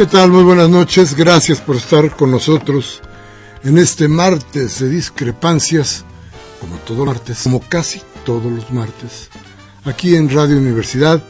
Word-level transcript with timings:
¿Qué 0.00 0.06
tal? 0.06 0.30
Muy 0.30 0.44
buenas 0.44 0.70
noches. 0.70 1.14
Gracias 1.14 1.60
por 1.60 1.76
estar 1.76 2.16
con 2.16 2.30
nosotros 2.30 3.02
en 3.62 3.76
este 3.76 4.08
martes 4.08 4.80
de 4.80 4.88
discrepancias, 4.88 6.06
como 6.58 6.76
todo 6.76 7.04
martes, 7.04 7.42
como 7.42 7.60
casi 7.60 8.00
todos 8.24 8.50
los 8.50 8.70
martes, 8.70 9.28
aquí 9.84 10.16
en 10.16 10.30
Radio 10.30 10.56
Universidad 10.56 11.22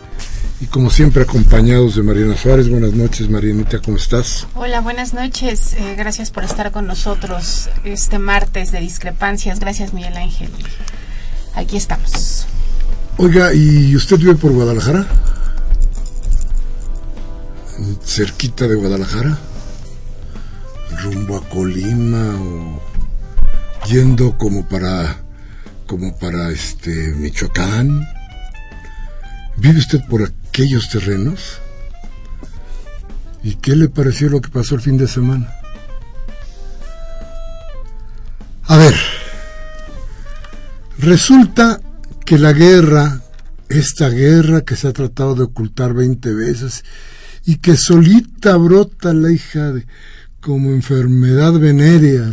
y 0.61 0.67
como 0.67 0.89
siempre 0.89 1.25
acompañados 1.25 1.97
de 1.97 2.05
Mariana 2.05 2.37
Suárez. 2.37 2.69
Buenas 2.69 2.93
noches, 2.93 3.29
Marianita, 3.29 3.81
¿cómo 3.81 3.97
estás? 3.97 4.47
Hola, 4.55 4.81
buenas 4.81 5.15
noches. 5.15 5.75
Eh, 5.75 5.97
gracias 5.98 6.31
por 6.31 6.45
estar 6.45 6.71
con 6.71 6.87
nosotros 6.87 7.71
este 7.83 8.21
martes 8.21 8.71
de 8.71 8.79
discrepancias. 8.79 9.59
Gracias, 9.59 9.93
Miguel 9.93 10.17
Ángel. 10.17 10.51
Aquí 11.57 11.77
estamos. 11.77 12.47
Oiga, 13.17 13.53
¿y 13.53 13.97
usted 13.97 14.17
vive 14.17 14.37
por 14.37 14.53
Guadalajara? 14.53 15.09
Cerquita 18.05 18.67
de 18.69 18.75
Guadalajara, 18.75 19.39
rumbo 21.03 21.36
a 21.36 21.48
Colima 21.48 22.36
o 22.41 22.83
yendo 23.89 24.36
como 24.36 24.67
para 24.68 25.17
como 25.86 26.17
para 26.18 26.51
este 26.51 27.14
Michoacán. 27.14 28.07
¿Vive 29.57 29.79
usted 29.79 30.01
por 30.08 30.23
aquellos 30.23 30.89
terrenos? 30.89 31.58
¿Y 33.42 33.57
qué 33.57 33.74
le 33.74 33.89
pareció 33.89 34.29
lo 34.29 34.41
que 34.41 34.51
pasó 34.51 34.74
el 34.77 34.83
fin 34.83 34.97
de 34.97 35.08
semana? 35.08 35.52
A 38.64 38.77
ver, 38.77 38.95
resulta 40.98 41.80
que 42.24 42.39
la 42.39 42.52
guerra, 42.52 43.20
esta 43.68 44.08
guerra 44.08 44.61
que 44.61 44.77
se 44.77 44.86
ha 44.86 44.92
tratado 44.92 45.35
de 45.35 45.42
ocultar 45.42 45.92
20 45.92 46.33
veces 46.35 46.85
y 47.50 47.56
que 47.56 47.77
solita 47.77 48.56
brota 48.56 49.12
la 49.12 49.33
hija 49.33 49.72
de, 49.72 49.84
como 50.40 50.70
enfermedad 50.70 51.52
venérea. 51.55 52.30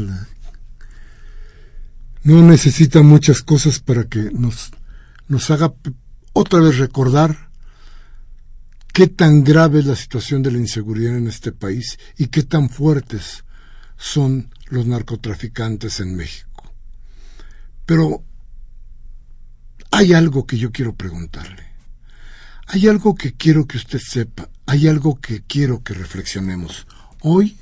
no 2.21 2.43
necesita 2.43 3.01
muchas 3.01 3.41
cosas 3.41 3.79
para 3.79 4.03
que 4.03 4.29
nos, 4.31 4.69
nos 5.27 5.49
haga 5.49 5.73
otra 6.33 6.59
vez 6.59 6.77
recordar 6.77 7.49
qué 8.93 9.07
tan 9.07 9.43
grave 9.43 9.79
es 9.79 9.87
la 9.87 9.95
situación 9.95 10.43
de 10.43 10.51
la 10.51 10.59
inseguridad 10.59 11.17
en 11.17 11.27
este 11.27 11.51
país 11.51 11.97
y 12.15 12.27
qué 12.27 12.43
tan 12.43 12.69
fuertes 12.69 13.43
son 13.97 14.51
los 14.67 14.85
narcotraficantes 14.85 15.99
en 15.99 16.15
México. 16.15 16.75
Pero 17.87 18.23
hay 19.89 20.13
algo 20.13 20.45
que 20.45 20.59
yo 20.59 20.71
quiero 20.71 20.93
preguntarle. 20.93 21.66
Hay 22.69 22.87
algo 22.89 23.15
que 23.15 23.33
quiero 23.33 23.65
que 23.65 23.77
usted 23.77 23.99
sepa, 23.99 24.49
hay 24.65 24.89
algo 24.89 25.21
que 25.21 25.41
quiero 25.41 25.83
que 25.83 25.93
reflexionemos. 25.93 26.85
Hoy, 27.21 27.57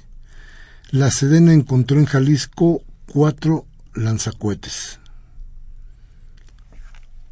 la 0.89 1.11
Sedena 1.11 1.53
encontró 1.53 1.99
en 1.99 2.05
Jalisco 2.05 2.81
cuatro 3.05 3.67
lanzacuetes. 3.93 4.99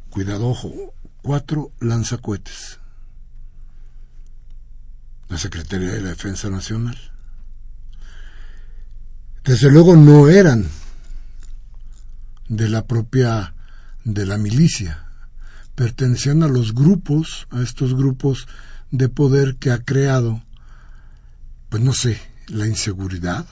Cuidado, 0.08 0.48
ojo, 0.48 0.94
cuatro 1.20 1.72
lanzacuetes. 1.80 2.78
La 5.28 5.38
Secretaría 5.38 5.90
de 5.90 6.00
la 6.00 6.10
Defensa 6.10 6.48
Nacional. 6.50 6.96
Desde 9.42 9.68
luego 9.68 9.96
no 9.96 10.28
eran 10.28 10.68
de 12.48 12.68
la 12.68 12.86
propia 12.86 13.52
de 14.04 14.26
la 14.26 14.38
milicia 14.38 15.04
pertenecían 15.74 16.42
a 16.42 16.48
los 16.48 16.74
grupos, 16.74 17.46
a 17.50 17.60
estos 17.62 17.94
grupos 17.94 18.46
de 18.90 19.08
poder 19.08 19.56
que 19.56 19.70
ha 19.70 19.78
creado, 19.78 20.42
pues 21.68 21.82
no 21.82 21.92
sé, 21.92 22.20
la 22.48 22.66
inseguridad, 22.66 23.46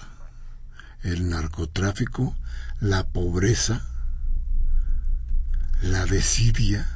el 1.02 1.28
narcotráfico, 1.28 2.36
la 2.80 3.06
pobreza, 3.06 3.84
la 5.82 6.06
desidia, 6.06 6.86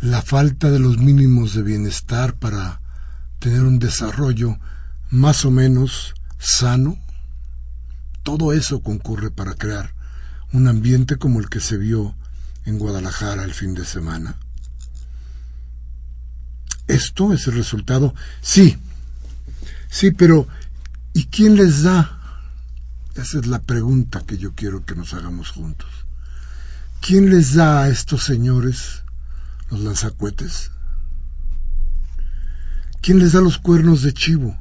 la 0.00 0.20
falta 0.20 0.70
de 0.70 0.78
los 0.78 0.98
mínimos 0.98 1.54
de 1.54 1.62
bienestar 1.62 2.34
para 2.34 2.80
tener 3.38 3.62
un 3.62 3.78
desarrollo 3.78 4.58
más 5.10 5.44
o 5.46 5.50
menos 5.50 6.14
sano, 6.38 6.98
todo 8.22 8.52
eso 8.52 8.82
concurre 8.82 9.30
para 9.30 9.54
crear 9.54 9.94
un 10.52 10.68
ambiente 10.68 11.16
como 11.16 11.40
el 11.40 11.48
que 11.48 11.60
se 11.60 11.78
vio 11.78 12.14
en 12.64 12.78
Guadalajara 12.78 13.44
el 13.44 13.54
fin 13.54 13.74
de 13.74 13.84
semana. 13.84 14.36
¿Esto 16.86 17.32
es 17.32 17.46
el 17.46 17.54
resultado? 17.54 18.14
Sí, 18.40 18.76
sí, 19.88 20.10
pero 20.10 20.46
¿y 21.12 21.26
quién 21.26 21.56
les 21.56 21.82
da? 21.82 22.20
Esa 23.14 23.38
es 23.38 23.46
la 23.46 23.62
pregunta 23.62 24.24
que 24.26 24.36
yo 24.38 24.54
quiero 24.54 24.84
que 24.84 24.94
nos 24.94 25.14
hagamos 25.14 25.50
juntos. 25.50 25.88
¿Quién 27.00 27.30
les 27.30 27.54
da 27.54 27.82
a 27.82 27.88
estos 27.88 28.24
señores 28.24 29.02
los 29.70 29.80
lanzacuetes? 29.80 30.70
¿Quién 33.00 33.18
les 33.18 33.32
da 33.32 33.40
los 33.40 33.58
cuernos 33.58 34.02
de 34.02 34.14
chivo? 34.14 34.56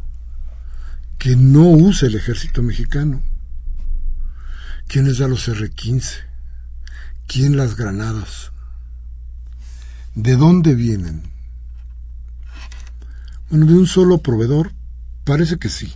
Que 1.18 1.36
no 1.36 1.69
use 1.69 2.07
el 2.07 2.16
ejército 2.16 2.62
mexicano. 2.62 3.22
¿Quién 4.88 5.06
les 5.07 5.19
da 5.19 5.27
los 5.27 5.48
R-15? 5.48 6.32
¿Quién 7.28 7.58
las 7.58 7.75
granadas? 7.75 8.52
¿De 10.16 10.36
dónde 10.36 10.75
vienen? 10.75 11.24
Bueno, 13.50 13.66
de 13.66 13.74
un 13.74 13.88
solo 13.88 14.20
proveedor, 14.20 14.72
parece 15.24 15.58
que 15.58 15.70
sí. 15.70 15.94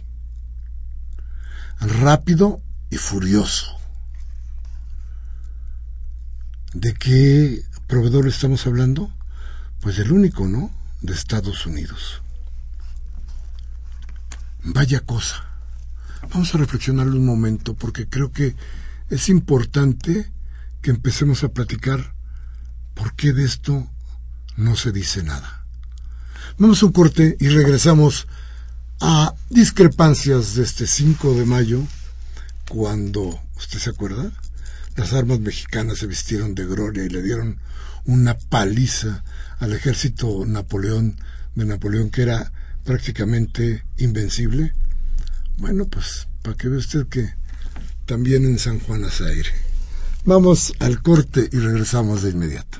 Rápido 1.79 2.61
y 2.89 2.97
furioso. 2.97 3.77
¿De 6.73 6.93
qué 6.93 7.63
proveedor 7.87 8.27
estamos 8.27 8.65
hablando? 8.67 9.11
Pues 9.79 9.97
del 9.97 10.11
único, 10.11 10.47
¿no? 10.47 10.71
De 11.01 11.13
Estados 11.13 11.65
Unidos. 11.65 12.21
Vaya 14.63 14.99
cosa. 15.01 15.45
Vamos 16.33 16.53
a 16.53 16.57
reflexionar 16.57 17.07
un 17.07 17.25
momento 17.25 17.73
porque 17.73 18.09
creo 18.09 18.31
que 18.31 18.55
es 19.09 19.29
importante 19.29 20.31
que 20.87 20.91
empecemos 20.91 21.43
a 21.43 21.49
platicar 21.49 22.13
por 22.93 23.13
qué 23.13 23.33
de 23.33 23.43
esto 23.43 23.91
no 24.55 24.77
se 24.77 24.93
dice 24.93 25.21
nada. 25.21 25.65
Vamos 26.57 26.81
a 26.81 26.85
un 26.85 26.93
corte 26.93 27.35
y 27.41 27.49
regresamos 27.49 28.25
a 29.01 29.35
discrepancias 29.49 30.55
de 30.55 30.63
este 30.63 30.87
5 30.87 31.33
de 31.33 31.43
mayo 31.45 31.83
cuando, 32.69 33.37
¿usted 33.57 33.79
se 33.79 33.89
acuerda? 33.89 34.31
Las 34.95 35.11
armas 35.11 35.41
mexicanas 35.41 35.97
se 35.97 36.07
vistieron 36.07 36.55
de 36.55 36.65
gloria 36.65 37.03
y 37.03 37.09
le 37.09 37.21
dieron 37.21 37.59
una 38.05 38.37
paliza 38.37 39.25
al 39.59 39.73
ejército 39.73 40.45
Napoleón 40.45 41.19
de 41.55 41.65
Napoleón 41.65 42.11
que 42.11 42.21
era 42.21 42.53
prácticamente 42.85 43.83
invencible. 43.97 44.73
Bueno, 45.57 45.83
pues 45.83 46.29
para 46.43 46.55
que 46.55 46.69
vea 46.69 46.79
usted 46.79 47.07
que 47.07 47.33
también 48.05 48.45
en 48.45 48.57
San 48.57 48.79
Juan 48.79 49.03
Azaire. 49.03 49.66
Vamos 50.27 50.73
al 50.81 51.01
corte 51.01 51.47
y 51.53 51.57
regresamos 51.57 52.21
de 52.21 52.31
inmediato. 52.31 52.79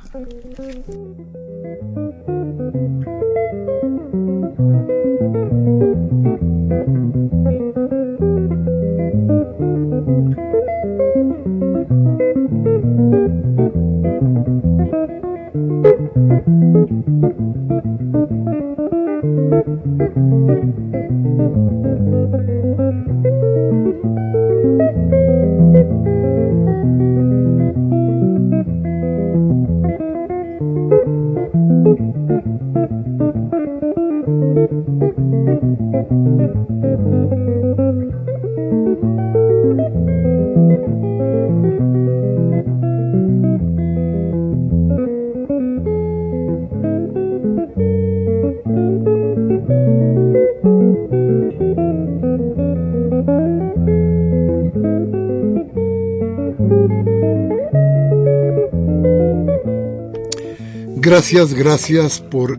Gracias, 61.29 61.53
gracias 61.55 62.21
por 62.21 62.57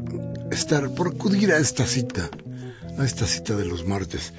estar, 0.51 0.91
por 0.91 1.09
acudir 1.09 1.53
a 1.53 1.59
esta 1.59 1.87
cita, 1.87 2.29
a 2.99 3.05
esta 3.07 3.27
cita 3.27 3.57
de 3.57 3.65
los 3.65 3.87
martes. 3.87 4.35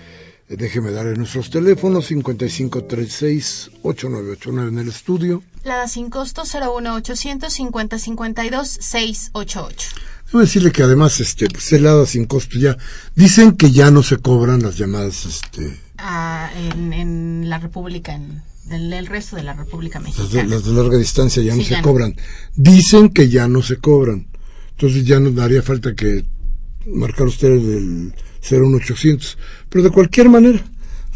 Eh, 0.47 0.55
déjeme 0.55 0.91
darle 0.91 1.15
nuestros 1.15 1.49
teléfonos 1.49 2.11
5536-8989 2.11 4.67
en 4.67 4.77
el 4.77 4.89
estudio. 4.89 5.41
La 5.63 5.87
sin 5.87 6.11
costo 6.11 6.43
01800 6.43 7.51
5052 7.51 8.67
688. 8.69 9.89
Debo 10.27 10.41
decirle 10.41 10.71
que 10.71 10.83
además 10.83 11.19
este 11.19 11.49
pues, 11.49 11.73
el 11.73 11.87
sin 12.05 12.25
costo 12.25 12.59
ya 12.59 12.77
dicen 13.15 13.53
que 13.53 13.71
ya 13.71 13.89
no 13.89 14.03
se 14.03 14.17
cobran 14.17 14.61
las 14.61 14.77
llamadas 14.77 15.25
este 15.25 15.75
ah, 15.97 16.51
en, 16.55 16.93
en 16.93 17.49
la 17.49 17.57
República 17.57 18.13
en 18.13 18.43
del, 18.69 19.07
resto 19.07 19.35
de 19.35 19.43
la 19.43 19.53
República 19.53 19.99
Mexicana. 19.99 20.43
Las 20.45 20.63
de, 20.63 20.73
larga 20.73 20.97
distancia 20.97 21.43
ya 21.43 21.55
no 21.55 21.63
se 21.63 21.81
cobran. 21.81 22.15
Dicen 22.55 23.09
que 23.09 23.29
ya 23.29 23.47
no 23.47 23.61
se 23.61 23.77
cobran. 23.77 24.27
Entonces 24.71 25.05
ya 25.05 25.19
nos 25.19 25.35
daría 25.35 25.61
falta 25.61 25.93
que 25.93 26.25
marcar 26.85 27.27
ustedes 27.27 27.63
el 27.63 28.13
01800. 28.49 29.37
Pero 29.69 29.83
de 29.83 29.89
cualquier 29.89 30.29
manera, 30.29 30.63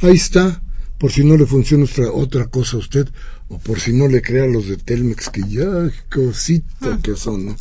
ahí 0.01 0.15
está. 0.15 0.61
Por 0.97 1.11
si 1.11 1.23
no 1.23 1.35
le 1.35 1.45
funciona 1.45 1.83
otra, 1.83 2.11
otra 2.11 2.45
cosa 2.47 2.77
a 2.77 2.79
usted, 2.79 3.09
o 3.49 3.59
por 3.59 3.79
si 3.79 3.91
no 3.91 4.07
le 4.07 4.21
crea 4.21 4.45
a 4.45 4.47
los 4.47 4.67
de 4.67 4.77
Telmex, 4.77 5.29
que 5.29 5.41
ya 5.49 5.91
cosita 6.09 6.93
ah. 6.93 6.99
que 7.03 7.15
son, 7.17 7.45
¿no? 7.45 7.55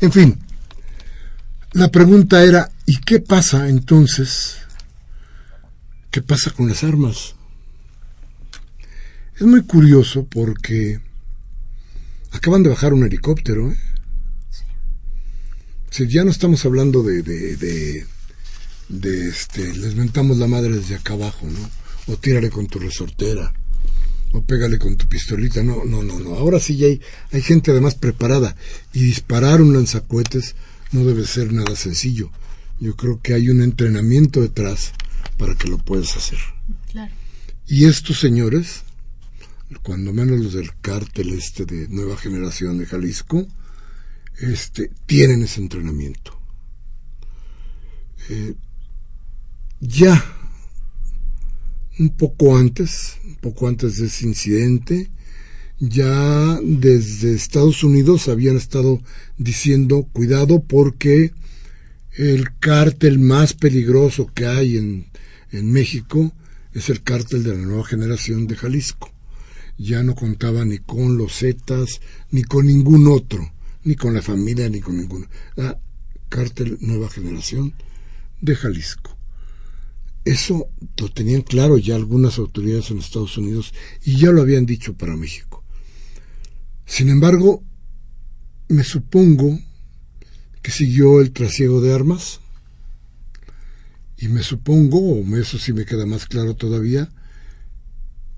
En 0.00 0.10
fin, 0.10 0.38
la 1.72 1.90
pregunta 1.90 2.42
era, 2.42 2.70
¿y 2.86 2.96
qué 2.98 3.20
pasa 3.20 3.68
entonces? 3.68 4.56
¿Qué 6.10 6.22
pasa 6.22 6.50
con 6.50 6.68
las 6.68 6.82
armas? 6.82 7.36
Es 9.38 9.46
muy 9.46 9.62
curioso 9.62 10.26
porque 10.26 11.00
acaban 12.32 12.64
de 12.64 12.70
bajar 12.70 12.92
un 12.92 13.04
helicóptero. 13.04 13.70
¿eh? 13.70 13.76
Sí. 15.90 16.08
ya 16.08 16.24
no 16.24 16.32
estamos 16.32 16.64
hablando 16.64 17.04
de, 17.04 17.22
de, 17.22 18.04
de, 18.88 19.28
este, 19.28 19.72
les 19.76 19.94
mentamos 19.94 20.38
la 20.38 20.48
madre 20.48 20.74
desde 20.74 20.96
acá 20.96 21.12
abajo, 21.12 21.46
¿no? 21.46 21.70
O 22.12 22.16
tírale 22.16 22.50
con 22.50 22.66
tu 22.66 22.80
resortera, 22.80 23.52
o 24.32 24.42
pégale 24.42 24.76
con 24.76 24.96
tu 24.96 25.06
pistolita. 25.06 25.62
No, 25.62 25.84
no, 25.84 26.02
no, 26.02 26.18
no. 26.18 26.34
Ahora 26.34 26.58
sí 26.58 26.76
ya 26.76 26.88
hay, 26.88 27.00
hay 27.30 27.42
gente 27.42 27.70
además 27.70 27.94
preparada. 27.94 28.56
Y 28.92 29.04
disparar 29.04 29.62
un 29.62 29.72
lanzacuetes 29.72 30.56
no 30.90 31.04
debe 31.04 31.24
ser 31.24 31.52
nada 31.52 31.76
sencillo. 31.76 32.32
Yo 32.80 32.96
creo 32.96 33.20
que 33.22 33.34
hay 33.34 33.50
un 33.50 33.62
entrenamiento 33.62 34.40
detrás 34.40 34.94
para 35.36 35.54
que 35.54 35.68
lo 35.68 35.78
puedas 35.78 36.16
hacer. 36.16 36.38
Claro. 36.90 37.14
Y 37.68 37.84
estos 37.84 38.18
señores 38.18 38.82
cuando 39.82 40.12
menos 40.12 40.40
los 40.40 40.52
del 40.54 40.70
cártel 40.80 41.30
este 41.30 41.64
de 41.64 41.88
nueva 41.88 42.16
generación 42.16 42.78
de 42.78 42.86
Jalisco, 42.86 43.46
este, 44.40 44.90
tienen 45.06 45.42
ese 45.42 45.60
entrenamiento. 45.60 46.38
Eh, 48.30 48.54
ya 49.80 50.24
un 51.98 52.10
poco 52.10 52.56
antes, 52.56 53.18
un 53.24 53.36
poco 53.36 53.68
antes 53.68 53.98
de 53.98 54.06
ese 54.06 54.26
incidente, 54.26 55.10
ya 55.80 56.58
desde 56.62 57.34
Estados 57.34 57.84
Unidos 57.84 58.28
habían 58.28 58.56
estado 58.56 59.00
diciendo 59.36 60.08
cuidado 60.12 60.62
porque 60.62 61.32
el 62.12 62.56
cártel 62.58 63.18
más 63.18 63.54
peligroso 63.54 64.26
que 64.34 64.46
hay 64.46 64.76
en, 64.76 65.06
en 65.52 65.70
México 65.70 66.32
es 66.72 66.88
el 66.88 67.02
cártel 67.02 67.44
de 67.44 67.56
la 67.56 67.62
nueva 67.62 67.84
generación 67.84 68.46
de 68.46 68.56
Jalisco 68.56 69.12
ya 69.78 70.02
no 70.02 70.14
contaba 70.14 70.64
ni 70.64 70.78
con 70.78 71.16
los 71.16 71.38
Zetas, 71.38 72.00
ni 72.30 72.42
con 72.42 72.66
ningún 72.66 73.06
otro, 73.06 73.52
ni 73.84 73.94
con 73.94 74.12
la 74.12 74.22
familia, 74.22 74.68
ni 74.68 74.80
con 74.80 74.96
ninguno. 74.96 75.26
La 75.54 75.80
cártel 76.28 76.78
Nueva 76.80 77.08
Generación 77.08 77.74
de 78.40 78.56
Jalisco. 78.56 79.16
Eso 80.24 80.68
lo 80.98 81.08
tenían 81.08 81.42
claro 81.42 81.78
ya 81.78 81.94
algunas 81.94 82.38
autoridades 82.38 82.90
en 82.90 82.98
Estados 82.98 83.38
Unidos 83.38 83.72
y 84.04 84.16
ya 84.16 84.30
lo 84.30 84.42
habían 84.42 84.66
dicho 84.66 84.94
para 84.94 85.16
México. 85.16 85.64
Sin 86.84 87.08
embargo, 87.08 87.62
me 88.68 88.84
supongo 88.84 89.58
que 90.60 90.70
siguió 90.70 91.20
el 91.20 91.32
trasiego 91.32 91.80
de 91.80 91.94
armas 91.94 92.40
y 94.18 94.28
me 94.28 94.42
supongo, 94.42 94.98
o 94.98 95.36
eso 95.36 95.58
sí 95.58 95.72
me 95.72 95.84
queda 95.84 96.04
más 96.04 96.26
claro 96.26 96.56
todavía, 96.56 97.08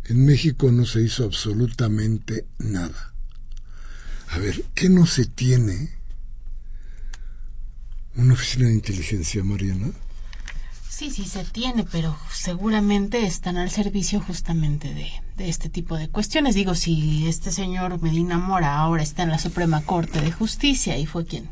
en 0.05 0.25
México 0.25 0.71
no 0.73 0.85
se 0.87 1.03
hizo 1.03 1.25
absolutamente 1.25 2.47
nada. 2.59 3.13
A 4.29 4.39
ver, 4.39 4.65
¿qué 4.75 4.89
no 4.89 5.07
se 5.07 5.27
tiene? 5.27 5.91
¿Una 8.17 8.35
oficina 8.35 8.67
de 8.67 8.75
inteligencia, 8.75 9.43
Mariana? 9.43 9.91
Sí, 10.89 11.11
sí 11.11 11.25
se 11.25 11.45
tiene, 11.45 11.85
pero 11.91 12.17
seguramente 12.33 13.25
están 13.25 13.57
al 13.57 13.71
servicio 13.71 14.21
justamente 14.21 14.93
de, 14.93 15.09
de, 15.37 15.49
este 15.49 15.69
tipo 15.69 15.97
de 15.97 16.09
cuestiones. 16.09 16.55
Digo, 16.55 16.75
si 16.75 17.27
este 17.27 17.53
señor 17.53 18.01
Medina 18.03 18.37
Mora 18.37 18.77
ahora 18.77 19.03
está 19.03 19.23
en 19.23 19.31
la 19.31 19.39
Suprema 19.39 19.83
Corte 19.83 20.21
de 20.21 20.31
Justicia 20.31 20.99
y 20.99 21.07
fue 21.07 21.25
quien 21.25 21.49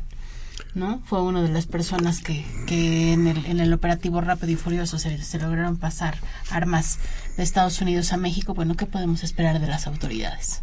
¿no? 0.75 1.01
Fue 1.05 1.21
una 1.21 1.41
de 1.41 1.49
las 1.49 1.65
personas 1.65 2.21
que, 2.21 2.45
que 2.67 3.13
en, 3.13 3.27
el, 3.27 3.45
en 3.45 3.59
el 3.59 3.73
operativo 3.73 4.21
rápido 4.21 4.53
y 4.53 4.55
furioso 4.55 4.99
se, 4.99 5.21
se, 5.21 5.39
lograron 5.39 5.77
pasar 5.77 6.17
armas 6.49 6.99
de 7.39 7.45
Estados 7.45 7.79
Unidos 7.79 8.11
a 8.11 8.17
México. 8.17 8.53
Bueno, 8.53 8.75
¿qué 8.75 8.85
podemos 8.85 9.23
esperar 9.23 9.61
de 9.61 9.67
las 9.67 9.87
autoridades? 9.87 10.61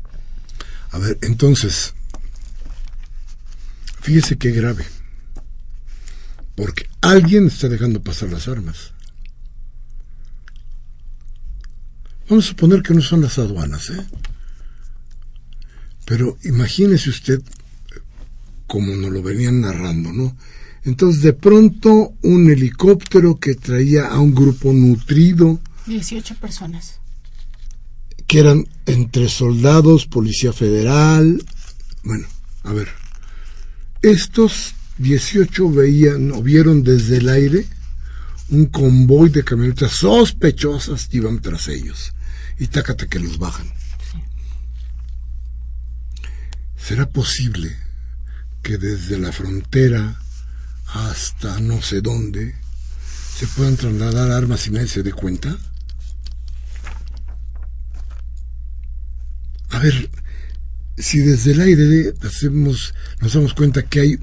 A 0.90 0.98
ver, 0.98 1.18
entonces, 1.22 1.94
fíjese 4.02 4.36
qué 4.36 4.50
grave. 4.50 4.84
Porque 6.54 6.86
alguien 7.00 7.46
está 7.46 7.68
dejando 7.70 8.02
pasar 8.02 8.30
las 8.30 8.46
armas. 8.46 8.92
Vamos 12.28 12.44
a 12.44 12.48
suponer 12.48 12.82
que 12.82 12.92
no 12.92 13.00
son 13.00 13.22
las 13.22 13.38
aduanas, 13.38 13.88
¿eh? 13.90 14.04
Pero 16.04 16.36
imagínese 16.44 17.08
usted 17.08 17.42
como 18.66 18.94
nos 18.94 19.10
lo 19.10 19.22
venían 19.22 19.62
narrando, 19.62 20.12
¿no? 20.12 20.36
Entonces, 20.84 21.22
de 21.22 21.32
pronto, 21.32 22.12
un 22.22 22.50
helicóptero 22.50 23.38
que 23.38 23.54
traía 23.54 24.08
a 24.08 24.20
un 24.20 24.34
grupo 24.34 24.72
nutrido. 24.74 25.58
18 25.86 26.34
personas. 26.36 27.00
Que 28.26 28.40
eran 28.40 28.66
entre 28.86 29.28
soldados, 29.28 30.06
policía 30.06 30.52
federal. 30.52 31.44
Bueno, 32.02 32.26
a 32.64 32.72
ver. 32.72 32.88
Estos 34.02 34.74
18 34.98 35.70
veían 35.70 36.32
o 36.32 36.42
vieron 36.42 36.82
desde 36.82 37.18
el 37.18 37.28
aire 37.28 37.66
un 38.48 38.66
convoy 38.66 39.30
de 39.30 39.44
camionetas 39.44 39.92
sospechosas 39.92 41.08
que 41.08 41.18
iban 41.18 41.40
tras 41.40 41.68
ellos. 41.68 42.12
y 42.58 42.68
tácate 42.68 43.06
que 43.08 43.18
los 43.18 43.38
bajan. 43.38 43.70
¿Será 46.78 47.06
posible 47.10 47.76
que 48.62 48.78
desde 48.78 49.18
la 49.18 49.30
frontera 49.32 50.18
hasta 50.86 51.60
no 51.60 51.82
sé 51.82 52.00
dónde 52.00 52.54
se 53.36 53.46
puedan 53.48 53.76
trasladar 53.76 54.30
armas 54.30 54.66
y 54.66 54.70
nadie 54.70 54.88
se 54.88 55.02
dé 55.02 55.12
cuenta? 55.12 55.58
A 59.76 59.78
ver, 59.78 60.10
si 60.96 61.18
desde 61.18 61.52
el 61.52 61.60
aire 61.60 62.14
hacemos, 62.22 62.94
nos 63.20 63.34
damos 63.34 63.52
cuenta 63.52 63.82
que 63.82 64.00
hay 64.00 64.18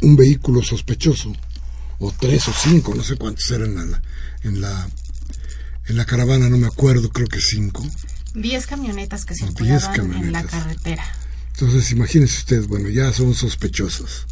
un 0.00 0.16
vehículo 0.16 0.62
sospechoso, 0.62 1.30
o 1.98 2.10
tres 2.10 2.48
o 2.48 2.54
cinco, 2.54 2.94
no 2.94 3.02
sé 3.02 3.16
cuántos 3.16 3.50
eran 3.50 3.76
en 3.78 3.90
la, 3.90 4.02
en 4.44 4.60
la, 4.62 4.88
en 5.88 5.96
la 5.98 6.06
caravana, 6.06 6.48
no 6.48 6.56
me 6.56 6.68
acuerdo, 6.68 7.10
creo 7.10 7.26
que 7.26 7.38
cinco. 7.38 7.86
Diez 8.32 8.66
camionetas 8.66 9.26
que 9.26 9.34
circulaban 9.34 10.14
en 10.14 10.32
la 10.32 10.42
carretera. 10.42 11.04
Entonces, 11.52 11.92
imagínense 11.92 12.38
ustedes, 12.38 12.66
bueno, 12.66 12.88
ya 12.88 13.12
son 13.12 13.34
sospechosos. 13.34 14.26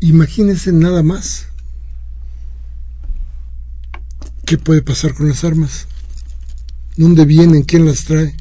Imagínense 0.00 0.72
nada 0.72 1.02
más. 1.02 1.48
¿Qué 4.46 4.56
puede 4.56 4.80
pasar 4.80 5.12
con 5.12 5.28
las 5.28 5.44
armas? 5.44 5.86
¿Dónde 6.96 7.24
vienen? 7.24 7.62
¿Quién 7.62 7.86
las 7.86 8.04
trae? 8.04 8.36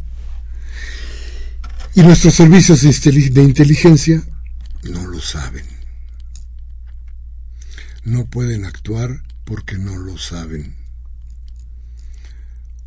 Y 1.94 2.02
nuestros 2.02 2.36
servicios 2.36 2.82
de 2.82 3.44
inteligencia 3.44 4.24
no 4.84 5.06
lo 5.08 5.20
saben. 5.20 5.66
No 8.04 8.26
pueden 8.26 8.66
actuar 8.66 9.24
porque 9.46 9.78
no 9.78 9.98
lo 9.98 10.18
saben. 10.18 10.76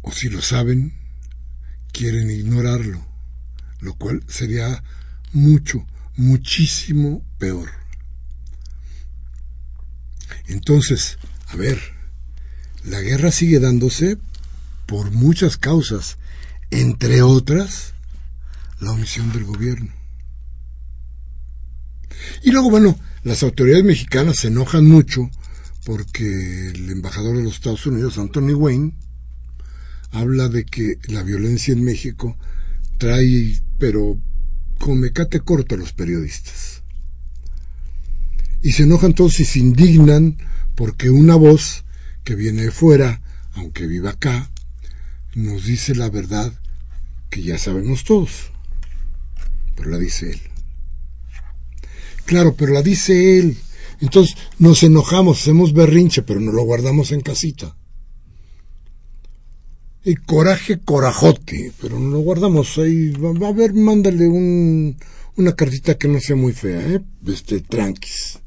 O 0.02 0.12
si 0.12 0.28
lo 0.28 0.42
saben, 0.42 0.92
quieren 1.92 2.30
ignorarlo, 2.30 3.06
lo 3.80 3.94
cual 3.94 4.22
sería 4.28 4.82
mucho, 5.32 5.86
muchísimo 6.16 7.24
peor. 7.38 7.70
Entonces, 10.46 11.18
a 11.48 11.56
ver, 11.56 11.80
la 12.84 13.00
guerra 13.00 13.30
sigue 13.30 13.60
dándose 13.60 14.18
por 14.86 15.10
muchas 15.10 15.56
causas, 15.56 16.18
entre 16.70 17.22
otras 17.22 17.94
la 18.80 18.92
omisión 18.92 19.32
del 19.32 19.44
gobierno. 19.44 19.92
Y 22.42 22.50
luego, 22.50 22.70
bueno, 22.70 22.98
las 23.22 23.42
autoridades 23.42 23.84
mexicanas 23.84 24.36
se 24.36 24.48
enojan 24.48 24.86
mucho 24.86 25.30
porque 25.84 26.70
el 26.70 26.90
embajador 26.90 27.36
de 27.36 27.42
los 27.42 27.54
Estados 27.54 27.86
Unidos, 27.86 28.18
Anthony 28.18 28.54
Wayne, 28.54 28.94
habla 30.10 30.48
de 30.48 30.64
que 30.64 30.98
la 31.08 31.22
violencia 31.22 31.72
en 31.72 31.82
México 31.82 32.36
trae, 32.98 33.60
pero 33.78 34.18
como 34.78 34.96
mecate 34.96 35.40
corto 35.40 35.74
a 35.74 35.78
los 35.78 35.92
periodistas. 35.92 36.82
Y 38.62 38.72
se 38.72 38.84
enojan 38.84 39.14
todos 39.14 39.40
y 39.40 39.44
se 39.44 39.58
indignan 39.58 40.38
porque 40.74 41.10
una 41.10 41.34
voz 41.34 41.84
que 42.24 42.34
viene 42.34 42.62
de 42.62 42.70
fuera, 42.70 43.20
aunque 43.52 43.86
viva 43.86 44.10
acá, 44.10 44.50
nos 45.34 45.64
dice 45.64 45.94
la 45.94 46.10
verdad 46.10 46.52
que 47.30 47.42
ya 47.42 47.58
sabemos 47.58 48.04
todos, 48.04 48.50
pero 49.76 49.90
la 49.90 49.98
dice 49.98 50.30
él. 50.30 50.40
Claro, 52.24 52.54
pero 52.54 52.72
la 52.72 52.82
dice 52.82 53.38
él. 53.38 53.58
Entonces 54.00 54.36
nos 54.58 54.82
enojamos, 54.82 55.40
hacemos 55.40 55.72
berrinche, 55.72 56.22
pero 56.22 56.40
no 56.40 56.52
lo 56.52 56.62
guardamos 56.62 57.12
en 57.12 57.20
casita. 57.20 57.76
Y 60.04 60.16
coraje, 60.16 60.80
corajote, 60.80 61.72
pero 61.80 61.98
no 61.98 62.10
lo 62.10 62.18
guardamos 62.20 62.76
ahí. 62.78 63.12
A 63.42 63.52
ver, 63.52 63.72
mándale 63.72 64.28
un, 64.28 64.96
una 65.36 65.54
cartita 65.54 65.96
que 65.96 66.08
no 66.08 66.20
sea 66.20 66.36
muy 66.36 66.52
fea, 66.52 66.80
¿eh? 66.80 67.00
Este, 67.26 67.60
tranquis. 67.60 68.38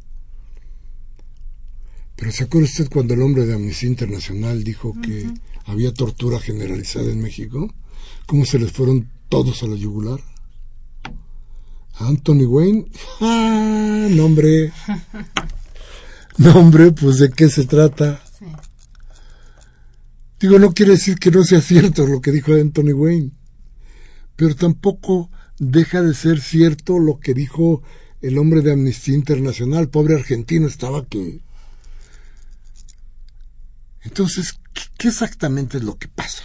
Pero 2.15 2.31
¿se 2.31 2.43
acuerda 2.43 2.67
usted 2.67 2.89
cuando 2.89 3.13
el 3.13 3.21
hombre 3.21 3.45
de 3.45 3.55
Amnistía 3.55 3.89
Internacional 3.89 4.63
dijo 4.63 4.93
que 5.01 5.27
había 5.67 5.93
tortura 5.93 6.39
generalizada 6.39 7.11
en 7.11 7.21
México? 7.21 7.73
¿Cómo 8.25 8.45
se 8.45 8.57
les 8.57 8.71
fueron 8.71 9.11
todos 9.29 9.61
a 9.61 9.67
la 9.67 9.75
yugular? 9.75 10.19
Anthony 11.99 12.45
Wayne, 12.45 12.85
ah, 13.21 14.07
nombre. 14.09 14.71
nombre, 16.37 16.91
pues 16.91 17.19
de 17.19 17.29
qué 17.29 17.49
se 17.49 17.65
trata. 17.65 18.21
Digo, 20.39 20.59
no 20.59 20.71
quiere 20.73 20.91
decir 20.93 21.17
que 21.17 21.31
no 21.31 21.43
sea 21.43 21.61
cierto 21.61 22.05
lo 22.05 22.21
que 22.21 22.31
dijo 22.31 22.53
Anthony 22.53 22.93
Wayne, 22.93 23.31
pero 24.35 24.55
tampoco 24.55 25.31
deja 25.57 26.03
de 26.03 26.13
ser 26.13 26.39
cierto 26.41 26.99
lo 26.99 27.19
que 27.19 27.33
dijo 27.33 27.81
el 28.21 28.37
hombre 28.37 28.61
de 28.61 28.71
Amnistía 28.71 29.15
Internacional, 29.15 29.89
pobre 29.89 30.15
argentino 30.15 30.67
estaba 30.67 31.05
que... 31.05 31.41
Entonces, 34.03 34.59
¿qué 34.97 35.09
exactamente 35.09 35.77
es 35.77 35.83
lo 35.83 35.97
que 35.97 36.07
pasa? 36.07 36.43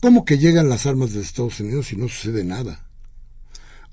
¿Cómo 0.00 0.24
que 0.24 0.38
llegan 0.38 0.68
las 0.68 0.86
armas 0.86 1.12
de 1.12 1.20
Estados 1.20 1.60
Unidos 1.60 1.92
y 1.92 1.96
no 1.96 2.08
sucede 2.08 2.44
nada? 2.44 2.86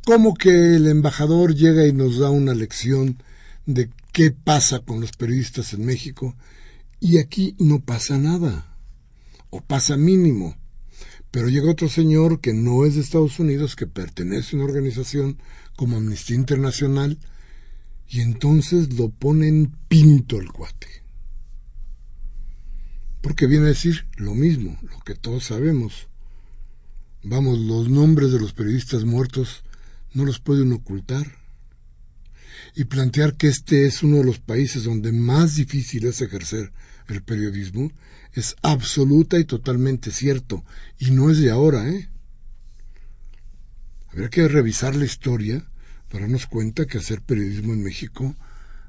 ¿Cómo 0.06 0.36
que 0.36 0.76
el 0.76 0.88
embajador 0.88 1.56
llega 1.56 1.88
y 1.88 1.94
nos 1.94 2.20
da 2.20 2.30
una 2.30 2.54
lección 2.54 3.18
de 3.66 3.90
qué 4.12 4.32
pasa 4.32 4.80
con 4.80 5.02
los 5.02 5.12
periodistas 5.14 5.74
en 5.74 5.86
México 5.86 6.36
y 7.00 7.18
aquí 7.18 7.56
no 7.60 7.82
pasa 7.82 8.18
nada, 8.18 8.78
o 9.50 9.62
pasa 9.62 9.98
mínimo. 9.98 10.56
Pero 11.32 11.50
llega 11.50 11.72
otro 11.72 11.90
señor 11.90 12.40
que 12.40 12.54
no 12.54 12.86
es 12.86 12.96
de 12.96 13.02
Estados 13.02 13.40
Unidos, 13.40 13.76
que 13.76 13.88
pertenece 13.88 14.56
a 14.56 14.60
una 14.60 14.66
organización 14.66 15.38
como 15.76 15.98
Amnistía 15.98 16.38
Internacional, 16.38 17.20
y 18.08 18.22
entonces 18.22 18.94
lo 18.94 19.10
ponen 19.10 19.76
pinto 19.88 20.40
el 20.40 20.52
cuate. 20.52 21.05
Porque 23.26 23.48
viene 23.48 23.66
a 23.66 23.70
decir 23.70 24.06
lo 24.18 24.36
mismo, 24.36 24.78
lo 24.84 25.00
que 25.00 25.16
todos 25.16 25.46
sabemos. 25.46 26.10
Vamos, 27.24 27.58
los 27.58 27.90
nombres 27.90 28.32
de 28.32 28.40
los 28.40 28.54
periodistas 28.54 29.04
muertos 29.04 29.64
no 30.14 30.26
los 30.26 30.40
pueden 30.40 30.72
ocultar. 30.72 31.26
Y 32.76 32.84
plantear 32.84 33.36
que 33.36 33.48
este 33.48 33.88
es 33.88 34.04
uno 34.04 34.18
de 34.18 34.26
los 34.26 34.38
países 34.38 34.84
donde 34.84 35.12
más 35.12 35.56
difícil 35.56 36.06
es 36.06 36.22
ejercer 36.22 36.72
el 37.08 37.24
periodismo 37.24 37.92
es 38.34 38.56
absoluta 38.62 39.40
y 39.40 39.46
totalmente 39.46 40.12
cierto. 40.12 40.64
Y 41.00 41.10
no 41.10 41.32
es 41.32 41.40
de 41.40 41.50
ahora, 41.50 41.90
¿eh? 41.90 42.08
Habría 44.10 44.30
que 44.30 44.48
revisar 44.48 44.96
la 44.96 45.06
historia 45.06 45.66
para 46.12 46.26
darnos 46.26 46.46
cuenta 46.46 46.86
que 46.86 47.00
hacer 47.00 47.24
periodismo 47.24 47.74
en 47.74 47.82
México 47.82 48.36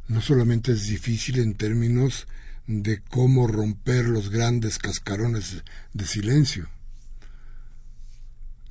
no 0.09 0.21
solamente 0.21 0.73
es 0.73 0.89
difícil 0.89 1.39
en 1.39 1.55
términos 1.55 2.27
de 2.67 3.01
cómo 3.01 3.47
romper 3.47 4.07
los 4.07 4.31
grandes 4.31 4.79
cascarones 4.79 5.63
de 5.93 6.07
silencio. 6.07 6.69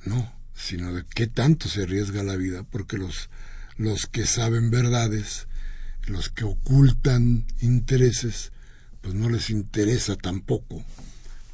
No, 0.04 0.32
sino 0.54 0.92
de 0.92 1.04
qué 1.04 1.26
tanto 1.26 1.68
se 1.68 1.82
arriesga 1.82 2.22
la 2.22 2.36
vida, 2.36 2.62
porque 2.62 2.98
los, 2.98 3.30
los 3.76 4.06
que 4.06 4.26
saben 4.26 4.70
verdades, 4.70 5.48
los 6.06 6.28
que 6.28 6.44
ocultan 6.44 7.46
intereses, 7.60 8.52
pues 9.00 9.14
no 9.14 9.28
les 9.28 9.50
interesa 9.50 10.16
tampoco 10.16 10.84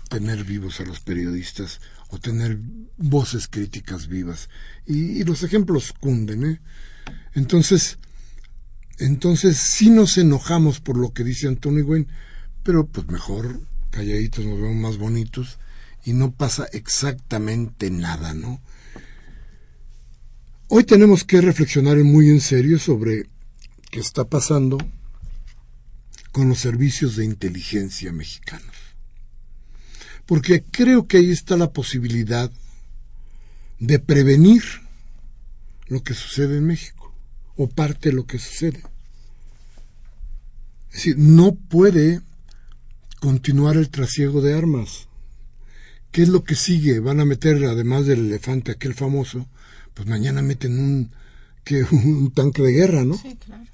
tener 0.09 0.45
vivos 0.45 0.81
a 0.81 0.85
los 0.85 1.01
periodistas 1.01 1.81
o 2.09 2.19
tener 2.19 2.59
voces 2.99 3.49
críticas 3.49 4.07
vivas. 4.09 4.51
Y, 4.87 5.25
los 5.25 5.43
ejemplos 5.43 5.95
cunden, 5.99 6.45
¿eh? 6.45 6.61
Entonces, 7.35 7.99
entonces 8.99 9.57
sí 9.57 9.89
nos 9.89 10.19
enojamos 10.19 10.81
por 10.81 10.99
lo 10.99 11.13
que 11.15 11.25
dice 11.25 11.49
Antonio 11.49 11.87
Wayne, 11.87 12.09
pero 12.63 12.87
pues 12.87 13.09
mejor 13.09 13.61
calladitos 13.91 14.45
nos 14.45 14.61
vemos 14.61 14.77
más 14.77 14.99
bonitos 14.99 15.59
y 16.05 16.13
no 16.13 16.33
pasa 16.33 16.67
exactamente 16.73 17.91
nada, 17.91 18.35
¿no? 18.35 18.61
Hoy 20.69 20.85
tenemos 20.85 21.25
que 21.25 21.41
reflexionar 21.41 21.99
muy 21.99 22.31
en 22.31 22.41
serio 22.41 22.79
sobre 22.79 23.29
qué 23.91 24.01
está 24.01 24.25
pasando 24.25 24.79
con 26.33 26.49
los 26.49 26.59
servicios 26.59 27.17
de 27.17 27.27
inteligencia 27.27 28.11
mexicanos. 28.11 28.75
Porque 30.25 30.65
creo 30.65 31.07
que 31.07 31.19
ahí 31.19 31.31
está 31.31 31.57
la 31.57 31.73
posibilidad 31.73 32.51
de 33.81 33.99
prevenir 33.99 34.63
lo 35.89 36.03
que 36.03 36.15
sucede 36.15 36.57
en 36.57 36.67
México, 36.67 37.13
o 37.57 37.69
parte 37.69 38.09
de 38.09 38.15
lo 38.15 38.25
que 38.25 38.39
sucede. 38.39 38.83
Es 40.89 40.95
decir, 40.95 41.19
no 41.19 41.55
puede 41.55 42.23
continuar 43.23 43.77
el 43.77 43.89
trasiego 43.89 44.41
de 44.41 44.53
armas. 44.53 45.07
¿Qué 46.11 46.23
es 46.23 46.29
lo 46.29 46.43
que 46.43 46.57
sigue? 46.57 46.99
Van 46.99 47.21
a 47.21 47.25
meter, 47.25 47.65
además 47.67 48.05
del 48.05 48.27
elefante 48.27 48.73
aquel 48.73 48.95
famoso, 48.95 49.47
pues 49.95 50.09
mañana 50.09 50.43
meten 50.43 50.77
un, 50.77 51.13
que 51.63 51.85
un 51.93 52.33
tanque 52.33 52.63
de 52.63 52.73
guerra, 52.73 53.05
¿no? 53.05 53.17
Sí, 53.17 53.37
claro. 53.37 53.65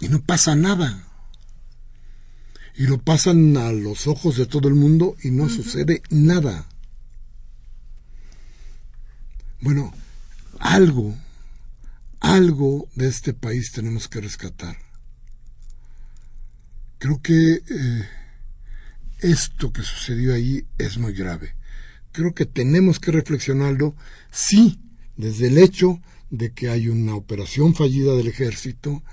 Y 0.00 0.08
no 0.08 0.22
pasa 0.22 0.54
nada. 0.54 1.04
y 2.74 2.86
lo 2.86 2.96
pasan 3.02 3.54
a 3.58 3.70
los 3.70 4.06
ojos 4.06 4.38
de 4.38 4.46
todo 4.46 4.68
el 4.68 4.74
mundo 4.74 5.16
y 5.22 5.30
no 5.30 5.50
sucede 5.50 6.02
nada. 6.08 6.66
Bueno, 9.60 9.92
algo, 10.58 11.14
algo 12.20 12.88
de 12.94 13.08
este 13.08 13.34
país 13.34 13.72
tenemos 13.72 14.08
que 14.08 14.22
rescatar. 14.22 14.87
Creo 16.98 17.22
que 17.22 17.62
eh, 17.70 18.08
esto 19.20 19.72
que 19.72 19.82
sucedió 19.82 20.34
ahí 20.34 20.66
es 20.78 20.98
muy 20.98 21.12
grave. 21.12 21.54
Creo 22.10 22.34
que 22.34 22.44
tenemos 22.44 22.98
que 22.98 23.12
reflexionarlo, 23.12 23.94
sí, 24.30 24.80
desde 25.16 25.46
el 25.46 25.58
hecho 25.58 26.00
de 26.30 26.52
que 26.52 26.68
hay 26.68 26.88
una 26.88 27.14
operación 27.14 27.74
fallida 27.74 28.14
del 28.14 28.26
ejército, 28.26 29.04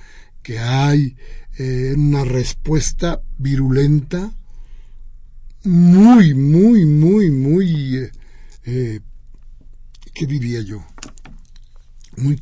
que 0.42 0.58
hay 0.58 1.15
eh, 1.60 1.94
una 1.96 2.24
respuesta 2.24 3.22
virulenta, 3.38 4.34
muy, 5.63 6.34
muy, 6.34 6.86
muy, 6.86 7.30
muy, 7.30 8.10
eh, 8.65 9.00
¿qué 10.13 10.25
diría 10.25 10.62
yo? 10.62 10.84
Muy, 12.18 12.42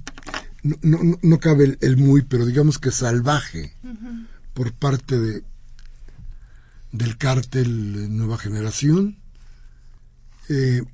no, 0.63 0.77
no, 0.81 1.19
no 1.21 1.39
cabe 1.39 1.77
el, 1.81 1.97
muy, 1.97 2.21
pero 2.21 2.45
digamos 2.45 2.79
que 2.79 2.91
salvaje 2.91 3.73
por 4.53 4.73
parte 4.73 5.19
de 5.19 5.43
del 6.91 7.17
cártel 7.17 8.15
Nueva 8.15 8.37
Generación. 8.37 9.17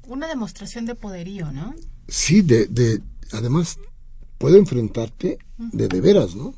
Una 0.07 0.27
demostración 0.27 0.85
de 0.85 0.95
poderío, 0.95 1.51
¿no? 1.51 1.75
Sí, 2.07 2.41
de, 2.41 2.67
de 2.67 3.01
además 3.31 3.77
puede 4.37 4.57
enfrentarte 4.57 5.39
de 5.57 5.87
de 5.87 6.01
veras, 6.01 6.35
¿no? 6.35 6.55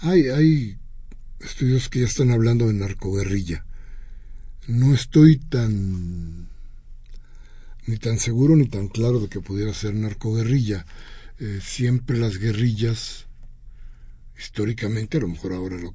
Hay, 0.00 0.28
hay 0.28 0.78
estudios 1.40 1.88
que 1.88 2.00
ya 2.00 2.06
están 2.06 2.30
hablando 2.30 2.66
de 2.66 2.74
narcoguerrilla. 2.74 3.64
No 4.66 4.94
estoy 4.94 5.38
tan 5.38 6.48
ni 7.86 7.96
tan 7.96 8.18
seguro 8.18 8.54
ni 8.54 8.68
tan 8.68 8.88
claro 8.88 9.18
de 9.18 9.28
que 9.28 9.40
pudiera 9.40 9.72
ser 9.72 9.94
narcoguerrilla. 9.94 10.84
Eh, 11.38 11.60
siempre 11.62 12.18
las 12.18 12.36
guerrillas, 12.36 13.27
históricamente, 14.38 15.18
a 15.18 15.20
lo 15.20 15.28
mejor 15.28 15.52
ahora 15.52 15.76
lo, 15.76 15.94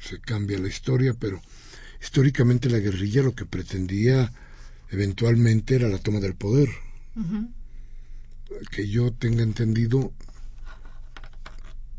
se 0.00 0.20
cambia 0.20 0.58
la 0.58 0.68
historia, 0.68 1.14
pero 1.14 1.40
históricamente 2.00 2.70
la 2.70 2.78
guerrilla 2.78 3.22
lo 3.22 3.34
que 3.34 3.46
pretendía 3.46 4.32
eventualmente 4.90 5.74
era 5.74 5.88
la 5.88 5.98
toma 5.98 6.20
del 6.20 6.34
poder. 6.34 6.68
Que 8.70 8.88
yo 8.88 9.12
tenga 9.12 9.42
entendido, 9.42 10.12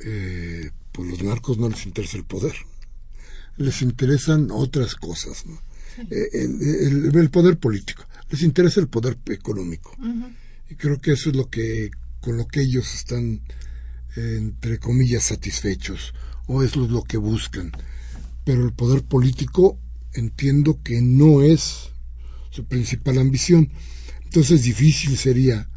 eh, 0.06 0.72
pues 0.92 1.10
los 1.10 1.24
narcos 1.24 1.58
no 1.58 1.70
les 1.70 1.86
interesa 1.86 2.18
el 2.18 2.26
poder, 2.26 2.54
les 3.58 3.82
interesan 3.82 4.50
otras 4.52 4.96
cosas, 4.96 5.44
eh, 6.10 6.30
el, 6.34 7.30
poder 7.32 7.58
político, 7.58 8.06
les 8.30 8.42
interesa 8.44 8.80
el 8.80 8.88
poder 8.88 9.18
económico. 9.28 9.96
Y 10.70 10.76
creo 10.76 11.00
que 11.00 11.14
eso 11.14 11.30
es 11.30 11.36
lo 11.36 11.50
que, 11.50 11.92
con 12.22 12.38
lo 12.38 12.48
que 12.48 12.62
ellos 12.62 12.94
están, 12.94 13.42
entre 14.16 14.80
comillas, 14.80 15.24
satisfechos, 15.24 16.14
o 16.48 16.64
es 16.64 16.76
lo 16.76 17.04
que 17.04 17.18
buscan. 17.18 17.72
Pero 18.44 18.66
el 18.66 18.74
poder 18.74 19.04
político 19.04 19.80
entiendo 20.14 20.82
que 20.84 21.02
no 21.02 21.42
es 21.42 21.90
su 22.50 22.66
principal 22.66 23.18
ambición. 23.18 23.72
Entonces 24.24 24.64
difícil 24.64 25.18
sería 25.18 25.70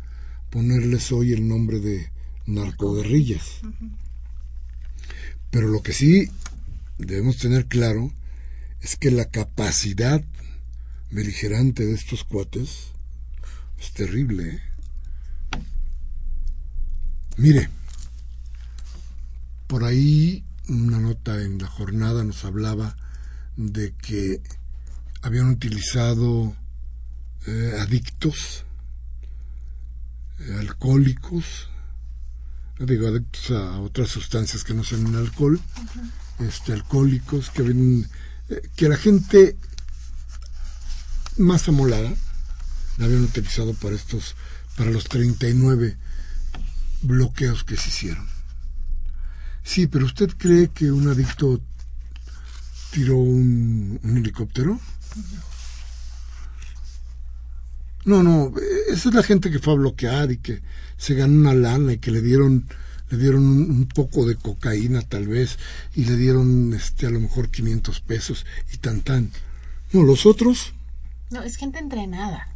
ponerles 0.50 1.12
hoy 1.12 1.32
el 1.32 1.46
nombre 1.46 1.80
de 1.80 2.10
narcoguerrillas. 2.46 3.60
Pero 5.50 5.68
lo 5.68 5.82
que 5.82 5.92
sí 5.92 6.30
debemos 6.98 7.38
tener 7.38 7.66
claro 7.66 8.12
es 8.80 8.96
que 8.96 9.10
la 9.10 9.26
capacidad 9.26 10.22
beligerante 11.10 11.86
de 11.86 11.94
estos 11.94 12.24
cuates 12.24 12.92
es 13.78 13.92
terrible. 13.92 14.48
¿eh? 14.48 14.60
Mire, 17.36 17.68
por 19.66 19.84
ahí 19.84 20.44
una 20.68 20.98
nota 20.98 21.40
en 21.42 21.58
la 21.58 21.68
jornada 21.68 22.24
nos 22.24 22.44
hablaba 22.44 22.96
de 23.56 23.94
que 23.94 24.42
habían 25.22 25.48
utilizado 25.48 26.54
eh, 27.46 27.76
adictos, 27.80 28.64
eh, 30.40 30.56
alcohólicos, 30.58 31.68
digo 32.78 33.08
adictos 33.08 33.50
a 33.52 33.80
otras 33.80 34.08
sustancias 34.08 34.64
que 34.64 34.74
no 34.74 34.84
son 34.84 35.06
el 35.06 35.16
alcohol, 35.16 35.60
este, 36.40 36.72
alcohólicos, 36.72 37.50
que, 37.50 37.62
ven, 37.62 38.08
eh, 38.48 38.68
que 38.76 38.88
la 38.88 38.96
gente 38.96 39.56
más 41.38 41.68
amolada 41.68 42.12
la 42.98 43.04
habían 43.04 43.24
utilizado 43.24 43.74
para 43.74 43.94
estos, 43.94 44.36
para 44.76 44.90
los 44.90 45.04
39 45.04 45.96
bloqueos 47.02 47.64
que 47.64 47.76
se 47.76 47.88
hicieron. 47.88 48.35
Sí, 49.66 49.88
pero 49.88 50.06
¿usted 50.06 50.30
cree 50.38 50.68
que 50.68 50.92
un 50.92 51.08
adicto 51.08 51.60
tiró 52.92 53.16
un, 53.16 53.98
helicóptero? 54.04 54.78
No, 58.04 58.22
no, 58.22 58.52
esa 58.88 59.08
es 59.08 59.14
la 59.14 59.24
gente 59.24 59.50
que 59.50 59.58
fue 59.58 59.72
a 59.72 59.76
bloquear 59.76 60.30
y 60.30 60.36
que 60.38 60.62
se 60.96 61.16
ganó 61.16 61.34
una 61.34 61.52
lana 61.52 61.94
y 61.94 61.98
que 61.98 62.12
le 62.12 62.22
dieron 62.22 62.64
le 63.10 63.18
dieron 63.18 63.42
un, 63.44 63.86
poco 63.86 64.24
de 64.24 64.36
cocaína 64.36 65.02
tal 65.02 65.26
vez 65.26 65.58
y 65.96 66.04
le 66.04 66.16
dieron 66.16 66.72
este 66.72 67.06
a 67.06 67.10
lo 67.10 67.18
mejor 67.18 67.50
500 67.50 68.00
pesos 68.00 68.46
y 68.72 68.76
tan 68.76 69.00
tan. 69.00 69.32
No, 69.92 70.04
los 70.04 70.26
otros. 70.26 70.74
No, 71.30 71.42
es 71.42 71.56
gente 71.56 71.80
entrenada. 71.80 72.48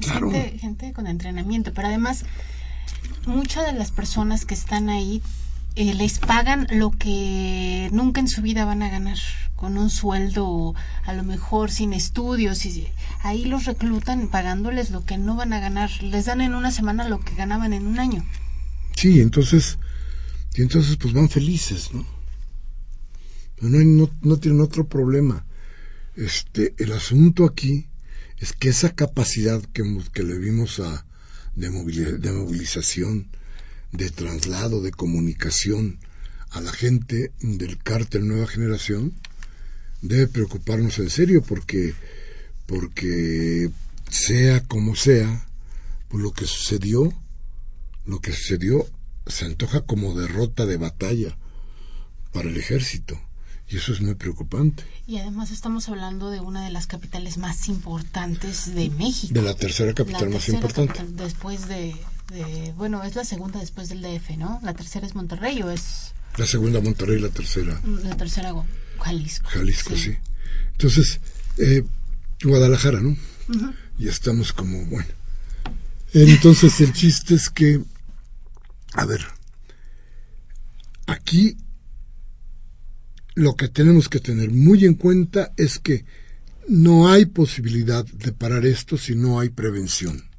claro. 0.00 0.30
gente, 0.30 0.58
gente 0.58 0.92
con 0.92 1.08
entrenamiento, 1.08 1.74
pero 1.74 1.88
además 1.88 2.24
muchas 3.26 3.66
de 3.66 3.72
las 3.72 3.90
personas 3.90 4.46
que 4.46 4.54
están 4.54 4.88
ahí 4.88 5.20
eh, 5.74 5.94
les 5.94 6.18
pagan 6.18 6.66
lo 6.70 6.90
que 6.90 7.88
nunca 7.92 8.20
en 8.20 8.28
su 8.28 8.42
vida 8.42 8.64
van 8.64 8.82
a 8.82 8.90
ganar, 8.90 9.18
con 9.56 9.78
un 9.78 9.90
sueldo 9.90 10.74
a 11.04 11.12
lo 11.12 11.22
mejor 11.22 11.70
sin 11.70 11.92
estudios, 11.92 12.66
y 12.66 12.88
ahí 13.20 13.44
los 13.44 13.64
reclutan 13.64 14.28
pagándoles 14.28 14.90
lo 14.90 15.04
que 15.04 15.18
no 15.18 15.36
van 15.36 15.52
a 15.52 15.60
ganar, 15.60 15.90
les 16.02 16.26
dan 16.26 16.40
en 16.40 16.54
una 16.54 16.70
semana 16.70 17.08
lo 17.08 17.20
que 17.20 17.34
ganaban 17.34 17.72
en 17.72 17.86
un 17.86 17.98
año. 17.98 18.24
Sí, 18.96 19.20
entonces, 19.20 19.78
y 20.54 20.62
entonces 20.62 20.96
pues 20.96 21.14
van 21.14 21.28
felices, 21.28 21.90
¿no? 21.92 22.06
No, 23.60 23.78
no, 23.78 24.10
no 24.22 24.36
tienen 24.38 24.60
otro 24.60 24.88
problema. 24.88 25.46
Este, 26.16 26.74
el 26.78 26.92
asunto 26.92 27.44
aquí 27.44 27.86
es 28.38 28.52
que 28.52 28.68
esa 28.68 28.90
capacidad 28.94 29.62
que, 29.72 29.82
que 30.12 30.24
le 30.24 30.36
vimos 30.36 30.80
a, 30.80 31.06
de, 31.54 31.68
de 32.18 32.32
movilización, 32.32 33.28
de 33.92 34.10
traslado, 34.10 34.82
de 34.82 34.90
comunicación 34.90 35.98
a 36.50 36.60
la 36.60 36.72
gente 36.72 37.32
del 37.40 37.78
cártel 37.78 38.26
Nueva 38.26 38.46
Generación, 38.46 39.14
debe 40.00 40.26
preocuparnos 40.26 40.98
en 40.98 41.10
serio 41.10 41.42
porque, 41.42 41.94
porque 42.66 43.70
sea 44.10 44.62
como 44.64 44.96
sea, 44.96 45.46
pues 46.08 46.22
lo 46.22 46.32
que 46.32 46.46
sucedió, 46.46 47.12
lo 48.04 48.20
que 48.20 48.32
sucedió 48.32 48.86
se 49.26 49.46
antoja 49.46 49.82
como 49.82 50.18
derrota 50.18 50.66
de 50.66 50.76
batalla 50.76 51.36
para 52.32 52.48
el 52.48 52.56
ejército. 52.56 53.18
Y 53.68 53.76
eso 53.76 53.92
es 53.92 54.02
muy 54.02 54.14
preocupante. 54.14 54.84
Y 55.06 55.16
además 55.16 55.50
estamos 55.50 55.88
hablando 55.88 56.30
de 56.30 56.40
una 56.40 56.62
de 56.64 56.70
las 56.70 56.86
capitales 56.86 57.38
más 57.38 57.68
importantes 57.68 58.74
de 58.74 58.90
México. 58.90 59.32
De 59.32 59.40
la 59.40 59.54
tercera 59.54 59.94
capital 59.94 60.28
más 60.28 60.48
importante. 60.50 61.02
después 61.12 61.68
de, 61.68 61.96
bueno, 62.76 63.02
es 63.04 63.14
la 63.14 63.24
segunda 63.24 63.60
después 63.60 63.88
del 63.88 64.02
DF, 64.02 64.36
¿no? 64.36 64.60
La 64.62 64.74
tercera 64.74 65.06
es 65.06 65.14
Monterrey 65.14 65.62
o 65.62 65.70
es... 65.70 66.12
La 66.36 66.46
segunda 66.46 66.80
Monterrey, 66.80 67.18
la 67.18 67.28
tercera. 67.28 67.78
Mm, 67.84 68.08
la 68.08 68.16
tercera 68.16 68.54
Jalisco. 69.00 69.48
Jalisco, 69.50 69.96
sí. 69.96 70.16
Entonces, 70.72 71.20
eh, 71.58 71.84
Guadalajara, 72.42 73.00
¿no? 73.00 73.16
Y 73.98 74.08
estamos 74.08 74.52
como, 74.52 74.84
bueno. 74.86 75.08
Entonces 76.14 76.80
el 76.80 76.92
chiste 76.92 77.34
es 77.34 77.50
que, 77.50 77.82
a 78.94 79.04
ver, 79.04 79.24
aquí 81.06 81.56
lo 83.34 83.56
que 83.56 83.68
tenemos 83.68 84.08
que 84.08 84.20
tener 84.20 84.50
muy 84.50 84.84
en 84.84 84.94
cuenta 84.94 85.52
es 85.56 85.78
que 85.78 86.04
no 86.68 87.10
hay 87.10 87.26
posibilidad 87.26 88.04
de 88.04 88.32
parar 88.32 88.66
esto 88.66 88.96
si 88.96 89.14
no 89.14 89.40
hay 89.40 89.48
prevención 89.48 90.31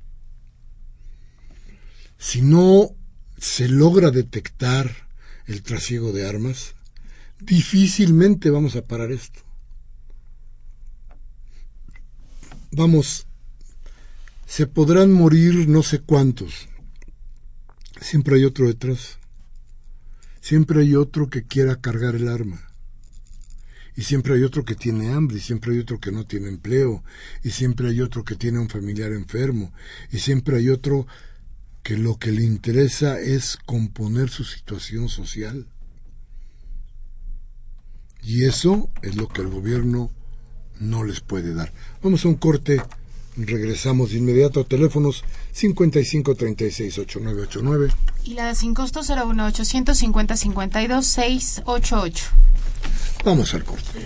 si 2.24 2.42
no 2.42 2.96
se 3.38 3.68
logra 3.68 4.10
detectar 4.10 4.90
el 5.46 5.62
trasiego 5.62 6.14
de 6.14 6.26
armas, 6.26 6.74
difícilmente 7.42 8.50
vamos 8.50 8.78
a 8.78 8.86
parar 8.86 9.12
esto. 9.12 9.42
Vamos, 12.72 13.28
se 14.48 14.68
podrán 14.68 15.12
morir 15.12 15.68
no 15.68 15.84
sé 15.84 16.00
cuántos. 16.00 16.70
Siempre 18.00 18.38
hay 18.38 18.46
otro 18.46 18.68
detrás. 18.68 19.20
Siempre 20.40 20.80
hay 20.80 20.96
otro 20.96 21.30
que 21.30 21.44
quiera 21.44 21.82
cargar 21.82 22.16
el 22.16 22.30
arma. 22.30 22.70
y 23.96 24.02
siempre 24.02 24.34
hay 24.34 24.44
otro 24.44 24.66
que 24.66 24.74
tiene 24.74 25.14
hambre, 25.14 25.38
y 25.38 25.40
siempre 25.40 25.74
hay 25.74 25.80
otro 25.80 26.00
que 26.00 26.12
no 26.12 26.26
tiene 26.26 26.48
empleo, 26.48 27.04
y 27.44 27.52
siempre 27.52 27.90
hay 27.90 28.02
otro 28.02 28.24
que 28.24 28.36
tiene 28.36 28.58
un 28.58 28.68
familiar 28.68 29.12
enfermo, 29.12 29.72
y 30.12 30.18
siempre 30.18 30.58
hay 30.58 30.70
otro 30.70 31.06
que 31.84 31.98
lo 31.98 32.18
que 32.18 32.32
le 32.32 32.44
interesa 32.44 33.20
es 33.20 33.58
componer 33.66 34.30
su 34.30 34.46
situación 34.46 35.10
social. 35.10 35.68
Y 38.22 38.46
eso 38.46 38.90
es 39.02 39.18
lo 39.18 39.28
que 39.28 39.42
el 39.42 39.50
gobierno 39.50 40.10
no 40.80 41.04
les 41.04 41.20
puede 41.20 41.54
dar. 41.54 41.74
Vamos 42.02 42.24
a 42.24 42.30
un 42.30 42.36
corte, 42.36 42.82
regresamos 43.36 44.12
de 44.12 44.20
inmediato 44.20 44.62
a 44.62 44.64
teléfonos 44.64 45.26
55368989 45.54 47.94
y 48.24 48.36
la 48.36 48.48
de 48.48 48.56
sin 48.56 48.74
costo 48.74 49.02
01850 49.02 50.38
52 50.38 51.06
688. 51.06 52.24
Vamos 53.26 53.54
al 53.54 53.66
corte. 53.66 54.00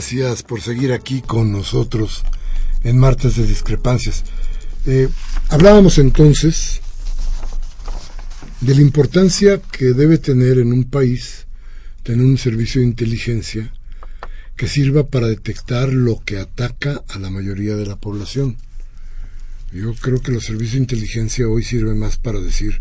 Gracias 0.00 0.42
por 0.42 0.62
seguir 0.62 0.94
aquí 0.94 1.20
con 1.20 1.52
nosotros 1.52 2.24
en 2.84 2.96
Martes 2.96 3.36
de 3.36 3.46
Discrepancias. 3.46 4.24
Eh, 4.86 5.10
hablábamos 5.50 5.98
entonces 5.98 6.80
de 8.62 8.74
la 8.74 8.80
importancia 8.80 9.60
que 9.60 9.92
debe 9.92 10.16
tener 10.16 10.56
en 10.56 10.72
un 10.72 10.84
país 10.84 11.46
tener 12.02 12.24
un 12.24 12.38
servicio 12.38 12.80
de 12.80 12.86
inteligencia 12.86 13.74
que 14.56 14.68
sirva 14.68 15.06
para 15.06 15.26
detectar 15.26 15.92
lo 15.92 16.24
que 16.24 16.38
ataca 16.38 17.04
a 17.06 17.18
la 17.18 17.28
mayoría 17.28 17.76
de 17.76 17.84
la 17.84 17.96
población. 17.96 18.56
Yo 19.70 19.94
creo 19.96 20.22
que 20.22 20.32
los 20.32 20.46
servicios 20.46 20.76
de 20.76 20.78
inteligencia 20.78 21.46
hoy 21.46 21.62
sirven 21.62 21.98
más 21.98 22.16
para 22.16 22.40
decir 22.40 22.80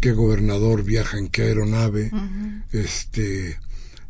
qué 0.00 0.10
gobernador 0.10 0.82
viaja 0.82 1.16
en 1.16 1.28
qué 1.28 1.42
aeronave, 1.42 2.10
este, 2.72 3.56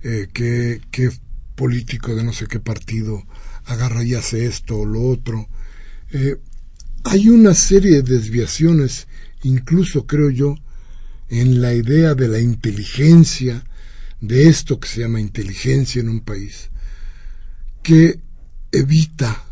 eh, 0.03 0.29
qué, 0.33 0.81
qué 0.91 1.11
político 1.57 2.15
de 2.15 2.23
no 2.23 2.33
sé 2.33 2.47
qué 2.47 2.61
partido 2.61 3.25
agarra 3.65 4.05
y 4.05 4.15
hace 4.15 4.47
esto 4.47 4.79
o 4.79 4.87
lo 4.87 5.03
otro. 5.03 5.49
Eh, 6.13 6.37
hay 7.05 7.29
una 7.29 7.55
serie 7.55 8.03
de 8.03 8.17
desviaciones, 8.19 9.09
incluso 9.43 10.07
creo 10.07 10.31
yo, 10.31 10.55
en 11.29 11.61
la 11.61 11.75
idea 11.75 12.15
de 12.15 12.29
la 12.29 12.39
inteligencia, 12.39 13.65
de 14.21 14.49
esto 14.49 14.79
que 14.79 14.89
se 14.89 15.01
llama 15.01 15.21
inteligencia 15.21 16.01
en 16.01 16.09
un 16.09 16.21
país, 16.21 16.71
que 17.83 18.21
evita 18.73 19.43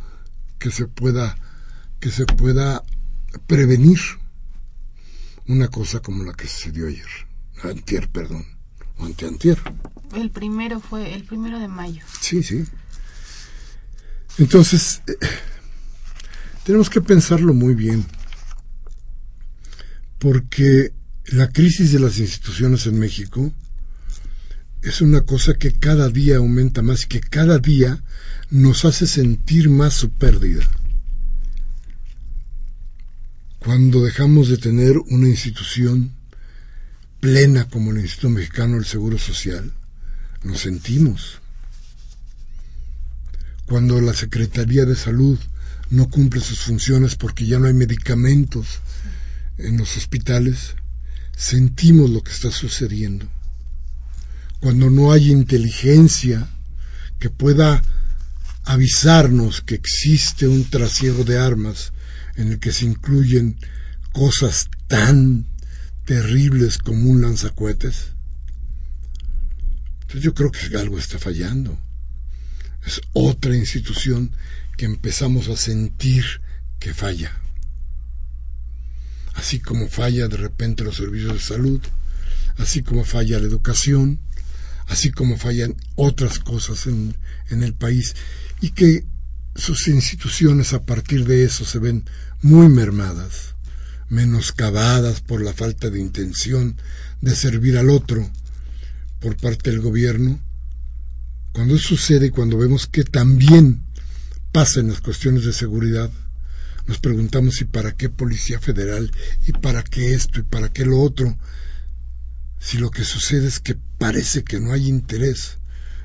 que 0.59 0.71
se 0.71 0.87
pueda, 0.87 1.37
que 2.01 2.11
se 2.11 2.27
pueda 2.27 2.83
prevenir 3.47 3.99
una 5.47 5.69
cosa 5.69 6.01
como 6.01 6.25
la 6.25 6.33
que 6.33 6.49
sucedió 6.49 6.87
ayer, 6.87 7.07
antier, 7.63 8.09
perdón, 8.09 8.47
o 8.99 9.05
anteantier. 9.05 9.59
El 10.15 10.31
primero 10.31 10.81
fue 10.81 11.15
el 11.15 11.25
primero 11.25 11.59
de 11.59 11.69
mayo. 11.69 12.03
Sí, 12.21 12.43
sí. 12.43 12.65
Entonces, 14.39 15.03
eh, 15.07 15.17
tenemos 16.65 16.91
que 16.91 17.01
pensarlo 17.01 17.55
muy 17.55 17.75
bien, 17.75 18.05
porque 20.19 20.93
la 21.27 21.49
crisis 21.49 21.93
de 21.93 22.01
las 22.01 22.19
instituciones 22.19 22.87
en 22.87 22.99
México 22.99 23.53
es 24.83 25.01
una 25.01 25.23
cosa 25.23 25.55
que 25.55 25.73
cada 25.73 26.09
día 26.11 26.37
aumenta 26.37 26.83
más 26.83 27.07
que 27.07 27.21
cada 27.21 27.59
día 27.59 28.03
nos 28.51 28.85
hace 28.85 29.07
sentir 29.07 29.71
más 29.71 29.95
su 29.95 30.11
pérdida. 30.11 30.65
Cuando 33.59 34.05
dejamos 34.05 34.49
de 34.49 34.59
tener 34.59 34.99
una 34.99 35.29
institución 35.29 36.13
plena 37.21 37.67
como 37.69 37.93
el 37.93 38.01
Instituto 38.01 38.29
Mexicano 38.29 38.75
del 38.75 38.85
Seguro 38.85 39.17
Social, 39.17 39.73
nos 40.45 40.61
sentimos. 40.61 41.41
Cuando 43.67 44.01
la 44.01 44.15
Secretaría 44.15 44.85
de 44.85 44.95
Salud 44.95 45.39
no 45.91 46.09
cumple 46.11 46.41
sus 46.41 46.61
funciones 46.61 47.17
porque 47.17 47.47
ya 47.47 47.59
no 47.59 47.67
hay 47.67 47.75
medicamentos 47.75 48.81
en 49.59 49.79
los 49.79 49.97
hospitales, 49.97 50.77
sentimos 51.37 52.11
lo 52.11 52.23
que 52.23 52.33
está 52.33 52.51
sucediendo. 52.51 53.29
Cuando 54.61 54.91
no 54.91 55.13
hay 55.13 55.31
inteligencia 55.31 56.49
que 57.19 57.31
pueda 57.31 57.83
avisarnos 58.65 59.61
que 59.61 59.75
existe 59.75 60.47
un 60.47 60.69
trasiego 60.69 61.25
de 61.25 61.39
armas 61.39 61.93
en 62.37 62.53
el 62.53 62.59
que 62.59 62.73
se 62.73 62.87
incluyen 62.87 63.59
cosas 64.13 64.69
tan 64.89 65.47
terribles 66.05 66.79
como 66.79 67.11
un 67.11 67.23
lanzacuetes, 67.23 68.14
yo 70.21 70.35
creo 70.35 70.51
que 70.51 70.77
algo 70.77 70.99
está 70.99 71.19
fallando. 71.19 71.79
Es 72.87 73.01
otra 73.13 73.57
institución 73.57 74.33
que 74.77 74.85
empezamos 74.85 75.49
a 75.49 75.57
sentir 75.57 76.25
que 76.79 76.93
falla. 76.95 77.33
Así 79.35 79.59
como 79.61 79.89
falla 79.89 80.29
de 80.29 80.37
repente 80.37 80.85
los 80.85 80.97
servicios 80.97 81.33
de 81.33 81.41
salud, 81.41 81.81
así 82.59 82.83
como 82.83 83.05
falla 83.05 83.41
la 83.41 83.47
educación, 83.47 84.21
así 84.87 85.11
como 85.11 85.37
fallan 85.39 85.77
otras 85.97 86.39
cosas 86.39 86.87
en, 86.87 87.17
en 87.51 87.63
el 87.63 87.75
país 87.75 88.15
y 88.61 88.71
que 88.71 89.05
sus 89.57 89.89
instituciones 89.89 90.73
a 90.73 90.85
partir 90.85 91.25
de 91.25 91.45
eso 91.45 91.65
se 91.65 91.79
ven 91.79 92.05
muy 92.43 92.69
mermadas, 92.69 93.55
menoscabadas 94.09 95.21
por 95.21 95.43
la 95.43 95.53
falta 95.53 95.91
de 95.91 96.01
intención 96.01 96.77
de 97.21 97.35
servir 97.35 97.79
al 97.79 97.91
otro 97.91 98.31
por 99.25 99.39
parte 99.39 99.71
del 99.71 99.81
gobierno, 99.81 100.39
cuando 101.53 101.77
eso 101.77 101.97
sucede 101.97 102.27
y 102.27 102.31
cuando 102.31 102.59
vemos 102.59 102.87
que 102.87 103.05
también 103.05 103.83
pasa 104.53 104.81
en 104.81 104.89
las 104.89 105.01
cuestiones 105.01 105.47
de 105.47 105.55
seguridad, 105.55 106.11
nos 106.87 106.99
preguntamos 106.99 107.55
si 107.55 107.65
para 107.65 107.97
qué 107.97 108.11
Policía 108.11 108.61
Federal 108.61 109.11
y 109.47 109.53
para 109.53 109.83
qué 109.83 110.13
esto 110.13 110.41
y 110.41 110.43
para 110.43 110.69
qué 110.69 110.85
lo 110.85 111.01
otro, 111.01 111.39
si 112.61 112.77
lo 112.77 112.91
que 112.91 113.03
sucede 113.03 113.49
es 113.49 113.61
que 113.61 113.79
parece 113.97 114.45
que 114.45 114.61
no 114.61 114.75
hay 114.75 114.89
interés 114.89 115.57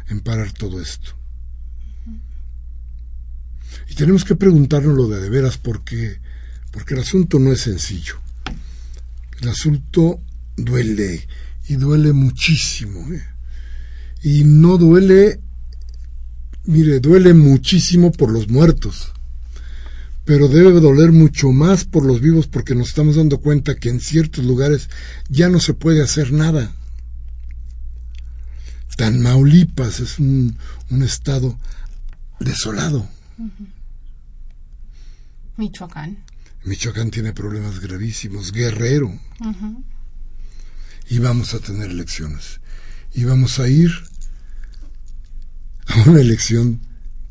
en 0.07 0.21
parar 0.21 0.53
todo 0.53 0.81
esto. 0.81 1.11
Y 3.89 3.95
tenemos 3.95 4.23
que 4.23 4.35
preguntarnos 4.35 4.95
lo 4.95 5.09
de 5.09 5.19
de 5.19 5.29
veras 5.29 5.57
porque, 5.57 6.21
porque 6.71 6.93
el 6.93 7.01
asunto 7.01 7.37
no 7.37 7.51
es 7.51 7.59
sencillo. 7.59 8.15
El 9.41 9.49
asunto 9.49 10.21
duele 10.55 11.27
y 11.69 11.75
duele 11.75 12.13
muchísimo. 12.13 13.13
¿eh? 13.13 13.23
Y 14.23 14.43
no 14.43 14.77
duele, 14.77 15.39
mire, 16.65 16.99
duele 16.99 17.33
muchísimo 17.35 18.11
por 18.11 18.31
los 18.31 18.49
muertos, 18.49 19.13
pero 20.25 20.47
debe 20.47 20.71
doler 20.81 21.11
mucho 21.11 21.51
más 21.51 21.85
por 21.85 22.05
los 22.05 22.21
vivos 22.21 22.47
porque 22.47 22.73
nos 22.73 22.89
estamos 22.89 23.15
dando 23.15 23.39
cuenta 23.39 23.75
que 23.75 23.89
en 23.89 23.99
ciertos 23.99 24.43
lugares 24.43 24.89
ya 25.29 25.47
no 25.47 25.59
se 25.59 25.73
puede 25.73 26.01
hacer 26.01 26.33
nada. 26.33 26.73
Maulipas 28.99 30.01
es 30.01 30.19
un, 30.19 30.57
un 30.89 31.03
estado 31.03 31.57
desolado. 32.41 33.07
Michoacán. 35.55 36.17
Michoacán 36.65 37.09
tiene 37.09 37.31
problemas 37.31 37.79
gravísimos. 37.79 38.51
Guerrero 38.51 39.17
y 41.09 41.19
vamos 41.19 41.53
a 41.53 41.59
tener 41.59 41.89
elecciones. 41.89 42.61
Y 43.13 43.23
vamos 43.25 43.59
a 43.59 43.67
ir 43.67 43.91
a 45.87 46.09
una 46.09 46.21
elección 46.21 46.81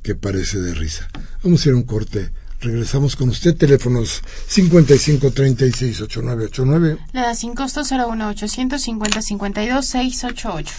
que 0.03 0.15
parece 0.15 0.59
de 0.59 0.75
risa. 0.75 1.09
Vamos 1.43 1.65
a 1.65 1.69
ir 1.69 1.75
a 1.75 1.79
un 1.79 1.85
corte. 1.85 2.31
Regresamos 2.61 3.15
con 3.15 3.29
usted, 3.29 3.57
teléfonos 3.57 4.21
55 4.49 5.31
36 5.31 6.01
8989. 6.01 6.99
La 7.13 7.23
da 7.23 7.35
sin 7.37 7.55
costo 7.55 7.83
01 7.83 8.29
850 8.31 9.23
52 9.23 9.87
688. 9.87 10.75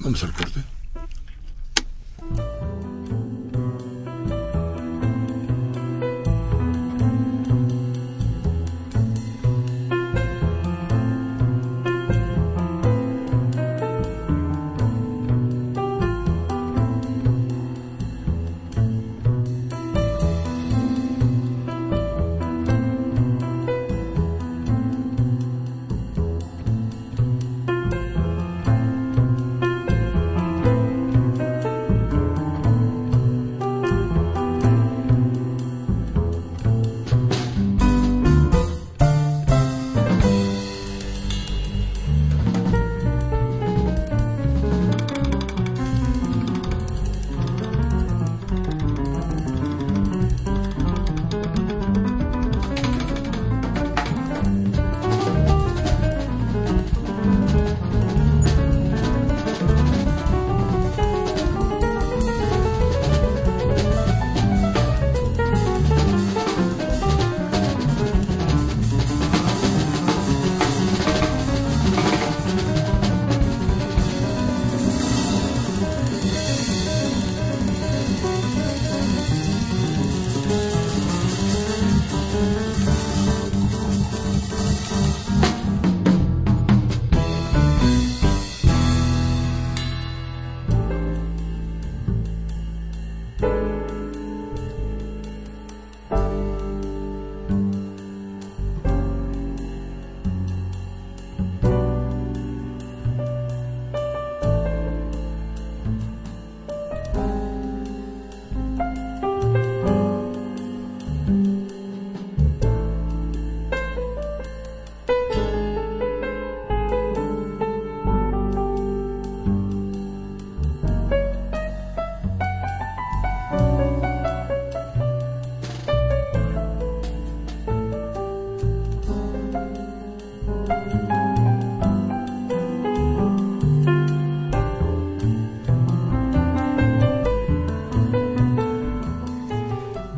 Vamos 0.00 0.22
al 0.24 0.32
corte. 0.32 0.64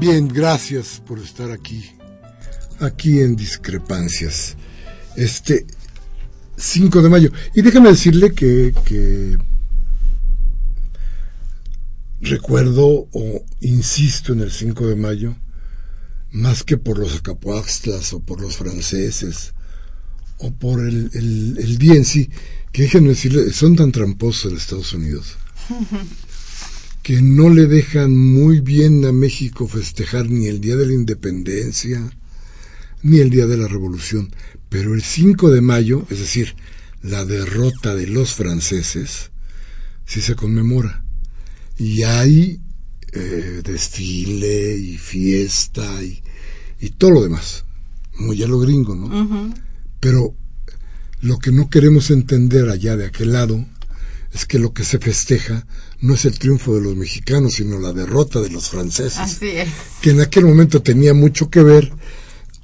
Bien, 0.09 0.29
gracias 0.29 1.03
por 1.05 1.19
estar 1.19 1.51
aquí, 1.51 1.85
aquí 2.79 3.19
en 3.19 3.35
Discrepancias. 3.35 4.57
Este 5.17 5.67
5 6.57 7.03
de 7.03 7.09
mayo. 7.09 7.33
Y 7.57 7.63
déjame 7.63 7.89
decirle 7.89 8.33
que, 8.33 9.37
recuerdo 12.21 13.09
o 13.11 13.45
insisto 13.63 14.33
en 14.33 14.43
el 14.43 14.53
5 14.53 14.87
de 14.87 14.95
mayo, 14.95 15.37
más 16.31 16.63
que 16.63 16.77
por 16.77 17.01
los 17.01 17.17
acapuaxtlas 17.17 18.13
o 18.13 18.21
por 18.21 18.41
los 18.41 18.57
franceses 18.57 19.55
o 20.39 20.53
por 20.53 20.87
el, 20.87 21.11
el, 21.15 21.59
el 21.59 21.79
día 21.79 21.95
en 21.95 22.05
sí, 22.05 22.31
que 22.71 22.83
déjenme 22.83 23.09
decirle, 23.09 23.53
son 23.53 23.75
tan 23.75 23.91
tramposos 23.91 24.53
en 24.53 24.57
Estados 24.57 24.93
Unidos. 24.93 25.37
que 27.07 27.23
no 27.23 27.51
le 27.51 27.69
dejan 27.69 28.17
muy 28.17 28.59
bien 28.59 29.05
a 29.05 29.13
México 29.13 29.69
festejar 29.69 30.29
ni 30.29 30.49
el 30.49 30.61
Día 30.61 30.75
de 30.75 30.87
la 30.87 30.93
Independencia, 30.93 32.03
ni 33.05 33.21
el 33.21 33.31
Día 33.31 33.47
de 33.47 33.57
la 33.57 33.69
Revolución, 33.69 34.35
pero 34.69 34.93
el 34.93 35.03
5 35.03 35.51
de 35.51 35.61
mayo, 35.61 36.05
es 36.11 36.19
decir, 36.19 36.57
la 37.03 37.25
derrota 37.25 37.95
de 37.95 38.09
los 38.09 38.35
franceses, 38.35 39.31
sí 40.05 40.21
se 40.21 40.35
conmemora. 40.35 41.05
Y 41.79 42.03
hay 42.03 42.61
eh, 43.13 43.63
desfile 43.63 44.77
y 44.77 44.99
fiesta 44.99 46.03
y, 46.03 46.21
y, 46.81 46.91
todo 46.91 47.13
lo 47.13 47.23
demás, 47.23 47.67
muy 48.19 48.43
a 48.43 48.49
lo 48.49 48.59
gringo, 48.59 48.97
¿no? 48.97 49.55
Pero 50.01 50.35
lo 51.21 51.39
que 51.39 51.53
no 51.53 51.71
queremos 51.71 52.11
entender 52.11 52.69
allá 52.69 52.97
de 52.97 53.07
aquel 53.07 53.33
lado 53.33 53.65
es 54.33 54.45
que 54.45 54.59
lo 54.59 54.73
que 54.73 54.83
se 54.83 54.99
festeja 54.99 55.69
no 56.01 56.15
es 56.15 56.25
el 56.25 56.39
triunfo 56.39 56.75
de 56.75 56.83
los 56.83 56.97
mexicanos, 56.97 57.55
sino 57.55 57.79
la 57.79 57.93
derrota 57.93 58.41
de 58.41 58.51
los 58.51 58.69
franceses. 58.69 59.19
Así 59.19 59.49
es. 59.49 59.69
Que 60.01 60.11
en 60.11 60.21
aquel 60.21 60.45
momento 60.45 60.83
tenía 60.83 61.15
mucho 61.15 61.51
que 61.51 61.63
ver 61.63 61.93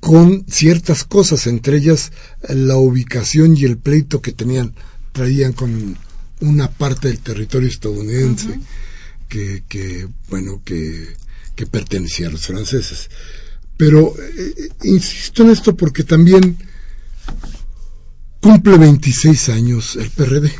con 0.01 0.45
ciertas 0.49 1.05
cosas, 1.05 1.47
entre 1.47 1.77
ellas 1.79 2.13
la 2.49 2.77
ubicación 2.77 3.57
y 3.57 3.65
el 3.65 3.79
pleito 3.79 4.21
que 4.21 4.33
tenían, 4.33 4.75
traían 5.13 5.53
con 5.53 5.97
una 6.41 6.71
parte 6.71 7.09
del 7.09 7.21
territorio 7.21 7.69
estadounidense 7.69 8.59
que, 9.29 9.63
que, 9.69 10.09
bueno, 10.29 10.61
que, 10.65 11.15
que 11.55 11.67
pertenecía 11.67 12.27
a 12.27 12.31
los 12.31 12.47
franceses. 12.47 13.09
Pero 13.77 14.15
eh, 14.19 14.69
insisto 14.83 15.43
en 15.45 15.51
esto 15.51 15.77
porque 15.77 16.03
también 16.03 16.59
cumple 18.41 18.77
26 18.77 19.49
años 19.51 19.97
el 19.97 20.11
PRD 20.11 20.53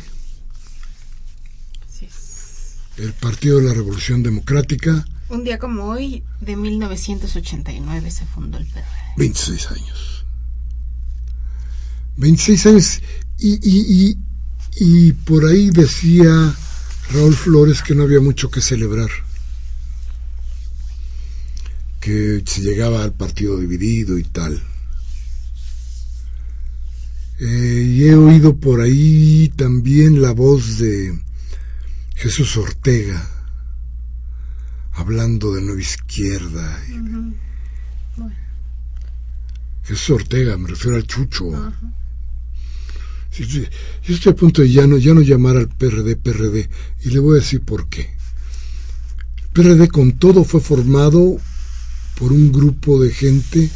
el 2.97 3.13
Partido 3.13 3.59
de 3.59 3.65
la 3.65 3.73
Revolución 3.73 4.23
Democrática. 4.23 5.05
Un 5.29 5.43
día 5.43 5.57
como 5.57 5.85
hoy, 5.85 6.23
de 6.41 6.55
1989, 6.55 8.11
se 8.11 8.25
fundó 8.25 8.57
el 8.57 8.65
PRD. 8.67 8.83
26 9.17 9.71
años. 9.71 10.25
26 12.17 12.65
años. 12.67 13.01
Y, 13.39 13.53
y, 13.67 14.09
y, 14.09 14.17
y 15.07 15.11
por 15.13 15.45
ahí 15.45 15.69
decía 15.69 16.55
Raúl 17.11 17.35
Flores 17.35 17.81
que 17.81 17.95
no 17.95 18.03
había 18.03 18.19
mucho 18.19 18.51
que 18.51 18.61
celebrar. 18.61 19.09
Que 21.99 22.43
se 22.45 22.61
llegaba 22.61 23.03
al 23.03 23.13
partido 23.13 23.57
dividido 23.57 24.17
y 24.17 24.23
tal. 24.23 24.61
Eh, 27.39 27.91
y 27.95 28.03
he 28.03 28.15
oído 28.15 28.55
por 28.55 28.81
ahí 28.81 29.51
también 29.55 30.21
la 30.21 30.31
voz 30.31 30.77
de 30.77 31.19
Jesús 32.23 32.55
Ortega, 32.55 33.21
hablando 34.93 35.53
de 35.53 35.61
Nueva 35.61 35.81
Izquierda. 35.81 36.81
Jesús 39.83 40.09
Ortega, 40.09 40.55
me 40.55 40.69
refiero 40.69 40.95
al 40.95 41.05
Chucho. 41.05 41.51
yo 43.37 43.61
estoy 44.07 44.31
a 44.31 44.35
punto 44.37 44.61
de 44.61 44.71
ya 44.71 44.87
no, 44.87 44.97
ya 44.97 45.13
no 45.13 45.19
llamar 45.19 45.57
al 45.57 45.67
PRD 45.67 46.15
PRD 46.15 46.69
y 47.01 47.09
le 47.09 47.19
voy 47.19 47.39
a 47.39 47.41
decir 47.41 47.59
por 47.59 47.89
qué. 47.89 48.15
El 49.41 49.47
PRD 49.49 49.89
con 49.89 50.13
todo 50.13 50.45
fue 50.45 50.61
formado 50.61 51.41
por 52.17 52.31
un 52.31 52.53
grupo 52.53 53.03
de 53.03 53.11
gente 53.11 53.69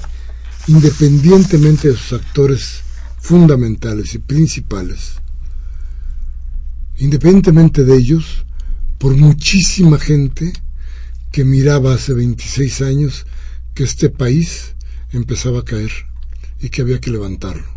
independientemente 0.68 1.90
de 1.90 1.98
sus 1.98 2.14
actores 2.14 2.82
fundamentales 3.20 4.16
y 4.16 4.20
principales 4.20 5.20
Independientemente 7.00 7.84
de 7.84 7.96
ellos, 7.96 8.46
por 8.98 9.16
muchísima 9.16 10.00
gente 10.00 10.54
que 11.32 11.44
miraba 11.44 11.94
hace 11.94 12.14
26 12.14 12.82
años 12.82 13.26
que 13.74 13.84
este 13.84 14.10
país 14.10 14.74
empezaba 15.12 15.60
a 15.60 15.66
caer 15.66 15.92
y 16.60 16.70
que 16.70 16.82
había 16.82 17.00
que 17.00 17.12
levantarlo. 17.12 17.68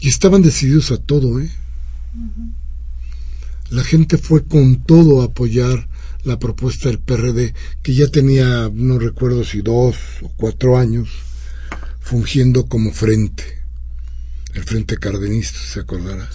Y 0.00 0.08
estaban 0.08 0.42
decididos 0.42 0.92
a 0.92 0.98
todo, 0.98 1.40
¿eh? 1.40 1.50
La 3.70 3.82
gente 3.82 4.18
fue 4.18 4.44
con 4.44 4.84
todo 4.84 5.22
a 5.22 5.24
apoyar 5.24 5.88
la 6.22 6.38
propuesta 6.38 6.88
del 6.88 7.00
PRD, 7.00 7.54
que 7.82 7.94
ya 7.94 8.08
tenía, 8.08 8.70
no 8.72 8.98
recuerdo 8.98 9.44
si 9.44 9.62
dos 9.62 9.96
o 10.22 10.28
cuatro 10.36 10.76
años, 10.76 11.08
fungiendo 12.00 12.66
como 12.66 12.92
frente, 12.92 13.44
el 14.56 14.64
frente 14.64 14.96
cardenista, 14.96 15.58
¿se 15.58 15.80
acordará? 15.80 16.26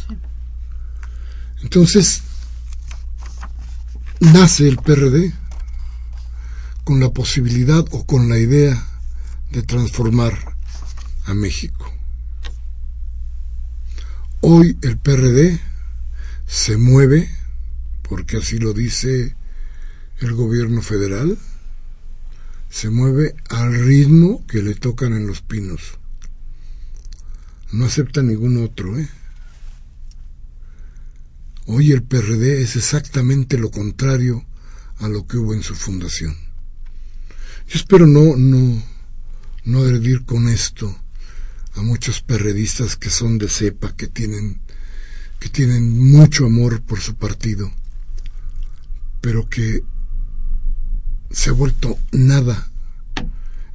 Entonces, 1.64 2.22
nace 4.20 4.68
el 4.68 4.78
PRD 4.78 5.34
con 6.84 7.00
la 7.00 7.10
posibilidad 7.10 7.84
o 7.90 8.06
con 8.06 8.30
la 8.30 8.38
idea 8.38 8.86
de 9.50 9.64
transformar 9.64 10.38
a 11.26 11.34
México. 11.34 11.92
Hoy 14.42 14.78
el 14.84 14.98
PRD 15.00 15.60
se 16.46 16.78
mueve, 16.78 17.28
porque 18.04 18.38
así 18.38 18.60
lo 18.60 18.74
dice 18.74 19.36
el 20.20 20.34
gobierno 20.34 20.84
federal, 20.84 21.40
se 22.70 22.92
mueve 22.92 23.36
al 23.50 23.74
ritmo 23.84 24.46
que 24.46 24.62
le 24.62 24.76
tocan 24.76 25.14
en 25.14 25.26
los 25.26 25.42
pinos. 25.42 26.01
No 27.72 27.86
acepta 27.86 28.22
ningún 28.22 28.62
otro, 28.64 29.00
¿eh? 29.00 29.08
Hoy 31.68 31.92
el 31.92 32.04
PRD 32.04 32.62
es 32.62 32.76
exactamente 32.76 33.58
lo 33.58 33.72
contrario 33.72 34.46
a 34.98 35.08
lo 35.08 35.26
que 35.26 35.38
hubo 35.38 35.54
en 35.54 35.64
su 35.64 35.74
fundación. 35.74 36.36
Yo 37.70 37.76
espero 37.76 38.08
no, 38.08 38.36
no, 38.36 38.84
no 39.64 39.80
agredir 39.80 40.26
con 40.26 40.50
esto 40.50 40.94
a 41.76 41.82
muchos 41.82 42.22
perredistas 42.22 42.98
que 42.98 43.10
son 43.10 43.38
de 43.38 43.48
cepa, 43.48 43.96
que 43.96 44.08
tienen, 44.08 44.60
que 45.40 45.48
tienen 45.48 45.98
mucho 46.12 46.48
amor 46.48 46.82
por 46.82 47.00
su 47.00 47.16
partido, 47.16 47.72
pero 49.22 49.48
que 49.48 49.82
se 51.30 51.52
ha 51.52 51.54
vuelto 51.54 51.98
nada 52.12 52.70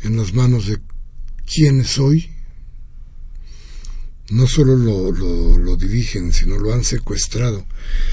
en 0.02 0.18
las 0.18 0.34
manos 0.34 0.66
de 0.66 0.80
quienes 1.46 1.88
soy 1.88 2.35
no 4.30 4.46
solo 4.46 4.76
lo, 4.76 5.12
lo, 5.12 5.76
dirigen, 5.76 6.32
sino 6.32 6.58
lo 6.58 6.72
han 6.72 6.84
secuestrado. 6.84 7.64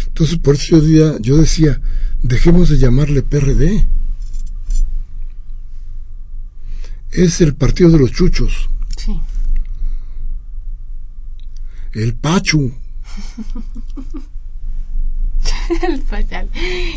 Entonces, 0.07 0.37
por 0.37 0.55
eso 0.55 0.79
yo, 0.79 1.17
yo 1.19 1.37
decía, 1.37 1.81
dejemos 2.21 2.69
de 2.69 2.77
llamarle 2.77 3.23
PRD. 3.23 3.85
Es 7.11 7.41
el 7.41 7.55
partido 7.55 7.89
de 7.91 7.99
los 7.99 8.11
chuchos. 8.11 8.69
Sí. 8.97 9.19
El 11.93 12.13
Pachu. 12.15 12.73
el 15.87 16.01
Pachal. 16.01 16.49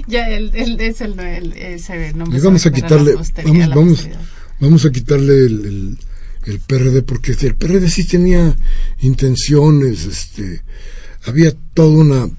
Ya, 0.07 0.29
el, 0.29 0.55
el, 0.55 0.81
es 0.81 1.01
el, 1.01 1.19
ese 1.53 2.13
nombre. 2.15 2.41
vamos 2.41 2.65
a 2.67 2.73
quitarle, 2.73 3.15
vamos, 3.45 3.69
vamos, 3.75 4.09
vamos 4.61 4.85
a 4.87 4.93
quitarle 4.93 5.47
el 5.47 5.99
el 6.47 6.61
PRD, 6.61 7.03
porque 7.03 7.33
el 7.33 7.57
PRD 7.57 7.91
sí 7.91 8.05
tenía 8.05 8.57
intenciones, 9.01 10.07
este, 10.07 10.63
había 11.25 11.53
toda 11.75 11.89
una 11.89 12.31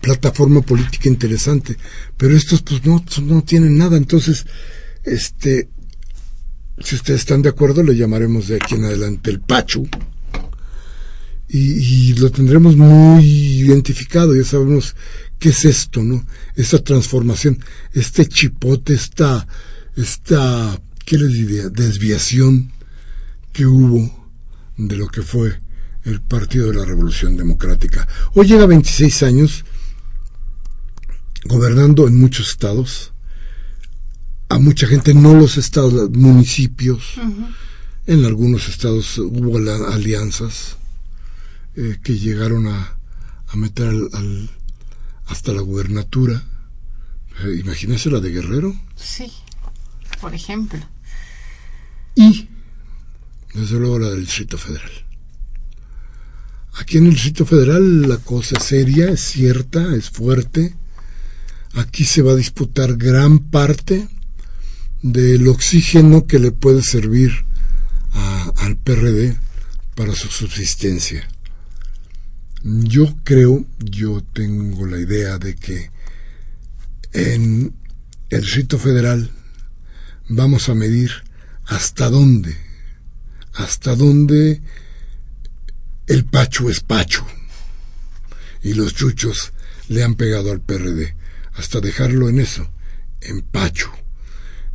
plataforma 0.00 0.60
política 0.60 1.08
interesante, 1.08 1.76
pero 2.16 2.36
estos 2.36 2.62
pues 2.62 2.84
no, 2.84 3.04
no 3.22 3.42
tienen 3.42 3.78
nada, 3.78 3.96
entonces, 3.96 4.46
este, 5.04 5.68
si 6.78 6.96
ustedes 6.96 7.20
están 7.20 7.42
de 7.42 7.48
acuerdo, 7.48 7.82
le 7.82 7.96
llamaremos 7.96 8.48
de 8.48 8.56
aquí 8.56 8.74
en 8.74 8.84
adelante 8.84 9.30
el 9.30 9.40
Pachu, 9.40 9.88
y, 11.54 12.14
lo 12.14 12.30
tendremos 12.30 12.76
muy 12.76 13.24
identificado, 13.24 14.34
ya 14.34 14.44
sabemos 14.44 14.96
qué 15.38 15.50
es 15.50 15.66
esto, 15.66 16.02
¿no? 16.02 16.24
Esta 16.56 16.82
transformación, 16.82 17.62
este 17.92 18.26
chipote, 18.26 18.94
esta, 18.94 19.46
esta, 19.94 20.80
¿qué 21.04 21.18
les 21.18 21.32
diría? 21.34 21.68
Desviación 21.68 22.72
que 23.52 23.66
hubo 23.66 24.28
de 24.76 24.96
lo 24.96 25.08
que 25.08 25.22
fue 25.22 25.60
el 26.04 26.20
Partido 26.20 26.68
de 26.68 26.74
la 26.78 26.84
Revolución 26.84 27.36
Democrática. 27.36 28.08
Hoy 28.34 28.46
llega 28.46 28.66
26 28.66 29.22
años 29.22 29.64
gobernando 31.44 32.08
en 32.08 32.18
muchos 32.18 32.50
estados, 32.50 33.12
a 34.48 34.58
mucha 34.58 34.86
gente, 34.86 35.14
no 35.14 35.34
los 35.34 35.56
estados, 35.56 36.10
municipios. 36.10 37.14
En 38.06 38.24
algunos 38.24 38.68
estados 38.68 39.16
hubo 39.18 39.58
alianzas 39.92 40.76
eh, 41.76 41.98
que 42.02 42.18
llegaron 42.18 42.66
a, 42.66 42.98
a 43.46 43.56
meter 43.56 43.88
al, 43.88 44.50
hasta 45.26 45.52
la 45.52 45.62
gubernatura. 45.62 46.42
Eh, 47.44 47.60
imagínese 47.60 48.10
la 48.10 48.20
de 48.20 48.30
Guerrero. 48.30 48.74
Sí, 48.96 49.32
por 50.20 50.34
ejemplo. 50.34 50.80
Y 52.14 52.48
desde 53.54 53.78
luego 53.78 53.98
la 53.98 54.10
del 54.10 54.24
Distrito 54.24 54.58
Federal. 54.58 54.90
Aquí 56.74 56.98
en 56.98 57.06
el 57.06 57.12
Distrito 57.12 57.44
Federal 57.44 58.08
la 58.08 58.16
cosa 58.18 58.56
es 58.58 58.64
seria, 58.64 59.10
es 59.10 59.20
cierta, 59.20 59.94
es 59.94 60.10
fuerte. 60.10 60.74
Aquí 61.74 62.04
se 62.04 62.22
va 62.22 62.32
a 62.32 62.36
disputar 62.36 62.96
gran 62.96 63.38
parte 63.38 64.08
del 65.02 65.48
oxígeno 65.48 66.26
que 66.26 66.38
le 66.38 66.52
puede 66.52 66.82
servir 66.82 67.44
al 68.56 68.76
PRD 68.76 69.36
para 69.94 70.14
su 70.14 70.28
subsistencia. 70.28 71.28
Yo 72.62 73.16
creo, 73.24 73.66
yo 73.78 74.22
tengo 74.32 74.86
la 74.86 74.98
idea 74.98 75.38
de 75.38 75.56
que 75.56 75.90
en 77.12 77.74
el 78.30 78.40
Distrito 78.40 78.78
Federal 78.78 79.30
vamos 80.28 80.68
a 80.68 80.74
medir 80.74 81.10
hasta 81.66 82.08
dónde 82.08 82.71
hasta 83.54 83.94
dónde 83.96 84.62
el 86.06 86.24
Pacho 86.24 86.68
es 86.70 86.80
Pacho 86.80 87.26
y 88.62 88.74
los 88.74 88.94
chuchos 88.94 89.52
le 89.88 90.02
han 90.02 90.14
pegado 90.14 90.52
al 90.52 90.60
PRD, 90.60 91.14
hasta 91.54 91.80
dejarlo 91.80 92.28
en 92.28 92.40
eso, 92.40 92.70
en 93.20 93.42
Pacho. 93.42 93.90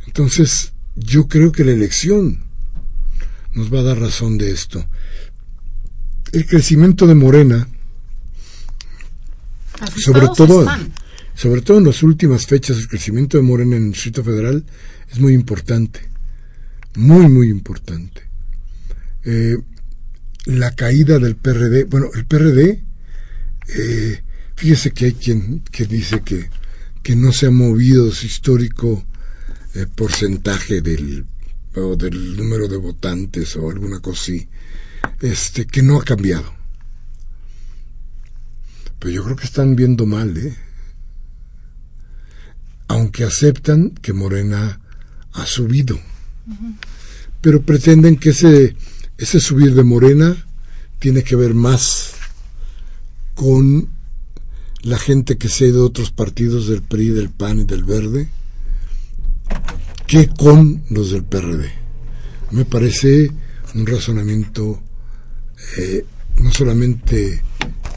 Entonces, 0.06 0.72
yo 0.94 1.28
creo 1.28 1.52
que 1.52 1.64
la 1.64 1.72
elección 1.72 2.44
nos 3.52 3.72
va 3.72 3.80
a 3.80 3.84
dar 3.84 3.98
razón 3.98 4.38
de 4.38 4.50
esto. 4.50 4.86
El 6.32 6.46
crecimiento 6.46 7.06
de 7.06 7.14
Morena, 7.14 7.68
sobre 9.96 10.28
todo, 10.36 10.66
sobre 11.34 11.62
todo 11.62 11.78
en 11.78 11.84
las 11.84 12.02
últimas 12.02 12.46
fechas, 12.46 12.76
el 12.78 12.88
crecimiento 12.88 13.36
de 13.36 13.42
Morena 13.42 13.76
en 13.76 13.84
el 13.84 13.92
Distrito 13.92 14.22
Federal 14.22 14.64
es 15.10 15.18
muy 15.18 15.32
importante, 15.32 16.00
muy, 16.96 17.28
muy 17.28 17.48
importante. 17.48 18.27
Eh, 19.30 19.58
la 20.46 20.74
caída 20.74 21.18
del 21.18 21.36
PRD. 21.36 21.84
Bueno, 21.84 22.08
el 22.14 22.24
PRD, 22.24 22.82
eh, 23.68 24.22
fíjese 24.56 24.92
que 24.92 25.04
hay 25.04 25.12
quien 25.12 25.60
que 25.70 25.84
dice 25.84 26.22
que, 26.22 26.48
que 27.02 27.14
no 27.14 27.30
se 27.32 27.44
ha 27.44 27.50
movido 27.50 28.10
su 28.10 28.24
histórico 28.24 29.04
eh, 29.74 29.84
porcentaje 29.94 30.80
del, 30.80 31.26
o 31.74 31.94
del 31.94 32.38
número 32.38 32.68
de 32.68 32.78
votantes 32.78 33.54
o 33.56 33.68
alguna 33.68 34.00
cosa 34.00 34.22
así, 34.22 34.48
este, 35.20 35.66
que 35.66 35.82
no 35.82 36.00
ha 36.00 36.04
cambiado. 36.04 36.50
Pero 38.98 39.12
yo 39.12 39.24
creo 39.24 39.36
que 39.36 39.44
están 39.44 39.76
viendo 39.76 40.06
mal, 40.06 40.34
¿eh? 40.38 40.56
Aunque 42.86 43.24
aceptan 43.24 43.90
que 43.90 44.14
Morena 44.14 44.80
ha 45.32 45.44
subido. 45.44 46.00
Pero 47.42 47.60
pretenden 47.60 48.16
que 48.16 48.30
ese 48.30 48.74
ese 49.18 49.40
subir 49.40 49.74
de 49.74 49.82
Morena 49.82 50.46
tiene 50.98 51.22
que 51.22 51.36
ver 51.36 51.54
más 51.54 52.12
con 53.34 53.90
la 54.82 54.98
gente 54.98 55.36
que 55.36 55.48
se 55.48 55.64
ha 55.64 55.68
ido 55.68 55.80
de 55.80 55.86
otros 55.86 56.10
partidos 56.10 56.68
del 56.68 56.82
PRI, 56.82 57.08
del 57.10 57.30
PAN 57.30 57.60
y 57.60 57.64
del 57.64 57.84
Verde 57.84 58.30
que 60.08 60.26
con 60.28 60.84
los 60.88 61.10
del 61.10 61.24
PRD. 61.24 61.70
Me 62.52 62.64
parece 62.64 63.30
un 63.74 63.86
razonamiento 63.86 64.80
eh, 65.76 66.04
no 66.36 66.50
solamente 66.50 67.42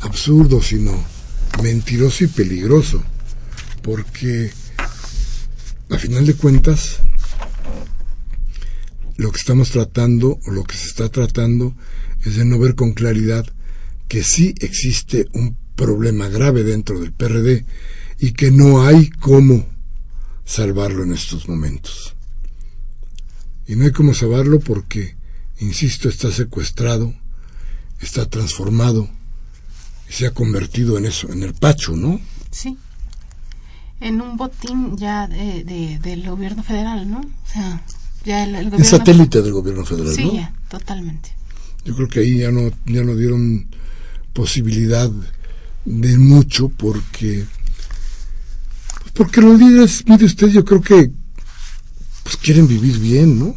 absurdo, 0.01 0.61
sino 0.61 0.91
mentiroso 1.63 2.25
y 2.25 2.27
peligroso, 2.27 3.01
porque 3.81 4.51
a 5.89 5.97
final 5.97 6.25
de 6.25 6.33
cuentas 6.33 6.99
lo 9.21 9.31
que 9.31 9.37
estamos 9.37 9.69
tratando 9.69 10.39
o 10.47 10.51
lo 10.51 10.63
que 10.63 10.75
se 10.75 10.87
está 10.87 11.07
tratando 11.09 11.75
es 12.25 12.37
de 12.37 12.43
no 12.43 12.57
ver 12.57 12.73
con 12.73 12.93
claridad 12.93 13.45
que 14.07 14.23
sí 14.23 14.55
existe 14.59 15.27
un 15.33 15.55
problema 15.75 16.27
grave 16.27 16.63
dentro 16.63 16.99
del 16.99 17.13
PRD 17.13 17.63
y 18.17 18.31
que 18.31 18.49
no 18.49 18.83
hay 18.83 19.11
cómo 19.11 19.67
salvarlo 20.43 21.03
en 21.03 21.13
estos 21.13 21.47
momentos. 21.47 22.15
Y 23.67 23.75
no 23.75 23.85
hay 23.85 23.91
cómo 23.91 24.15
salvarlo 24.15 24.59
porque, 24.59 25.15
insisto, 25.59 26.09
está 26.09 26.31
secuestrado, 26.31 27.13
está 27.99 28.27
transformado 28.27 29.07
y 30.09 30.13
se 30.13 30.25
ha 30.25 30.31
convertido 30.31 30.97
en 30.97 31.05
eso, 31.05 31.31
en 31.31 31.43
el 31.43 31.53
pacho, 31.53 31.95
¿no? 31.95 32.19
Sí. 32.49 32.75
En 33.99 34.19
un 34.19 34.35
botín 34.35 34.97
ya 34.97 35.27
de, 35.27 35.99
del 36.01 36.27
gobierno 36.27 36.63
federal, 36.63 37.09
¿no? 37.09 37.19
O 37.19 37.47
sea, 37.47 37.83
ya 38.23 38.43
el, 38.43 38.65
gobierno... 38.65 38.85
satélite 38.85 39.41
del 39.41 39.53
gobierno 39.53 39.85
federal, 39.85 40.15
sí, 40.15 40.25
¿no? 40.25 40.33
ya, 40.33 40.53
totalmente. 40.69 41.31
Yo 41.85 41.95
creo 41.95 42.07
que 42.07 42.19
ahí 42.19 42.39
ya 42.39 42.51
no, 42.51 42.69
ya 42.85 43.03
no 43.03 43.15
dieron 43.15 43.67
posibilidad 44.33 45.09
de 45.85 46.17
mucho 46.17 46.69
porque 46.69 47.45
pues 48.99 49.11
porque 49.13 49.41
los 49.41 49.59
líderes, 49.59 50.03
mire 50.07 50.25
usted, 50.25 50.47
yo 50.49 50.63
creo 50.63 50.81
que 50.81 51.11
pues 52.23 52.37
quieren 52.37 52.67
vivir 52.67 52.99
bien, 52.99 53.39
¿no? 53.39 53.55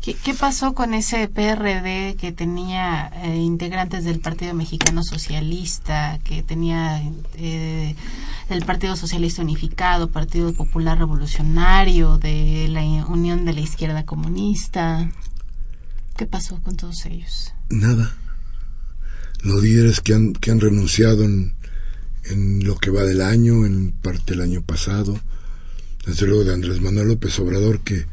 ¿Qué, 0.00 0.16
pasó 0.32 0.72
con 0.72 0.94
ese 0.94 1.28
PRD 1.28 2.16
que 2.16 2.32
tenía 2.32 3.12
eh, 3.22 3.36
integrantes 3.36 4.02
del 4.02 4.18
Partido 4.18 4.54
Mexicano 4.54 5.02
Socialista, 5.02 6.18
que 6.24 6.42
tenía 6.42 7.02
eh, 7.36 7.94
el 8.48 8.64
Partido 8.64 8.96
Socialista 8.96 9.42
Unificado, 9.42 10.10
Partido 10.10 10.54
Popular 10.54 10.98
Revolucionario, 10.98 12.16
de 12.16 12.68
la 12.70 12.82
Unión 13.08 13.44
de 13.44 13.52
la 13.52 13.60
Izquierda 13.60 14.06
Comunista? 14.06 15.10
¿Qué 16.16 16.24
pasó 16.24 16.62
con 16.62 16.76
todos 16.76 17.04
ellos? 17.04 17.52
Nada. 17.68 18.16
Los 19.42 19.62
líderes 19.62 20.00
que 20.00 20.14
han, 20.14 20.32
que 20.32 20.50
han 20.50 20.60
renunciado 20.60 21.24
en, 21.24 21.52
en 22.24 22.64
lo 22.64 22.76
que 22.76 22.90
va 22.90 23.02
del 23.02 23.20
año, 23.20 23.66
en 23.66 23.92
parte 23.92 24.32
del 24.32 24.40
año 24.40 24.62
pasado, 24.62 25.20
desde 26.06 26.26
luego 26.26 26.44
de 26.44 26.54
Andrés 26.54 26.80
Manuel 26.80 27.08
López 27.08 27.38
Obrador, 27.38 27.80
que, 27.80 28.06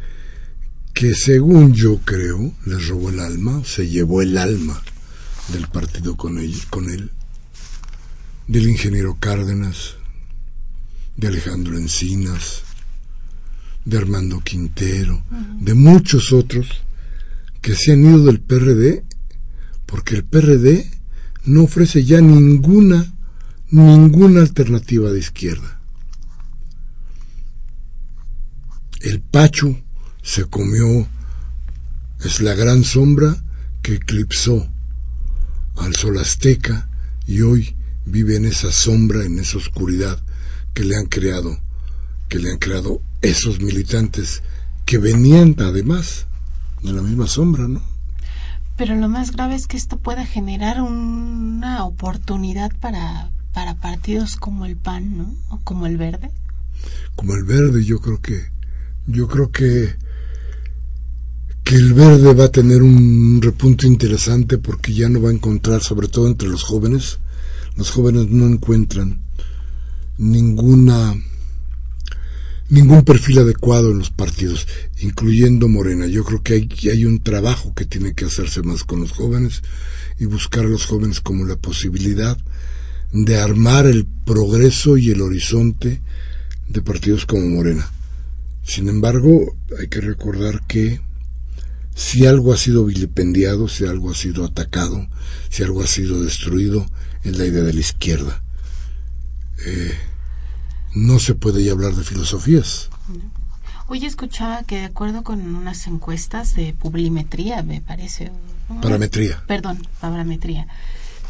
que 0.98 1.14
según 1.14 1.74
yo 1.74 2.00
creo, 2.00 2.54
les 2.66 2.88
robó 2.88 3.12
el 3.12 3.20
alma, 3.20 3.62
se 3.64 3.88
llevó 3.88 4.24
el 4.24 4.36
alma 4.36 4.82
del 5.54 5.68
partido 5.68 6.18
con 6.18 6.40
él, 6.40 6.56
con 6.72 6.90
él 6.90 7.12
del 8.48 8.68
ingeniero 8.68 9.16
Cárdenas, 9.20 9.94
de 11.16 11.28
Alejandro 11.28 11.78
Encinas, 11.78 12.64
de 13.86 13.96
Armando 13.96 14.40
Quintero, 14.40 15.24
de 15.60 15.76
muchos 15.76 16.34
otros 16.34 16.68
que 17.62 17.76
se 17.76 17.92
han 17.92 18.04
ido 18.04 18.26
del 18.26 18.40
PRD 18.40 19.06
porque 19.86 20.16
el 20.16 20.24
PRD 20.24 20.90
no 21.46 21.66
ofrece 21.66 22.06
ya 22.06 22.22
ninguna 22.22 23.14
ninguna 23.70 24.42
alternativa 24.42 25.12
de 25.12 25.20
izquierda. 25.20 25.80
El 29.02 29.22
Pacho 29.22 29.84
se 30.28 30.44
comió, 30.44 31.08
es 32.20 32.42
la 32.42 32.54
gran 32.54 32.84
sombra 32.84 33.38
que 33.82 33.94
eclipsó 33.94 34.68
al 35.78 35.96
sol 35.96 36.20
azteca 36.20 36.90
y 37.26 37.44
hoy 37.44 37.78
vive 38.06 38.36
en 38.36 38.44
esa 38.44 38.74
sombra, 38.74 39.24
en 39.24 39.40
esa 39.40 39.58
oscuridad 39.58 40.20
que 40.74 40.84
le 40.84 40.98
han 40.98 41.06
creado, 41.06 41.58
que 42.28 42.40
le 42.40 42.52
han 42.52 42.58
creado 42.58 43.02
esos 43.22 43.62
militantes 43.62 44.44
que 44.86 44.98
venían 44.98 45.56
además 45.60 46.26
de 46.84 46.92
la 46.92 47.02
misma 47.02 47.28
sombra, 47.28 47.70
¿no? 47.70 47.82
Pero 48.76 48.96
lo 48.96 49.08
más 49.08 49.32
grave 49.32 49.56
es 49.56 49.66
que 49.66 49.78
esto 49.78 49.98
pueda 49.98 50.26
generar 50.26 50.82
una 50.82 51.86
oportunidad 51.86 52.74
para, 52.82 53.32
para 53.54 53.76
partidos 53.76 54.36
como 54.36 54.66
el 54.66 54.76
PAN, 54.76 55.18
¿no? 55.18 55.34
O 55.48 55.60
como 55.64 55.86
el 55.86 55.96
Verde. 55.96 56.32
Como 57.16 57.34
el 57.34 57.46
Verde, 57.46 57.86
yo 57.86 58.00
creo 58.00 58.22
que 58.22 58.52
yo 59.08 59.30
creo 59.30 59.52
que 59.52 59.96
que 61.68 61.76
el 61.76 61.94
Verde 61.94 62.34
va 62.34 62.46
a 62.46 62.52
tener 62.52 62.82
un 62.82 63.42
repunte 63.42 63.88
interesante 63.88 64.58
porque 64.58 64.94
ya 64.94 65.10
no 65.10 65.22
va 65.22 65.32
a 65.32 65.34
encontrar, 65.34 65.84
sobre 65.84 66.08
todo 66.08 66.28
entre 66.28 66.48
los 66.48 66.64
jóvenes, 66.64 67.20
los 67.76 67.92
jóvenes 67.92 68.30
no 68.30 68.46
encuentran 68.46 69.20
ninguna 70.18 71.14
ningún 72.70 73.04
perfil 73.04 73.40
adecuado 73.40 73.92
en 73.92 73.98
los 73.98 74.12
partidos, 74.12 74.66
incluyendo 75.02 75.68
Morena. 75.68 76.08
Yo 76.08 76.24
creo 76.24 76.42
que 76.42 76.54
hay, 76.54 76.70
hay 76.90 77.04
un 77.04 77.22
trabajo 77.22 77.74
que 77.74 77.84
tiene 77.84 78.14
que 78.14 78.26
hacerse 78.26 78.62
más 78.62 78.86
con 78.86 79.02
los 79.02 79.12
jóvenes 79.12 79.62
y 80.20 80.26
buscar 80.26 80.64
a 80.64 80.70
los 80.70 80.86
jóvenes 80.86 81.20
como 81.20 81.44
la 81.44 81.58
posibilidad 81.58 82.38
de 83.12 83.38
armar 83.40 83.88
el 83.88 84.06
progreso 84.06 84.96
y 84.96 85.10
el 85.10 85.22
horizonte 85.22 86.02
de 86.70 86.82
partidos 86.82 87.26
como 87.26 87.46
Morena. 87.46 87.92
Sin 88.64 88.88
embargo, 88.88 89.58
hay 89.78 89.90
que 89.90 90.00
recordar 90.00 90.66
que 90.66 91.02
si 91.98 92.28
algo 92.28 92.54
ha 92.54 92.58
sido 92.58 92.86
vilipendiado, 92.86 93.68
si 93.68 93.88
algo 93.88 94.12
ha 94.12 94.14
sido 94.14 94.46
atacado, 94.46 95.08
si 95.50 95.64
algo 95.64 95.82
ha 95.82 95.88
sido 95.88 96.24
destruido, 96.24 96.86
es 97.24 97.40
la 97.40 97.46
idea 97.46 97.64
de 97.64 97.74
la 97.74 97.80
izquierda. 97.80 98.44
Eh, 99.66 99.98
no 100.94 101.18
se 101.18 101.34
puede 101.34 101.64
ya 101.64 101.72
hablar 101.72 101.96
de 101.96 102.04
filosofías. 102.04 102.90
Hoy 103.88 104.06
escuchaba 104.06 104.62
que 104.62 104.78
de 104.78 104.86
acuerdo 104.86 105.24
con 105.24 105.56
unas 105.56 105.88
encuestas 105.88 106.54
de 106.54 106.76
publimetría, 106.76 107.64
me 107.64 107.82
parece. 107.82 108.32
Parametría. 108.80 109.44
Perdón, 109.48 109.80
parametría. 110.00 110.68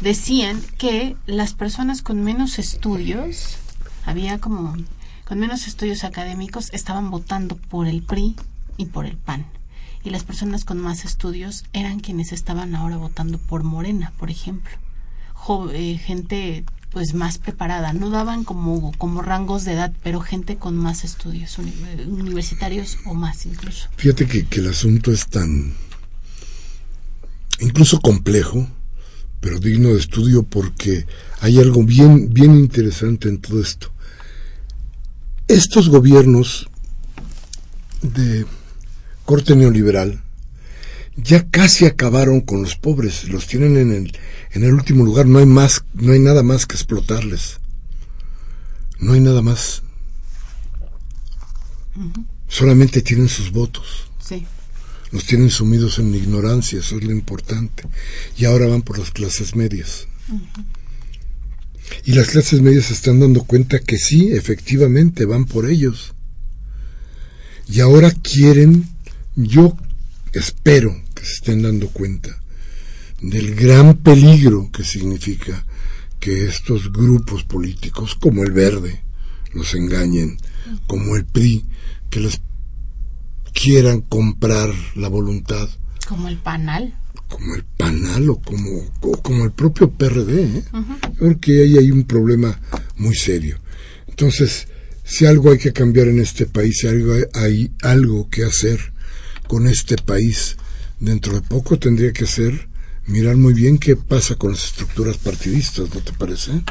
Decían 0.00 0.60
que 0.76 1.16
las 1.24 1.54
personas 1.54 2.02
con 2.02 2.22
menos 2.22 2.58
estudios, 2.58 3.56
había 4.04 4.38
como 4.38 4.76
con 5.24 5.38
menos 5.38 5.66
estudios 5.66 6.04
académicos, 6.04 6.68
estaban 6.74 7.10
votando 7.10 7.56
por 7.56 7.86
el 7.86 8.02
PRI 8.02 8.36
y 8.76 8.86
por 8.86 9.06
el 9.06 9.16
PAN. 9.16 9.46
Y 10.04 10.10
las 10.10 10.24
personas 10.24 10.64
con 10.64 10.78
más 10.78 11.04
estudios 11.04 11.64
eran 11.72 12.00
quienes 12.00 12.32
estaban 12.32 12.74
ahora 12.74 12.96
votando 12.96 13.38
por 13.38 13.64
Morena, 13.64 14.12
por 14.18 14.30
ejemplo. 14.30 14.72
eh, 15.72 15.98
gente 15.98 16.64
pues 16.90 17.14
más 17.14 17.38
preparada. 17.38 17.92
No 17.92 18.10
daban 18.10 18.44
como, 18.44 18.92
como 18.98 19.22
rangos 19.22 19.64
de 19.64 19.72
edad, 19.72 19.92
pero 20.02 20.20
gente 20.20 20.56
con 20.56 20.76
más 20.76 21.04
estudios 21.04 21.58
universitarios 21.58 22.98
o 23.04 23.14
más 23.14 23.46
incluso. 23.46 23.88
Fíjate 23.96 24.26
que, 24.26 24.46
que 24.46 24.60
el 24.60 24.68
asunto 24.68 25.12
es 25.12 25.26
tan 25.26 25.74
incluso 27.60 28.00
complejo, 28.00 28.68
pero 29.40 29.58
digno 29.58 29.90
de 29.90 29.98
estudio 29.98 30.42
porque 30.42 31.06
hay 31.40 31.58
algo 31.58 31.82
bien, 31.82 32.32
bien 32.32 32.56
interesante 32.56 33.28
en 33.28 33.38
todo 33.38 33.60
esto. 33.60 33.92
Estos 35.46 35.88
gobiernos 35.88 36.68
de 38.02 38.46
corte 39.28 39.54
neoliberal 39.54 40.22
ya 41.22 41.50
casi 41.50 41.84
acabaron 41.84 42.40
con 42.40 42.62
los 42.62 42.76
pobres, 42.76 43.28
los 43.28 43.46
tienen 43.46 43.76
en 43.76 43.92
el, 43.92 44.16
en 44.52 44.64
el 44.64 44.72
último 44.72 45.04
lugar, 45.04 45.26
no 45.26 45.38
hay 45.40 45.46
más, 45.46 45.84
no 45.94 46.12
hay 46.12 46.20
nada 46.20 46.42
más 46.42 46.64
que 46.64 46.76
explotarles. 46.76 47.58
No 49.00 49.12
hay 49.12 49.20
nada 49.20 49.42
más. 49.42 49.82
Solamente 52.48 53.02
tienen 53.02 53.28
sus 53.28 53.50
votos. 53.50 54.10
Sí. 54.24 54.46
Los 55.10 55.24
tienen 55.24 55.50
sumidos 55.50 55.98
en 55.98 56.14
ignorancia, 56.14 56.78
eso 56.78 56.96
es 56.96 57.04
lo 57.04 57.10
importante. 57.12 57.82
Y 58.36 58.44
ahora 58.44 58.68
van 58.68 58.82
por 58.82 58.98
las 58.98 59.10
clases 59.10 59.56
medias. 59.56 60.06
Y 62.04 62.12
las 62.12 62.28
clases 62.28 62.60
medias 62.60 62.86
se 62.86 62.94
están 62.94 63.18
dando 63.18 63.42
cuenta 63.42 63.80
que 63.80 63.98
sí, 63.98 64.30
efectivamente, 64.32 65.24
van 65.24 65.46
por 65.46 65.68
ellos. 65.68 66.14
Y 67.68 67.80
ahora 67.80 68.10
quieren, 68.10 68.88
yo 69.38 69.76
espero 70.32 71.00
que 71.14 71.24
se 71.24 71.34
estén 71.34 71.62
dando 71.62 71.88
cuenta 71.88 72.36
del 73.22 73.54
gran 73.54 73.96
peligro 73.98 74.70
que 74.72 74.82
significa 74.82 75.64
que 76.18 76.46
estos 76.46 76.92
grupos 76.92 77.44
políticos, 77.44 78.16
como 78.16 78.42
el 78.42 78.50
Verde, 78.50 79.02
los 79.52 79.74
engañen, 79.74 80.38
como 80.88 81.16
el 81.16 81.24
PRI, 81.24 81.64
que 82.10 82.20
les 82.20 82.40
quieran 83.52 84.00
comprar 84.00 84.70
la 84.96 85.08
voluntad. 85.08 85.68
Como 86.08 86.28
el 86.28 86.38
panal. 86.38 86.94
Como 87.28 87.54
el 87.54 87.64
panal 87.64 88.30
o 88.30 88.40
como, 88.40 88.90
o 89.02 89.22
como 89.22 89.44
el 89.44 89.52
propio 89.52 89.90
PRD. 89.90 90.58
¿eh? 90.58 90.64
Porque 91.18 91.62
ahí 91.62 91.78
hay 91.78 91.90
un 91.92 92.04
problema 92.04 92.60
muy 92.96 93.14
serio. 93.14 93.58
Entonces, 94.08 94.66
si 95.04 95.26
algo 95.26 95.52
hay 95.52 95.58
que 95.58 95.72
cambiar 95.72 96.08
en 96.08 96.18
este 96.18 96.46
país, 96.46 96.78
si 96.80 96.88
algo 96.88 97.14
hay 97.34 97.70
algo 97.82 98.28
que 98.28 98.44
hacer 98.44 98.92
con 99.48 99.66
este 99.66 99.96
país, 99.96 100.56
dentro 101.00 101.34
de 101.34 101.40
poco 101.40 101.78
tendría 101.78 102.12
que 102.12 102.26
ser 102.26 102.68
mirar 103.06 103.36
muy 103.36 103.54
bien 103.54 103.78
qué 103.78 103.96
pasa 103.96 104.36
con 104.36 104.52
las 104.52 104.64
estructuras 104.64 105.16
partidistas, 105.16 105.92
¿no 105.94 106.00
te 106.00 106.12
parece? 106.12 106.62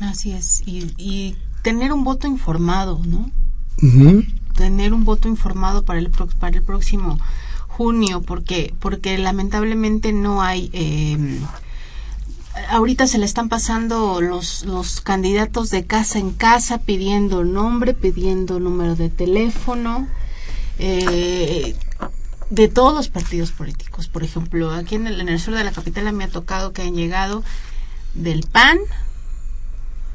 Así 0.00 0.32
es, 0.32 0.62
y, 0.66 0.92
y 0.96 1.36
tener 1.62 1.92
un 1.92 2.04
voto 2.04 2.26
informado, 2.26 3.00
¿no? 3.04 3.30
Tener 4.54 4.92
un 4.92 5.04
voto 5.04 5.28
informado 5.28 5.84
para 5.84 5.98
el, 5.98 6.10
para 6.10 6.56
el 6.56 6.62
próximo 6.62 7.18
junio, 7.68 8.20
porque, 8.20 8.74
porque 8.78 9.16
lamentablemente 9.18 10.12
no 10.12 10.42
hay... 10.42 10.70
Eh, 10.72 11.40
ahorita 12.68 13.06
se 13.06 13.18
le 13.18 13.24
están 13.24 13.48
pasando 13.48 14.20
los, 14.20 14.64
los 14.64 15.00
candidatos 15.00 15.70
de 15.70 15.86
casa 15.86 16.18
en 16.18 16.32
casa 16.32 16.78
pidiendo 16.78 17.44
nombre, 17.44 17.94
pidiendo 17.94 18.60
número 18.60 18.96
de 18.96 19.08
teléfono, 19.08 20.08
eh, 20.78 21.74
de 22.50 22.68
todos 22.68 22.94
los 22.94 23.08
partidos 23.08 23.52
políticos. 23.52 24.08
Por 24.08 24.22
ejemplo, 24.22 24.70
aquí 24.72 24.96
en 24.96 25.06
el, 25.06 25.20
en 25.20 25.28
el 25.28 25.40
sur 25.40 25.54
de 25.54 25.64
la 25.64 25.72
capital 25.72 26.12
me 26.12 26.24
ha 26.24 26.28
tocado 26.28 26.72
que 26.72 26.82
han 26.82 26.94
llegado 26.94 27.42
del 28.14 28.42
PAN, 28.42 28.78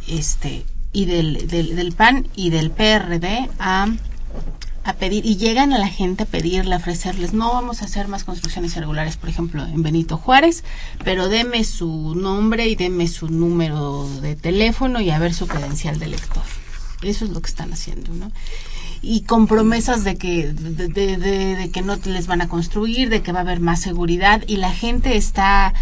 este, 0.08 0.66
y 0.94 1.06
del, 1.06 1.48
del, 1.48 1.76
del 1.76 1.92
PAN 1.94 2.28
y 2.36 2.52
del 2.52 2.72
PRD 2.72 3.50
a 3.60 3.88
a 4.86 4.94
pedir 4.94 5.26
y 5.26 5.36
llegan 5.36 5.74
a 5.74 5.80
la 5.80 5.88
gente 5.88 6.24
a 6.24 6.26
pedirle, 6.28 6.76
a 6.76 6.78
ofrecerles, 6.78 7.34
no 7.34 7.52
vamos 7.52 7.82
a 7.82 7.86
hacer 7.86 8.08
más 8.08 8.24
construcciones 8.24 8.76
irregulares, 8.76 9.18
por 9.18 9.30
ejemplo, 9.30 9.66
en 9.66 9.82
Benito 9.82 10.16
Juárez, 10.16 10.64
pero 11.04 11.28
deme 11.28 11.64
su 11.64 12.14
nombre 12.16 12.68
y 12.68 12.76
deme 12.76 13.08
su 13.08 13.28
número 13.28 14.08
de 14.22 14.36
teléfono 14.36 15.02
y 15.02 15.10
a 15.10 15.18
ver 15.18 15.34
su 15.34 15.48
credencial 15.48 15.98
de 15.98 16.08
lector. 16.08 16.44
Eso 17.02 17.26
es 17.26 17.32
lo 17.32 17.42
que 17.42 17.50
están 17.50 17.74
haciendo, 17.74 18.14
¿no? 18.14 18.32
Y 19.08 19.22
con 19.22 19.46
promesas 19.46 20.04
de 20.04 20.16
que, 20.16 20.52
de, 20.52 21.70
que 21.72 21.82
no 21.84 21.98
les 22.06 22.26
van 22.26 22.42
a 22.42 22.50
construir, 22.50 23.10
de 23.10 23.22
que 23.22 23.32
va 23.32 23.40
a 23.40 23.42
haber 23.44 23.60
más 23.60 23.82
seguridad 23.82 24.44
y 24.48 24.58
la 24.58 24.72
gente 24.72 25.16
está 25.16 25.74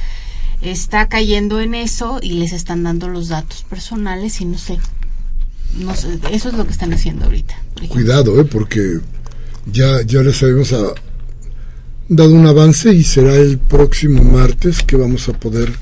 está 0.61 1.09
cayendo 1.09 1.59
en 1.59 1.73
eso 1.73 2.19
y 2.21 2.33
les 2.33 2.53
están 2.53 2.83
dando 2.83 3.09
los 3.09 3.27
datos 3.27 3.63
personales 3.69 4.39
y 4.39 4.45
no 4.45 4.57
sé, 4.57 4.79
eso 6.31 6.49
es 6.49 6.55
lo 6.55 6.65
que 6.65 6.71
están 6.71 6.93
haciendo 6.93 7.25
ahorita. 7.25 7.55
Cuidado, 7.89 8.39
¿eh? 8.39 8.45
porque 8.45 8.99
ya, 9.65 10.01
ya 10.03 10.21
les 10.21 10.41
habíamos 10.41 10.71
a, 10.71 10.93
dado 12.07 12.33
un 12.33 12.45
avance 12.45 12.93
y 12.93 13.03
será 13.03 13.35
el 13.35 13.57
próximo 13.57 14.23
martes 14.23 14.83
que 14.83 14.95
vamos 14.95 15.27
a 15.29 15.33
poder 15.33 15.73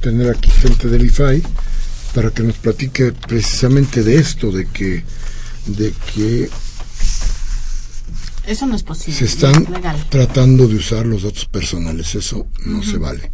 tener 0.00 0.30
aquí 0.30 0.50
gente 0.50 0.88
del 0.88 1.06
IFAI 1.06 1.42
para 2.14 2.30
que 2.30 2.42
nos 2.42 2.56
platique 2.56 3.12
precisamente 3.12 4.02
de 4.02 4.16
esto, 4.16 4.50
de 4.50 4.66
que, 4.66 5.02
de 5.66 5.92
que 6.14 6.50
eso 8.46 8.66
no 8.66 8.76
es 8.76 8.82
posible. 8.82 9.18
Se 9.18 9.24
están 9.26 9.66
tratando 10.08 10.66
de 10.66 10.76
usar 10.76 11.06
los 11.06 11.22
datos 11.22 11.46
personales, 11.46 12.14
eso 12.14 12.46
no 12.64 12.82
se 12.82 12.98
vale. 12.98 13.30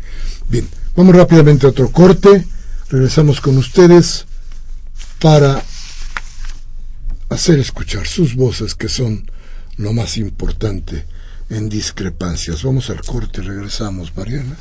Bien, 0.48 0.68
vamos 0.96 1.14
rápidamente 1.14 1.66
a 1.66 1.70
otro 1.70 1.90
corte, 1.90 2.46
regresamos 2.88 3.40
con 3.40 3.56
ustedes 3.58 4.26
para 5.20 5.62
hacer 7.28 7.58
escuchar 7.58 8.06
sus 8.06 8.34
voces 8.34 8.74
que 8.74 8.88
son 8.88 9.30
lo 9.76 9.92
más 9.92 10.16
importante 10.16 11.06
en 11.50 11.68
discrepancias. 11.68 12.62
Vamos 12.62 12.90
al 12.90 13.00
corte, 13.02 13.42
regresamos, 13.42 14.16
Mariana. 14.16 14.56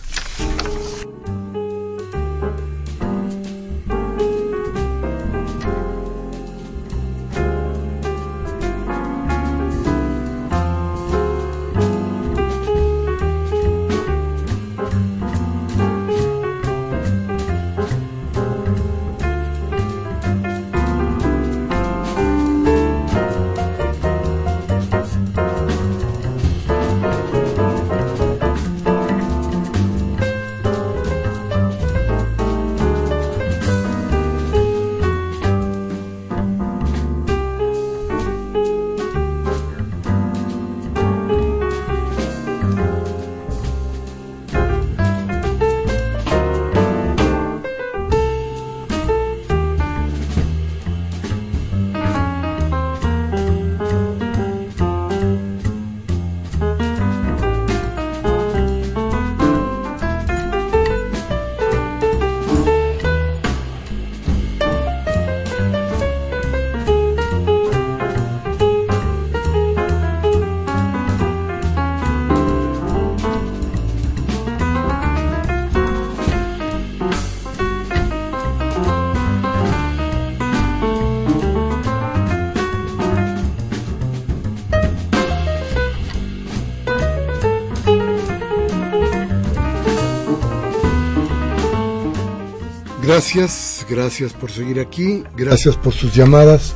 Gracias, 93.08 93.86
gracias 93.90 94.34
por 94.34 94.52
seguir 94.52 94.82
aquí, 94.82 95.24
gracias 95.38 95.78
por 95.78 95.94
sus 95.94 96.14
llamadas. 96.14 96.74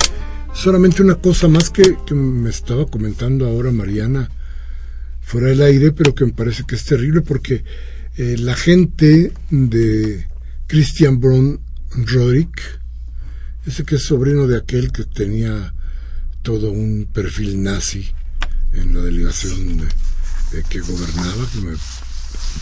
Solamente 0.54 1.04
una 1.04 1.16
cosa 1.16 1.50
más 1.50 1.70
que, 1.70 1.98
me 2.16 2.50
estaba 2.50 2.86
comentando 2.86 3.46
ahora 3.46 3.70
Mariana 3.74 4.32
fuera 5.20 5.48
del 5.48 5.62
aire, 5.62 5.92
pero 5.92 6.16
que 6.16 6.24
me 6.24 6.32
parece 6.32 6.64
que 6.64 6.76
es 6.76 6.86
terrible 6.86 7.20
porque 7.20 7.66
eh, 8.16 8.38
la 8.40 8.56
gente 8.56 9.34
de 9.50 10.26
Christian 10.68 11.20
Braun 11.20 11.60
Roderick, 11.98 12.80
ese 13.66 13.84
que 13.84 13.96
es 13.96 14.04
sobrino 14.04 14.48
de 14.48 14.56
aquel 14.56 14.94
que 14.94 15.04
tenía 15.04 15.74
todo 16.44 16.72
un 16.72 17.10
perfil 17.12 17.62
nazi 17.62 18.10
en 18.72 18.94
la 18.94 19.02
delegación 19.02 19.86
que 20.70 20.80
gobernaba, 20.80 21.46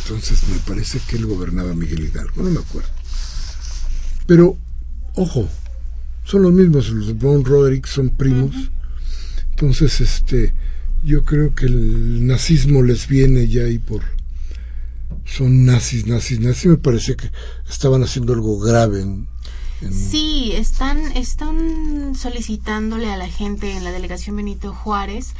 entonces 0.01 0.39
me 0.49 0.57
parece 0.65 0.99
que 1.07 1.17
él 1.17 1.27
gobernaba 1.27 1.75
Miguel 1.75 2.05
Hidalgo, 2.05 2.41
no 2.41 2.49
me 2.49 2.61
acuerdo. 2.61 2.98
Pero, 4.29 4.55
ojo, 5.15 5.47
son 6.23 6.43
los 6.43 6.53
mismos, 6.53 6.87
los 6.89 7.17
Brown 7.17 7.43
Roderick 7.43 7.87
son 7.87 8.11
primos. 8.11 8.55
Entonces, 9.49 10.01
este, 10.01 10.53
yo 11.03 11.25
creo 11.25 11.55
que 11.55 11.65
el 11.65 12.27
nazismo 12.27 12.83
les 12.83 13.07
viene 13.07 13.47
ya 13.47 13.63
ahí 13.63 13.79
por... 13.79 14.03
Son 15.25 15.65
nazis, 15.65 16.05
nazis, 16.05 16.39
nazis. 16.39 16.67
Me 16.67 16.77
parece 16.77 17.15
que 17.15 17.31
estaban 17.67 18.03
haciendo 18.03 18.33
algo 18.33 18.59
grave 18.59 19.01
en, 19.01 19.27
Sí, 19.91 20.51
están, 20.53 20.99
están 21.17 22.13
solicitándole 22.13 23.11
a 23.11 23.17
la 23.17 23.29
gente 23.29 23.71
en 23.71 23.83
la 23.83 23.91
delegación 23.91 24.35
Benito 24.35 24.73
Juárez 24.73 25.33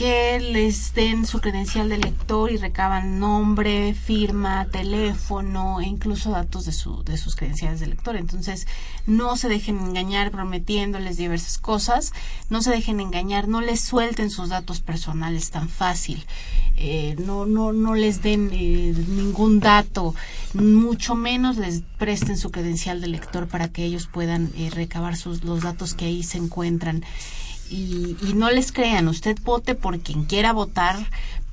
que 0.00 0.40
les 0.40 0.94
den 0.94 1.26
su 1.26 1.42
credencial 1.42 1.90
de 1.90 1.98
lector 1.98 2.50
y 2.50 2.56
recaban 2.56 3.18
nombre, 3.18 3.92
firma, 3.92 4.66
teléfono 4.72 5.78
e 5.82 5.84
incluso 5.84 6.30
datos 6.30 6.64
de, 6.64 6.72
su, 6.72 7.04
de 7.04 7.18
sus 7.18 7.36
credenciales 7.36 7.80
de 7.80 7.88
lector. 7.88 8.16
Entonces, 8.16 8.66
no 9.06 9.36
se 9.36 9.50
dejen 9.50 9.78
engañar 9.78 10.30
prometiéndoles 10.30 11.18
diversas 11.18 11.58
cosas, 11.58 12.14
no 12.48 12.62
se 12.62 12.70
dejen 12.70 12.98
engañar, 12.98 13.46
no 13.46 13.60
les 13.60 13.82
suelten 13.82 14.30
sus 14.30 14.48
datos 14.48 14.80
personales 14.80 15.50
tan 15.50 15.68
fácil, 15.68 16.24
eh, 16.78 17.14
no, 17.18 17.44
no, 17.44 17.74
no 17.74 17.94
les 17.94 18.22
den 18.22 18.48
eh, 18.54 18.94
ningún 19.06 19.60
dato, 19.60 20.14
mucho 20.54 21.14
menos 21.14 21.58
les 21.58 21.82
presten 21.98 22.38
su 22.38 22.50
credencial 22.50 23.02
de 23.02 23.08
lector 23.08 23.48
para 23.48 23.68
que 23.68 23.84
ellos 23.84 24.08
puedan 24.10 24.50
eh, 24.56 24.70
recabar 24.70 25.18
sus, 25.18 25.44
los 25.44 25.60
datos 25.60 25.92
que 25.92 26.06
ahí 26.06 26.22
se 26.22 26.38
encuentran 26.38 27.04
y, 27.70 28.16
no 28.34 28.50
les 28.50 28.72
crean, 28.72 29.08
usted 29.08 29.38
vote 29.44 29.74
por 29.74 30.00
quien 30.00 30.24
quiera 30.24 30.52
votar, 30.52 30.96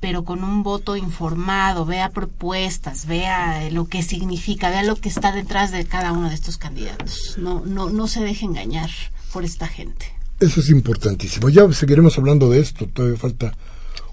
pero 0.00 0.24
con 0.24 0.44
un 0.44 0.62
voto 0.62 0.96
informado, 0.96 1.84
vea 1.84 2.10
propuestas, 2.10 3.06
vea 3.06 3.70
lo 3.70 3.86
que 3.86 4.02
significa, 4.02 4.70
vea 4.70 4.82
lo 4.82 4.96
que 4.96 5.08
está 5.08 5.32
detrás 5.32 5.70
de 5.72 5.84
cada 5.84 6.12
uno 6.12 6.28
de 6.28 6.34
estos 6.34 6.56
candidatos. 6.56 7.36
No, 7.38 7.62
no, 7.64 7.90
no 7.90 8.06
se 8.06 8.20
deje 8.20 8.44
engañar 8.46 8.90
por 9.32 9.44
esta 9.44 9.66
gente. 9.66 10.06
Eso 10.40 10.60
es 10.60 10.70
importantísimo. 10.70 11.48
Ya 11.48 11.70
seguiremos 11.72 12.16
hablando 12.18 12.50
de 12.50 12.60
esto, 12.60 12.86
todavía 12.86 13.18
falta 13.18 13.54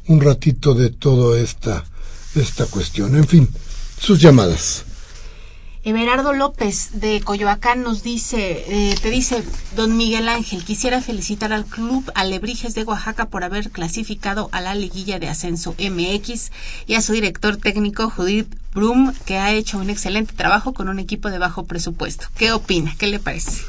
un 0.07 0.21
ratito 0.21 0.73
de 0.73 0.89
toda 0.89 1.39
esta, 1.39 1.85
esta 2.35 2.65
cuestión. 2.65 3.15
En 3.15 3.27
fin, 3.27 3.49
sus 3.99 4.19
llamadas. 4.19 4.85
Everardo 5.85 6.33
López 6.33 6.89
de 6.93 7.21
Coyoacán 7.23 7.83
nos 7.83 8.01
dice, 8.01 8.65
eh, 8.67 8.95
te 8.99 9.11
dice, 9.11 9.43
don 9.75 9.95
Miguel 9.95 10.27
Ángel, 10.29 10.63
quisiera 10.63 10.99
felicitar 10.99 11.53
al 11.53 11.63
Club 11.63 12.11
Alebrijes 12.15 12.73
de 12.73 12.83
Oaxaca 12.83 13.29
por 13.29 13.43
haber 13.43 13.69
clasificado 13.69 14.49
a 14.51 14.61
la 14.61 14.73
liguilla 14.73 15.19
de 15.19 15.27
ascenso 15.27 15.75
MX 15.77 16.51
y 16.87 16.95
a 16.95 17.01
su 17.01 17.13
director 17.13 17.57
técnico 17.57 18.09
Judith 18.09 18.51
Brum, 18.73 19.13
que 19.27 19.37
ha 19.37 19.53
hecho 19.53 19.77
un 19.77 19.91
excelente 19.91 20.33
trabajo 20.33 20.73
con 20.73 20.89
un 20.89 20.97
equipo 20.97 21.29
de 21.29 21.37
bajo 21.37 21.65
presupuesto. 21.65 22.29
¿Qué 22.35 22.51
opina? 22.51 22.95
¿Qué 22.97 23.05
le 23.05 23.19
parece? 23.19 23.61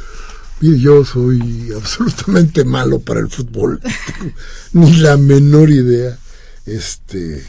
Mire, 0.62 0.78
yo 0.78 1.04
soy 1.04 1.70
absolutamente 1.76 2.64
malo 2.64 2.98
para 2.98 3.20
el 3.20 3.28
fútbol, 3.28 3.78
ni 4.72 4.90
la 4.96 5.18
menor 5.18 5.68
idea. 5.68 6.16
Este, 6.64 7.46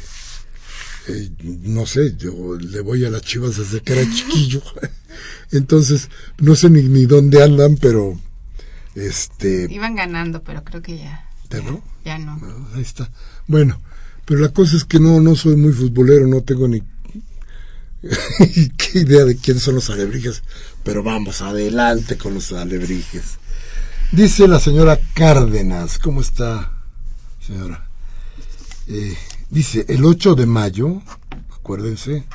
eh, 1.08 1.30
no 1.41 1.86
sé, 1.86 2.16
yo 2.18 2.58
le 2.60 2.82
voy 2.82 3.05
a 3.05 3.10
las 3.10 3.22
chivas 3.22 3.58
desde 3.58 3.82
que 3.82 3.93
era 3.93 4.12
chiquillo. 4.14 4.62
Entonces, 5.51 6.10
no 6.38 6.55
sé 6.55 6.70
ni, 6.70 6.84
ni 6.84 7.05
dónde 7.05 7.43
andan, 7.43 7.78
pero 7.78 8.20
este... 8.95 9.68
Iban 9.70 9.95
ganando, 9.95 10.43
pero 10.43 10.64
creo 10.64 10.82
que 10.82 10.97
ya... 10.97 11.26
¿Ya 11.49 11.62
no? 11.62 11.82
Ya 12.03 12.18
no. 12.18 12.39
Ah, 12.43 12.76
ahí 12.76 12.82
está. 12.82 13.10
Bueno, 13.47 13.82
pero 14.26 14.41
la 14.41 14.49
cosa 14.49 14.76
es 14.76 14.84
que 14.84 14.99
no, 14.99 15.22
no 15.22 15.36
soy 15.36 15.55
muy 15.55 15.72
futbolero, 15.72 16.28
no 16.28 16.41
tengo 16.41 16.68
ni 16.68 16.82
qué 18.78 18.99
idea 18.99 19.26
de 19.26 19.38
quiénes 19.38 19.64
son 19.64 19.76
los 19.76 19.89
alebrijes, 19.89 20.43
pero 20.84 21.03
vamos 21.03 21.41
adelante 21.41 22.18
con 22.18 22.34
los 22.34 22.51
alebrijes. 22.51 23.38
Dice 24.12 24.47
la 24.47 24.60
señora 24.60 24.99
Cárdenas, 25.14 25.97
¿cómo 25.97 26.22
está, 26.22 26.72
señora? 27.45 27.88
Eh, 28.88 29.18
Dice, 29.50 29.86
el 29.88 30.04
8 30.04 30.36
de 30.36 30.45
mayo, 30.45 31.02
acuérdense, 31.56 32.26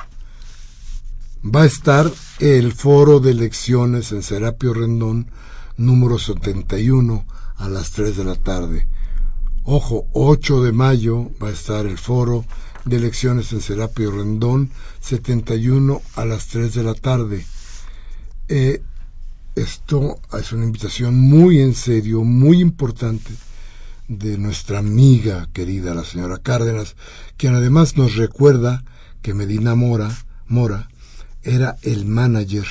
va 1.43 1.61
a 1.61 1.65
estar 1.67 2.11
el 2.39 2.73
foro 2.73 3.19
de 3.19 3.31
elecciones 3.31 4.11
en 4.11 4.23
Serapio 4.23 4.73
Rendón, 4.73 5.29
número 5.77 6.17
71, 6.17 7.23
a 7.57 7.69
las 7.69 7.91
3 7.91 8.17
de 8.17 8.23
la 8.23 8.35
tarde. 8.35 8.87
Ojo, 9.63 10.07
8 10.13 10.63
de 10.63 10.71
mayo 10.71 11.29
va 11.41 11.49
a 11.49 11.51
estar 11.51 11.85
el 11.85 11.99
foro 11.99 12.45
de 12.83 12.97
elecciones 12.97 13.53
en 13.53 13.61
Serapio 13.61 14.09
Rendón, 14.09 14.71
71 14.99 16.01
a 16.15 16.25
las 16.25 16.47
3 16.47 16.73
de 16.73 16.83
la 16.83 16.95
tarde. 16.95 17.45
Eh, 18.47 18.81
esto 19.55 20.19
es 20.33 20.51
una 20.51 20.65
invitación 20.65 21.15
muy 21.15 21.59
en 21.59 21.75
serio, 21.75 22.23
muy 22.23 22.59
importante 22.59 23.33
de 24.07 24.37
nuestra 24.37 24.79
amiga 24.79 25.49
querida, 25.53 25.93
la 25.93 26.03
señora 26.03 26.37
Cárdenas, 26.37 26.95
quien 27.37 27.55
además 27.55 27.97
nos 27.97 28.15
recuerda 28.15 28.83
que 29.21 29.33
Medina 29.33 29.75
Mora, 29.75 30.11
Mora 30.47 30.89
era 31.41 31.77
el 31.81 32.05
manager 32.05 32.65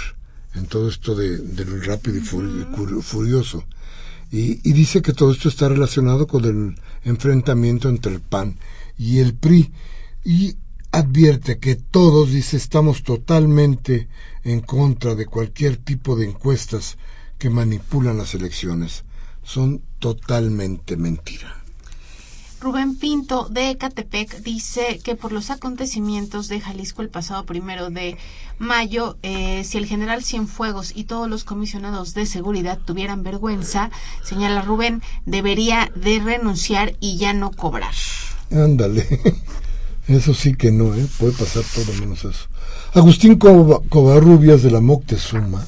en 0.54 0.66
todo 0.66 0.88
esto 0.88 1.14
de, 1.14 1.38
del 1.38 1.84
rápido 1.84 2.18
y 2.18 3.02
furioso. 3.02 3.64
Y, 4.30 4.66
y, 4.68 4.72
dice 4.72 5.02
que 5.02 5.12
todo 5.12 5.30
esto 5.30 5.48
está 5.48 5.68
relacionado 5.68 6.26
con 6.26 6.44
el 6.44 6.80
enfrentamiento 7.04 7.88
entre 7.88 8.14
el 8.14 8.20
PAN 8.20 8.56
y 8.96 9.18
el 9.18 9.34
PRI. 9.34 9.72
Y 10.24 10.56
advierte 10.90 11.58
que 11.58 11.76
todos, 11.76 12.30
dice, 12.30 12.56
estamos 12.56 13.02
totalmente 13.02 14.08
en 14.44 14.60
contra 14.60 15.14
de 15.14 15.26
cualquier 15.26 15.76
tipo 15.76 16.16
de 16.16 16.26
encuestas 16.26 16.96
que 17.38 17.50
manipulan 17.50 18.16
las 18.16 18.34
elecciones 18.34 19.04
son 19.42 19.82
totalmente 19.98 20.96
mentira. 20.96 21.62
Rubén 22.62 22.94
Pinto 22.94 23.48
de 23.50 23.70
Ecatepec 23.70 24.40
dice 24.42 25.00
que 25.02 25.16
por 25.16 25.32
los 25.32 25.50
acontecimientos 25.50 26.46
de 26.46 26.60
Jalisco 26.60 27.02
el 27.02 27.08
pasado 27.08 27.44
primero 27.44 27.90
de 27.90 28.16
mayo, 28.58 29.16
eh, 29.24 29.64
si 29.64 29.78
el 29.78 29.86
general 29.86 30.22
Cienfuegos 30.22 30.92
y 30.94 31.04
todos 31.04 31.28
los 31.28 31.42
comisionados 31.42 32.14
de 32.14 32.24
seguridad 32.24 32.78
tuvieran 32.78 33.24
vergüenza, 33.24 33.90
señala 34.22 34.62
Rubén, 34.62 35.02
debería 35.26 35.90
de 35.96 36.20
renunciar 36.20 36.94
y 37.00 37.16
ya 37.16 37.32
no 37.32 37.50
cobrar. 37.50 37.94
Ándale, 38.52 39.08
eso 40.06 40.32
sí 40.32 40.54
que 40.54 40.70
no, 40.70 40.94
¿eh? 40.94 41.08
puede 41.18 41.32
pasar 41.32 41.64
todo 41.74 41.92
menos 41.98 42.24
eso. 42.24 42.46
Agustín 42.94 43.40
Covarrubias 43.40 44.62
de 44.62 44.70
la 44.70 44.80
Moctezuma 44.80 45.66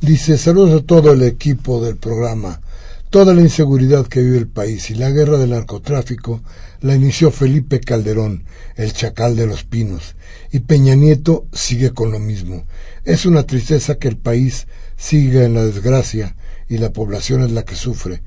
Dice, 0.00 0.36
saludos 0.36 0.82
a 0.82 0.86
todo 0.86 1.12
el 1.12 1.22
equipo 1.22 1.82
del 1.82 1.96
programa. 1.96 2.60
Toda 3.08 3.32
la 3.32 3.40
inseguridad 3.40 4.06
que 4.06 4.20
vive 4.20 4.36
el 4.36 4.46
país 4.46 4.90
y 4.90 4.94
la 4.94 5.10
guerra 5.10 5.38
del 5.38 5.50
narcotráfico 5.50 6.42
la 6.80 6.94
inició 6.94 7.30
Felipe 7.30 7.80
Calderón, 7.80 8.44
el 8.76 8.92
chacal 8.92 9.36
de 9.36 9.46
los 9.46 9.64
pinos, 9.64 10.14
y 10.52 10.60
Peña 10.60 10.94
Nieto 10.94 11.46
sigue 11.52 11.92
con 11.92 12.12
lo 12.12 12.18
mismo. 12.18 12.66
Es 13.04 13.24
una 13.24 13.44
tristeza 13.44 13.96
que 13.96 14.08
el 14.08 14.18
país 14.18 14.66
siga 14.96 15.44
en 15.44 15.54
la 15.54 15.64
desgracia 15.64 16.36
y 16.68 16.76
la 16.76 16.92
población 16.92 17.42
es 17.42 17.52
la 17.52 17.64
que 17.64 17.74
sufre. 17.74 18.22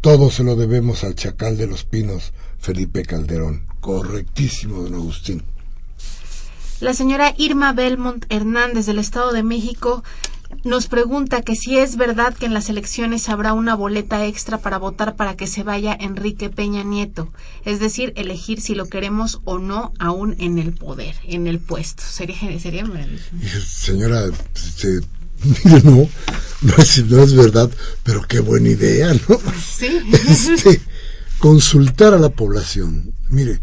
Todo 0.00 0.30
se 0.30 0.42
lo 0.42 0.56
debemos 0.56 1.04
al 1.04 1.14
chacal 1.14 1.58
de 1.58 1.66
los 1.66 1.84
pinos, 1.84 2.32
Felipe 2.58 3.04
Calderón. 3.04 3.66
Correctísimo, 3.80 4.82
don 4.82 4.94
Agustín. 4.94 5.42
La 6.80 6.94
señora 6.94 7.34
Irma 7.36 7.74
Belmont 7.74 8.24
Hernández 8.30 8.86
del 8.86 8.98
Estado 8.98 9.32
de 9.32 9.42
México 9.42 10.02
nos 10.64 10.86
pregunta 10.88 11.42
que 11.42 11.56
si 11.56 11.78
es 11.78 11.96
verdad 11.96 12.34
que 12.34 12.46
en 12.46 12.54
las 12.54 12.68
elecciones 12.68 13.28
habrá 13.28 13.52
una 13.52 13.74
boleta 13.74 14.26
extra 14.26 14.58
para 14.58 14.78
votar 14.78 15.16
para 15.16 15.36
que 15.36 15.46
se 15.46 15.62
vaya 15.62 15.96
Enrique 15.98 16.50
Peña 16.50 16.82
Nieto, 16.82 17.32
es 17.64 17.80
decir, 17.80 18.12
elegir 18.16 18.60
si 18.60 18.74
lo 18.74 18.86
queremos 18.86 19.40
o 19.44 19.58
no 19.58 19.92
aún 19.98 20.36
en 20.38 20.58
el 20.58 20.72
poder, 20.72 21.14
en 21.24 21.46
el 21.46 21.58
puesto. 21.58 22.02
Sería, 22.02 22.36
sería 22.60 22.84
Señora, 23.66 24.26
este, 24.54 25.00
no, 25.84 26.08
no 26.60 26.76
es, 26.76 27.04
no 27.06 27.22
es 27.22 27.34
verdad, 27.34 27.70
pero 28.02 28.22
qué 28.26 28.40
buena 28.40 28.68
idea, 28.68 29.14
¿no? 29.14 29.40
Sí. 29.58 29.88
Este, 30.28 30.80
consultar 31.38 32.12
a 32.12 32.18
la 32.18 32.28
población. 32.28 33.14
Mire, 33.30 33.60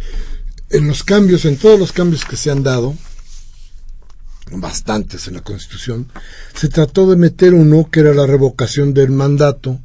en 0.70 0.88
los 0.88 1.04
cambios, 1.04 1.46
en 1.46 1.58
todos 1.58 1.80
los 1.80 1.92
cambios 1.92 2.26
que 2.26 2.36
se 2.36 2.52
han 2.52 2.64
dado, 2.64 2.96
bastantes 4.52 5.28
en 5.28 5.36
la 5.36 5.42
Constitución, 5.42 6.08
se 6.54 6.70
trató 6.70 7.10
de 7.10 7.18
meter 7.18 7.54
uno 7.54 7.90
que 7.92 8.00
era 8.02 8.14
la 8.14 8.26
revocación 8.26 8.94
del 8.94 9.12
mandato 9.12 9.80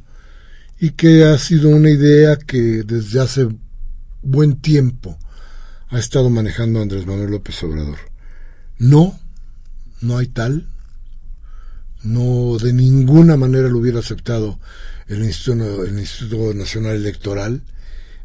y 0.79 0.91
que 0.91 1.25
ha 1.25 1.37
sido 1.37 1.69
una 1.69 1.89
idea 1.89 2.37
que 2.37 2.83
desde 2.83 3.19
hace 3.19 3.47
buen 4.21 4.57
tiempo 4.57 5.17
ha 5.89 5.99
estado 5.99 6.29
manejando 6.29 6.81
Andrés 6.81 7.05
Manuel 7.05 7.31
López 7.31 7.61
Obrador. 7.63 7.99
No, 8.79 9.19
no 10.01 10.17
hay 10.17 10.27
tal, 10.27 10.67
no 12.01 12.57
de 12.57 12.73
ninguna 12.73 13.37
manera 13.37 13.69
lo 13.69 13.79
hubiera 13.79 13.99
aceptado 13.99 14.59
el 15.07 15.23
Instituto, 15.23 15.85
el 15.85 15.99
Instituto 15.99 16.53
Nacional 16.53 16.95
Electoral, 16.95 17.61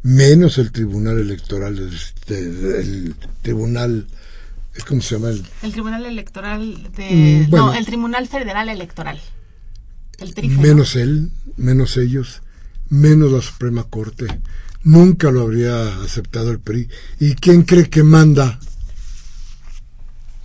menos 0.03 0.59
el 0.59 0.73
Tribunal 0.73 1.19
Electoral, 1.19 1.79
el 2.29 3.15
Tribunal 3.43 4.07
¿Cómo 4.87 5.03
se 5.03 5.17
llama? 5.17 5.31
El, 5.31 5.73
Tribunal 5.73 6.07
Electoral 6.07 6.91
de... 6.95 7.47
Mm, 7.49 7.55
no, 7.55 7.75
el 7.75 7.87
Tribunal 7.87 8.27
Federal 8.29 8.69
Electoral. 8.69 9.21
El 10.19 10.35
menos 10.59 10.97
él, 10.97 11.31
menos 11.57 11.97
ellos, 11.97 12.43
menos 12.89 13.33
la 13.33 13.41
Suprema 13.41 13.85
Corte. 13.85 14.27
Nunca 14.83 15.31
lo 15.31 15.43
habría 15.43 16.03
aceptado 16.03 16.51
el 16.51 16.61
PRI. 16.61 16.89
¿Y 17.21 17.35
quién 17.35 17.63
cree 17.63 17.89
que 17.89 18.03
manda? 18.03 18.59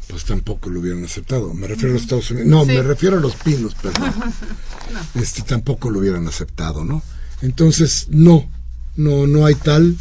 Pues 0.07 0.25
tampoco 0.25 0.69
lo 0.69 0.79
hubieran 0.79 1.03
aceptado. 1.05 1.53
Me 1.53 1.67
refiero 1.67 1.91
a 1.91 1.93
los 1.93 2.03
Estados 2.03 2.29
Unidos. 2.31 2.49
No, 2.49 2.65
me 2.65 2.81
refiero 2.83 3.17
a 3.17 3.21
los 3.21 3.35
pinos, 3.35 3.75
perdón. 3.75 4.13
Este 5.15 5.41
tampoco 5.41 5.89
lo 5.89 5.99
hubieran 5.99 6.27
aceptado, 6.27 6.83
¿no? 6.83 7.01
Entonces, 7.41 8.07
no, 8.09 8.47
no, 8.95 9.25
no 9.25 9.45
hay 9.45 9.55
tal, 9.55 9.97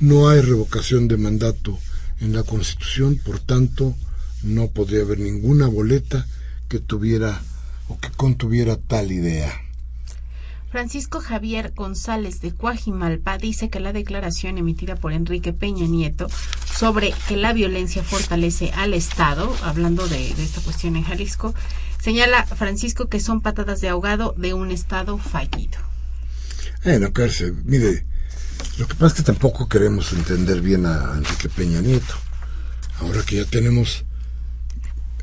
no 0.00 0.28
hay 0.28 0.40
revocación 0.40 1.06
de 1.06 1.16
mandato 1.16 1.78
en 2.20 2.32
la 2.32 2.42
Constitución, 2.42 3.18
por 3.24 3.38
tanto, 3.38 3.94
no 4.42 4.68
podría 4.68 5.02
haber 5.02 5.18
ninguna 5.18 5.66
boleta 5.66 6.26
que 6.68 6.78
tuviera 6.78 7.40
o 7.88 7.98
que 7.98 8.10
contuviera 8.10 8.76
tal 8.76 9.12
idea. 9.12 9.52
Francisco 10.74 11.20
Javier 11.20 11.72
González 11.72 12.40
de 12.40 12.50
Cuajimalpa 12.50 13.38
dice 13.38 13.70
que 13.70 13.78
la 13.78 13.92
declaración 13.92 14.58
emitida 14.58 14.96
por 14.96 15.12
Enrique 15.12 15.52
Peña 15.52 15.86
Nieto 15.86 16.26
sobre 16.74 17.14
que 17.28 17.36
la 17.36 17.52
violencia 17.52 18.02
fortalece 18.02 18.72
al 18.74 18.92
Estado, 18.92 19.54
hablando 19.62 20.08
de, 20.08 20.30
esta 20.32 20.60
cuestión 20.62 20.96
en 20.96 21.04
Jalisco, 21.04 21.54
señala 22.00 22.44
Francisco 22.44 23.08
que 23.08 23.20
son 23.20 23.40
patadas 23.40 23.80
de 23.82 23.88
ahogado 23.88 24.34
de 24.36 24.52
un 24.52 24.72
Estado 24.72 25.16
fallido. 25.16 25.78
Eh, 26.82 26.98
no, 26.98 27.12
mire, 27.64 28.04
lo 28.78 28.88
que 28.88 28.94
pasa 28.94 29.06
es 29.06 29.14
que 29.14 29.22
tampoco 29.22 29.68
queremos 29.68 30.12
entender 30.12 30.60
bien 30.60 30.86
a 30.86 31.14
Enrique 31.16 31.48
Peña 31.48 31.80
Nieto. 31.80 32.14
Ahora 33.00 33.22
que 33.22 33.36
ya 33.36 33.44
tenemos 33.44 34.04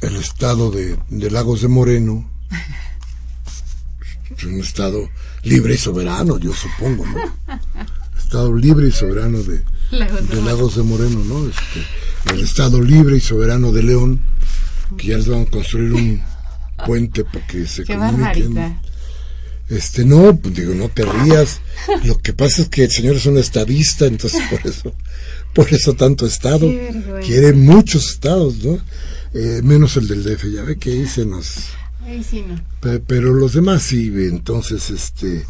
el 0.01 0.15
estado 0.15 0.71
de, 0.71 0.97
Lagos 1.29 1.61
de 1.61 1.67
Moreno, 1.67 2.29
es 4.35 4.43
un 4.43 4.59
estado 4.59 5.09
libre 5.43 5.75
y 5.75 5.77
soberano, 5.77 6.37
yo 6.39 6.53
supongo, 6.53 7.05
¿no? 7.05 7.19
Estado 8.17 8.55
libre 8.55 8.87
y 8.87 8.91
soberano 8.91 9.39
de, 9.39 9.63
Lagos 9.91 10.75
de, 10.77 10.83
Moreno, 10.83 11.23
¿no? 11.25 11.49
Este, 11.49 12.33
el 12.33 12.39
estado 12.41 12.81
libre 12.81 13.17
y 13.17 13.19
soberano 13.19 13.71
de 13.71 13.83
León, 13.83 14.21
que 14.97 15.07
ya 15.07 15.17
les 15.17 15.27
van 15.27 15.41
a 15.41 15.45
construir 15.45 15.93
un 15.93 16.21
puente 16.85 17.25
para 17.25 17.45
que 17.45 17.67
se 17.67 17.83
Qué 17.83 17.95
comuniquen. 17.95 18.53
barbaridad. 18.53 18.90
Este, 19.71 20.03
no, 20.05 20.35
pues 20.35 20.53
digo, 20.53 20.73
no 20.75 20.89
te 20.89 21.03
rías. 21.05 21.61
Lo 22.03 22.17
que 22.19 22.33
pasa 22.33 22.61
es 22.63 22.69
que 22.69 22.83
el 22.83 22.91
señor 22.91 23.15
es 23.15 23.25
un 23.25 23.37
estadista, 23.37 24.05
entonces 24.05 24.41
por 24.49 24.59
eso, 24.69 24.93
por 25.53 25.73
eso 25.73 25.93
tanto 25.93 26.25
estado. 26.25 26.67
Quiere 27.25 27.53
muchos 27.53 28.11
estados, 28.11 28.57
¿no? 28.63 28.77
Eh, 29.33 29.61
menos 29.63 29.95
el 29.97 30.07
del 30.09 30.23
DF, 30.23 30.43
ya 30.53 30.63
ve 30.63 30.77
que 30.77 30.91
ahí 30.91 31.07
se 31.07 31.25
nos... 31.25 31.47
Ahí 32.05 32.21
sí 32.23 32.43
no. 32.45 32.59
Pe- 32.81 32.99
Pero 32.99 33.33
los 33.33 33.53
demás 33.53 33.81
sí, 33.83 34.11
entonces, 34.13 34.89
este, 34.89 35.45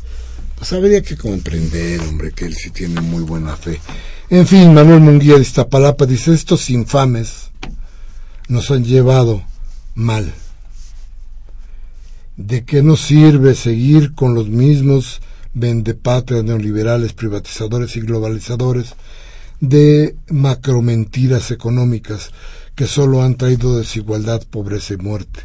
pues 0.55 0.72
habría 0.74 1.01
que 1.01 1.17
comprender, 1.17 1.99
hombre, 2.01 2.32
que 2.32 2.45
él 2.45 2.53
sí 2.55 2.69
tiene 2.69 3.01
muy 3.01 3.24
buena 3.24 3.55
fe. 3.57 3.82
En 4.30 4.45
fin, 4.45 4.72
Manuel 4.74 4.99
Munguía 4.99 5.36
de 5.36 5.41
Iztapalapa 5.41 6.05
dice, 6.05 6.32
estos 6.34 6.69
infames 6.69 7.49
nos 8.47 8.69
han 8.69 8.86
llevado 8.86 9.43
mal. 9.95 10.32
¿De 12.44 12.66
qué 12.66 12.82
nos 12.82 13.02
sirve 13.02 13.54
seguir 13.54 14.16
con 14.16 14.34
los 14.34 14.50
mismos 14.50 15.22
vendepatrias 15.54 16.44
neoliberales, 16.44 17.14
privatizadores 17.14 17.96
y 17.98 18.02
globalizadores 18.02 18.96
de 19.60 20.16
macromentiras 20.28 21.52
económicas 21.52 22.32
que 22.74 22.88
solo 22.88 23.22
han 23.22 23.36
traído 23.36 23.78
desigualdad, 23.78 24.42
pobreza 24.50 24.96
y 24.96 24.98
muerte? 24.98 25.42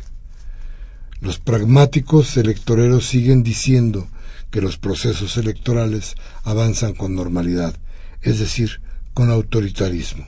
Los 1.21 1.39
pragmáticos 1.39 2.35
electoreros 2.39 3.07
siguen 3.07 3.43
diciendo 3.43 4.09
que 4.51 4.63
los 4.63 4.79
procesos 4.79 5.37
electorales 5.37 6.15
avanzan 6.45 6.95
con 6.95 7.15
normalidad, 7.15 7.77
es 8.23 8.39
decir, 8.39 8.81
con 9.13 9.31
autoritarismo 9.31 10.27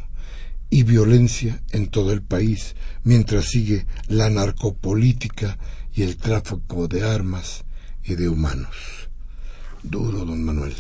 y 0.69 0.83
violencia 0.83 1.63
en 1.71 1.87
todo 1.87 2.13
el 2.13 2.21
país, 2.21 2.75
mientras 3.05 3.47
sigue 3.47 3.87
la 4.07 4.29
narcopolítica 4.29 5.57
y 5.99 6.03
el 6.03 6.17
tráfico 6.17 6.87
de 6.87 7.03
armas 7.03 7.65
y 8.05 8.15
de 8.15 8.29
humanos. 8.29 9.09
Duro, 9.83 10.25
don 10.25 10.45
Manuel. 10.45 10.77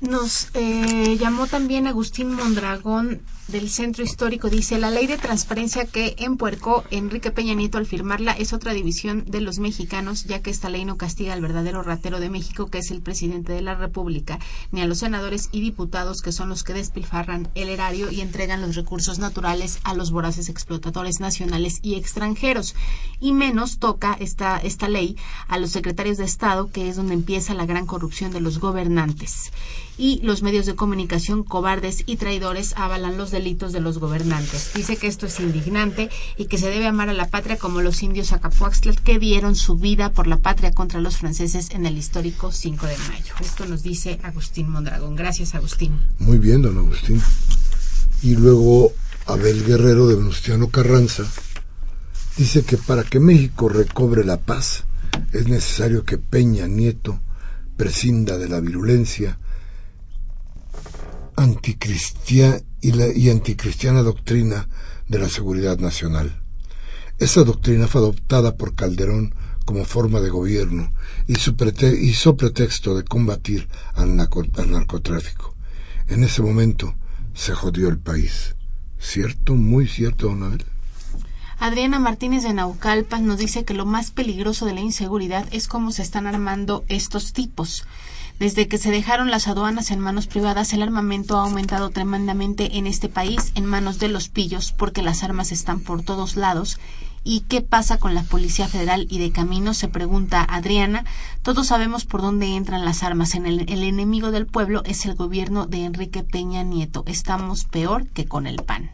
Nos 0.00 0.50
eh, 0.54 1.18
llamó 1.18 1.48
también 1.48 1.88
Agustín 1.88 2.32
Mondragón 2.32 3.22
del 3.48 3.70
Centro 3.70 4.04
Histórico. 4.04 4.50
Dice, 4.50 4.78
la 4.78 4.90
ley 4.90 5.06
de 5.06 5.16
transparencia 5.16 5.86
que 5.86 6.14
empuercó 6.18 6.84
Enrique 6.90 7.30
Peña 7.30 7.54
Nieto 7.54 7.78
al 7.78 7.86
firmarla 7.86 8.32
es 8.32 8.52
otra 8.52 8.72
división 8.72 9.24
de 9.26 9.40
los 9.40 9.58
mexicanos, 9.58 10.24
ya 10.24 10.40
que 10.40 10.50
esta 10.50 10.68
ley 10.68 10.84
no 10.84 10.96
castiga 10.96 11.32
al 11.32 11.40
verdadero 11.40 11.82
ratero 11.82 12.20
de 12.20 12.30
México, 12.30 12.66
que 12.66 12.78
es 12.78 12.90
el 12.90 13.00
presidente 13.00 13.52
de 13.52 13.62
la 13.62 13.74
República, 13.74 14.38
ni 14.70 14.82
a 14.82 14.86
los 14.86 14.98
senadores 14.98 15.48
y 15.50 15.60
diputados, 15.60 16.20
que 16.20 16.32
son 16.32 16.48
los 16.48 16.62
que 16.62 16.74
despilfarran 16.74 17.48
el 17.54 17.68
erario 17.68 18.10
y 18.10 18.20
entregan 18.20 18.60
los 18.60 18.76
recursos 18.76 19.18
naturales 19.18 19.80
a 19.84 19.94
los 19.94 20.10
voraces 20.10 20.48
explotadores 20.48 21.20
nacionales 21.20 21.80
y 21.82 21.94
extranjeros. 21.94 22.74
Y 23.20 23.32
menos 23.32 23.78
toca 23.78 24.16
esta, 24.20 24.58
esta 24.58 24.88
ley 24.88 25.16
a 25.48 25.58
los 25.58 25.70
secretarios 25.70 26.18
de 26.18 26.24
Estado, 26.24 26.70
que 26.70 26.88
es 26.88 26.96
donde 26.96 27.14
empieza 27.14 27.54
la 27.54 27.66
gran 27.66 27.86
corrupción 27.86 28.32
de 28.32 28.40
los 28.40 28.58
gobernantes 28.58 29.52
y 29.98 30.20
los 30.22 30.42
medios 30.42 30.64
de 30.64 30.76
comunicación 30.76 31.42
cobardes 31.42 32.04
y 32.06 32.16
traidores 32.16 32.72
avalan 32.76 33.18
los 33.18 33.32
delitos 33.38 33.72
de 33.72 33.80
los 33.80 33.98
gobernantes. 33.98 34.72
Dice 34.74 34.96
que 34.96 35.06
esto 35.06 35.26
es 35.26 35.38
indignante 35.38 36.10
y 36.36 36.46
que 36.46 36.58
se 36.58 36.68
debe 36.68 36.86
amar 36.86 37.08
a 37.08 37.12
la 37.12 37.28
patria 37.28 37.56
como 37.56 37.80
los 37.80 38.02
indios 38.02 38.32
Acapuaxtla 38.32 38.94
que 38.96 39.20
dieron 39.20 39.54
su 39.54 39.76
vida 39.76 40.12
por 40.12 40.26
la 40.26 40.38
patria 40.38 40.72
contra 40.72 41.00
los 41.00 41.16
franceses 41.16 41.70
en 41.70 41.86
el 41.86 41.96
histórico 41.96 42.50
5 42.50 42.86
de 42.86 42.98
mayo. 43.08 43.34
Esto 43.40 43.64
nos 43.66 43.82
dice 43.84 44.18
Agustín 44.24 44.70
Mondragón. 44.70 45.14
Gracias, 45.14 45.54
Agustín. 45.54 46.00
Muy 46.18 46.38
bien, 46.38 46.62
don 46.62 46.76
Agustín. 46.78 47.22
Y 48.22 48.34
luego 48.34 48.92
Abel 49.26 49.64
Guerrero 49.64 50.08
de 50.08 50.16
Venustiano 50.16 50.68
Carranza 50.68 51.24
dice 52.36 52.64
que 52.64 52.76
para 52.76 53.04
que 53.04 53.20
México 53.20 53.68
recobre 53.68 54.24
la 54.24 54.38
paz 54.38 54.84
es 55.32 55.46
necesario 55.46 56.04
que 56.04 56.18
Peña 56.18 56.66
Nieto 56.66 57.20
prescinda 57.76 58.36
de 58.36 58.48
la 58.48 58.58
virulencia 58.58 59.38
anticristia 61.36 62.60
y, 62.80 62.92
la, 62.92 63.08
y 63.08 63.30
anticristiana 63.30 64.02
doctrina 64.02 64.68
de 65.08 65.18
la 65.18 65.28
seguridad 65.28 65.78
nacional. 65.78 66.42
Esa 67.18 67.42
doctrina 67.44 67.88
fue 67.88 68.00
adoptada 68.00 68.56
por 68.56 68.74
Calderón 68.74 69.34
como 69.64 69.84
forma 69.84 70.20
de 70.20 70.30
gobierno 70.30 70.92
y 71.26 71.34
hizo 71.34 72.36
pretexto 72.36 72.96
de 72.96 73.04
combatir 73.04 73.68
al 73.94 74.16
narcotráfico. 74.16 75.54
En 76.08 76.24
ese 76.24 76.42
momento 76.42 76.94
se 77.34 77.54
jodió 77.54 77.88
el 77.88 77.98
país. 77.98 78.54
¿Cierto? 78.98 79.54
Muy 79.54 79.86
cierto, 79.86 80.28
don 80.28 80.42
Abel. 80.42 80.64
Adriana 81.60 81.98
Martínez 81.98 82.44
de 82.44 82.52
Naucalpan 82.52 83.26
nos 83.26 83.38
dice 83.38 83.64
que 83.64 83.74
lo 83.74 83.84
más 83.84 84.10
peligroso 84.10 84.64
de 84.64 84.74
la 84.74 84.80
inseguridad 84.80 85.46
es 85.50 85.68
cómo 85.68 85.90
se 85.90 86.02
están 86.02 86.26
armando 86.26 86.84
estos 86.88 87.32
tipos. 87.32 87.84
Desde 88.38 88.68
que 88.68 88.78
se 88.78 88.92
dejaron 88.92 89.32
las 89.32 89.48
aduanas 89.48 89.90
en 89.90 89.98
manos 89.98 90.28
privadas, 90.28 90.72
el 90.72 90.82
armamento 90.82 91.36
ha 91.36 91.42
aumentado 91.42 91.90
tremendamente 91.90 92.78
en 92.78 92.86
este 92.86 93.08
país 93.08 93.50
en 93.56 93.66
manos 93.66 93.98
de 93.98 94.08
los 94.08 94.28
pillos 94.28 94.72
porque 94.72 95.02
las 95.02 95.24
armas 95.24 95.50
están 95.50 95.80
por 95.80 96.02
todos 96.02 96.36
lados. 96.36 96.78
¿Y 97.24 97.40
qué 97.40 97.62
pasa 97.62 97.98
con 97.98 98.14
la 98.14 98.22
Policía 98.22 98.68
Federal 98.68 99.08
y 99.10 99.18
de 99.18 99.32
Camino? 99.32 99.74
Se 99.74 99.88
pregunta 99.88 100.46
Adriana. 100.48 101.04
Todos 101.42 101.66
sabemos 101.66 102.04
por 102.04 102.22
dónde 102.22 102.54
entran 102.54 102.84
las 102.84 103.02
armas. 103.02 103.34
En 103.34 103.44
el, 103.44 103.68
el 103.68 103.82
enemigo 103.82 104.30
del 104.30 104.46
pueblo 104.46 104.82
es 104.86 105.04
el 105.04 105.16
gobierno 105.16 105.66
de 105.66 105.84
Enrique 105.84 106.22
Peña 106.22 106.62
Nieto. 106.62 107.02
Estamos 107.06 107.64
peor 107.64 108.06
que 108.06 108.26
con 108.26 108.46
el 108.46 108.62
PAN. 108.62 108.92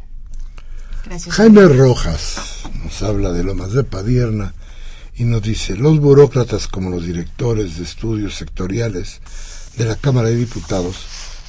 Gracias. 1.04 1.34
Jaime 1.34 1.68
Rojas 1.68 2.62
nos 2.82 3.02
habla 3.02 3.30
de 3.30 3.44
Lomas 3.44 3.72
de 3.72 3.84
Padierna 3.84 4.54
y 5.16 5.24
nos 5.24 5.42
dice, 5.42 5.76
los 5.76 6.00
burócratas 6.00 6.66
como 6.66 6.90
los 6.90 7.04
directores 7.04 7.78
de 7.78 7.84
estudios 7.84 8.34
sectoriales 8.34 9.20
de 9.76 9.84
la 9.84 9.96
Cámara 9.96 10.28
de 10.28 10.36
Diputados 10.36 10.96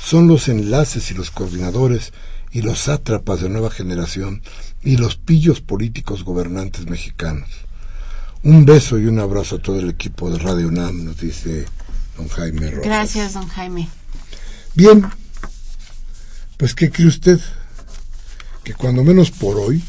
son 0.03 0.27
los 0.27 0.47
enlaces 0.47 1.09
y 1.11 1.13
los 1.15 1.31
coordinadores 1.31 2.13
y 2.51 2.61
los 2.61 2.79
sátrapas 2.79 3.41
de 3.41 3.49
nueva 3.49 3.71
generación 3.71 4.41
y 4.83 4.97
los 4.97 5.15
pillos 5.15 5.61
políticos 5.61 6.23
gobernantes 6.23 6.85
mexicanos. 6.87 7.49
Un 8.43 8.65
beso 8.65 8.99
y 8.99 9.07
un 9.07 9.19
abrazo 9.19 9.55
a 9.55 9.61
todo 9.61 9.79
el 9.79 9.89
equipo 9.89 10.29
de 10.29 10.37
Radio 10.37 10.67
UNAM, 10.67 11.03
nos 11.03 11.19
dice 11.19 11.65
don 12.15 12.27
Jaime 12.27 12.69
Rojas. 12.69 12.85
Gracias, 12.85 13.33
don 13.33 13.47
Jaime. 13.47 13.89
Bien, 14.75 15.03
pues 16.57 16.75
¿qué 16.75 16.91
cree 16.91 17.07
usted? 17.07 17.39
Que 18.63 18.75
cuando 18.75 19.03
menos 19.03 19.31
por 19.31 19.57
hoy, 19.57 19.83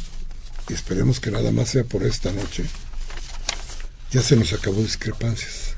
y 0.68 0.72
esperemos 0.72 1.20
que 1.20 1.30
nada 1.30 1.52
más 1.52 1.68
sea 1.68 1.84
por 1.84 2.02
esta 2.02 2.32
noche, 2.32 2.64
ya 4.10 4.22
se 4.22 4.36
nos 4.36 4.52
acabó 4.52 4.82
discrepancias. 4.82 5.74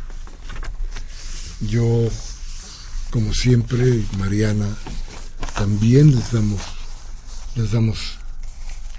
Yo, 1.61 2.09
como 3.11 3.33
siempre, 3.33 4.05
Mariana, 4.19 4.69
también 5.57 6.15
les 6.15 6.33
damos, 6.33 6.61
les 7.57 7.73
damos, 7.73 8.19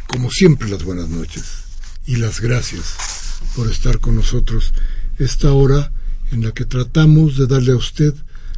como 0.08 0.30
siempre, 0.30 0.68
las 0.70 0.84
buenas 0.84 1.10
noches 1.10 1.46
y 2.06 2.18
las 2.18 2.42
gracias 2.42 2.96
por 3.56 3.70
estar 3.70 4.00
con 4.00 4.16
nosotros 4.16 4.74
esta 5.18 5.54
hora 5.54 5.92
en 6.32 6.44
la 6.44 6.52
que 6.52 6.66
tratamos 6.66 7.38
de 7.38 7.48
darle 7.48 7.72
a 7.72 7.78
usted 7.78 8.14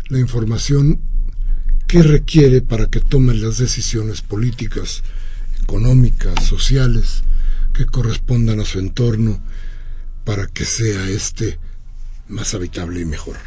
la 0.07 0.19
información 0.19 0.99
que 1.87 2.03
requiere 2.03 2.61
para 2.61 2.89
que 2.89 3.01
tomen 3.01 3.41
las 3.41 3.57
decisiones 3.57 4.21
políticas, 4.21 5.03
económicas, 5.61 6.45
sociales, 6.45 7.23
que 7.73 7.85
correspondan 7.85 8.59
a 8.59 8.65
su 8.65 8.79
entorno 8.79 9.41
para 10.23 10.47
que 10.47 10.65
sea 10.65 11.07
este 11.09 11.59
más 12.27 12.53
habitable 12.53 13.01
y 13.01 13.05
mejor. 13.05 13.37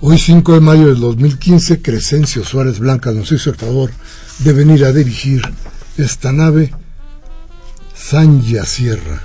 hoy 0.00 0.18
5 0.18 0.54
de 0.54 0.60
mayo 0.60 0.86
del 0.88 1.00
2015, 1.00 1.80
Crescencio 1.80 2.44
Suárez 2.44 2.78
Blancas 2.78 3.14
nos 3.14 3.32
hizo 3.32 3.50
el 3.50 3.56
favor 3.56 3.90
de 4.40 4.52
venir 4.52 4.84
a 4.84 4.92
dirigir 4.92 5.42
esta 5.96 6.32
nave 6.32 6.72
Sanja 7.94 8.64
Sierra 8.66 9.22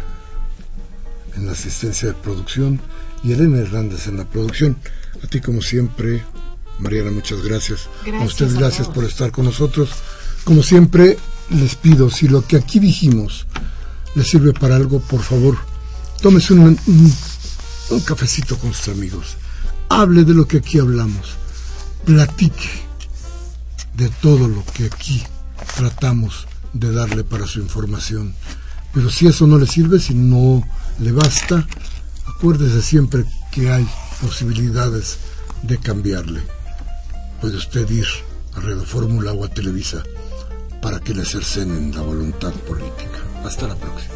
en 1.35 1.45
la 1.45 1.51
asistencia 1.53 2.09
de 2.09 2.13
producción 2.13 2.79
y 3.23 3.33
Elena 3.33 3.59
Hernández 3.59 4.07
en 4.07 4.17
la 4.17 4.25
producción. 4.25 4.77
A 5.23 5.27
ti 5.27 5.41
como 5.41 5.61
siempre, 5.61 6.23
Mariana, 6.79 7.11
muchas 7.11 7.41
gracias. 7.41 7.89
Gracias 8.05 8.21
a 8.21 8.25
ustedes 8.25 8.53
gracias 8.53 8.87
por 8.87 9.03
estar 9.03 9.31
con 9.31 9.45
nosotros. 9.45 9.89
Como 10.43 10.63
siempre, 10.63 11.17
les 11.49 11.75
pido, 11.75 12.09
si 12.09 12.27
lo 12.27 12.45
que 12.47 12.57
aquí 12.57 12.79
dijimos 12.79 13.45
les 14.15 14.27
sirve 14.29 14.53
para 14.53 14.75
algo, 14.75 14.99
por 14.99 15.21
favor, 15.21 15.57
tómese 16.21 16.53
un, 16.53 16.79
un, 16.87 17.13
un 17.89 17.99
cafecito 18.01 18.57
con 18.57 18.73
sus 18.73 18.89
amigos. 18.89 19.37
Hable 19.99 20.23
de 20.23 20.33
lo 20.33 20.47
que 20.47 20.57
aquí 20.57 20.79
hablamos, 20.79 21.35
platique 22.05 22.69
de 23.95 24.09
todo 24.21 24.47
lo 24.47 24.63
que 24.73 24.85
aquí 24.85 25.21
tratamos 25.75 26.47
de 26.73 26.93
darle 26.93 27.23
para 27.23 27.45
su 27.45 27.59
información. 27.59 28.33
Pero 28.93 29.09
si 29.09 29.27
eso 29.27 29.47
no 29.47 29.57
le 29.57 29.67
sirve, 29.67 29.99
si 29.99 30.13
no 30.13 30.63
le 30.99 31.11
basta, 31.11 31.67
acuérdese 32.25 32.81
siempre 32.81 33.25
que 33.51 33.69
hay 33.69 33.87
posibilidades 34.21 35.17
de 35.63 35.77
cambiarle. 35.77 36.41
Puede 37.41 37.57
usted 37.57 37.89
ir 37.89 38.07
a 38.55 38.61
Radio 38.61 38.85
Fórmula 38.85 39.33
o 39.33 39.43
a 39.43 39.49
Televisa 39.49 40.03
para 40.81 40.99
que 40.99 41.13
le 41.13 41.25
cercenen 41.25 41.93
la 41.93 42.01
voluntad 42.01 42.53
política. 42.53 43.19
Hasta 43.43 43.67
la 43.67 43.75
próxima. 43.75 44.15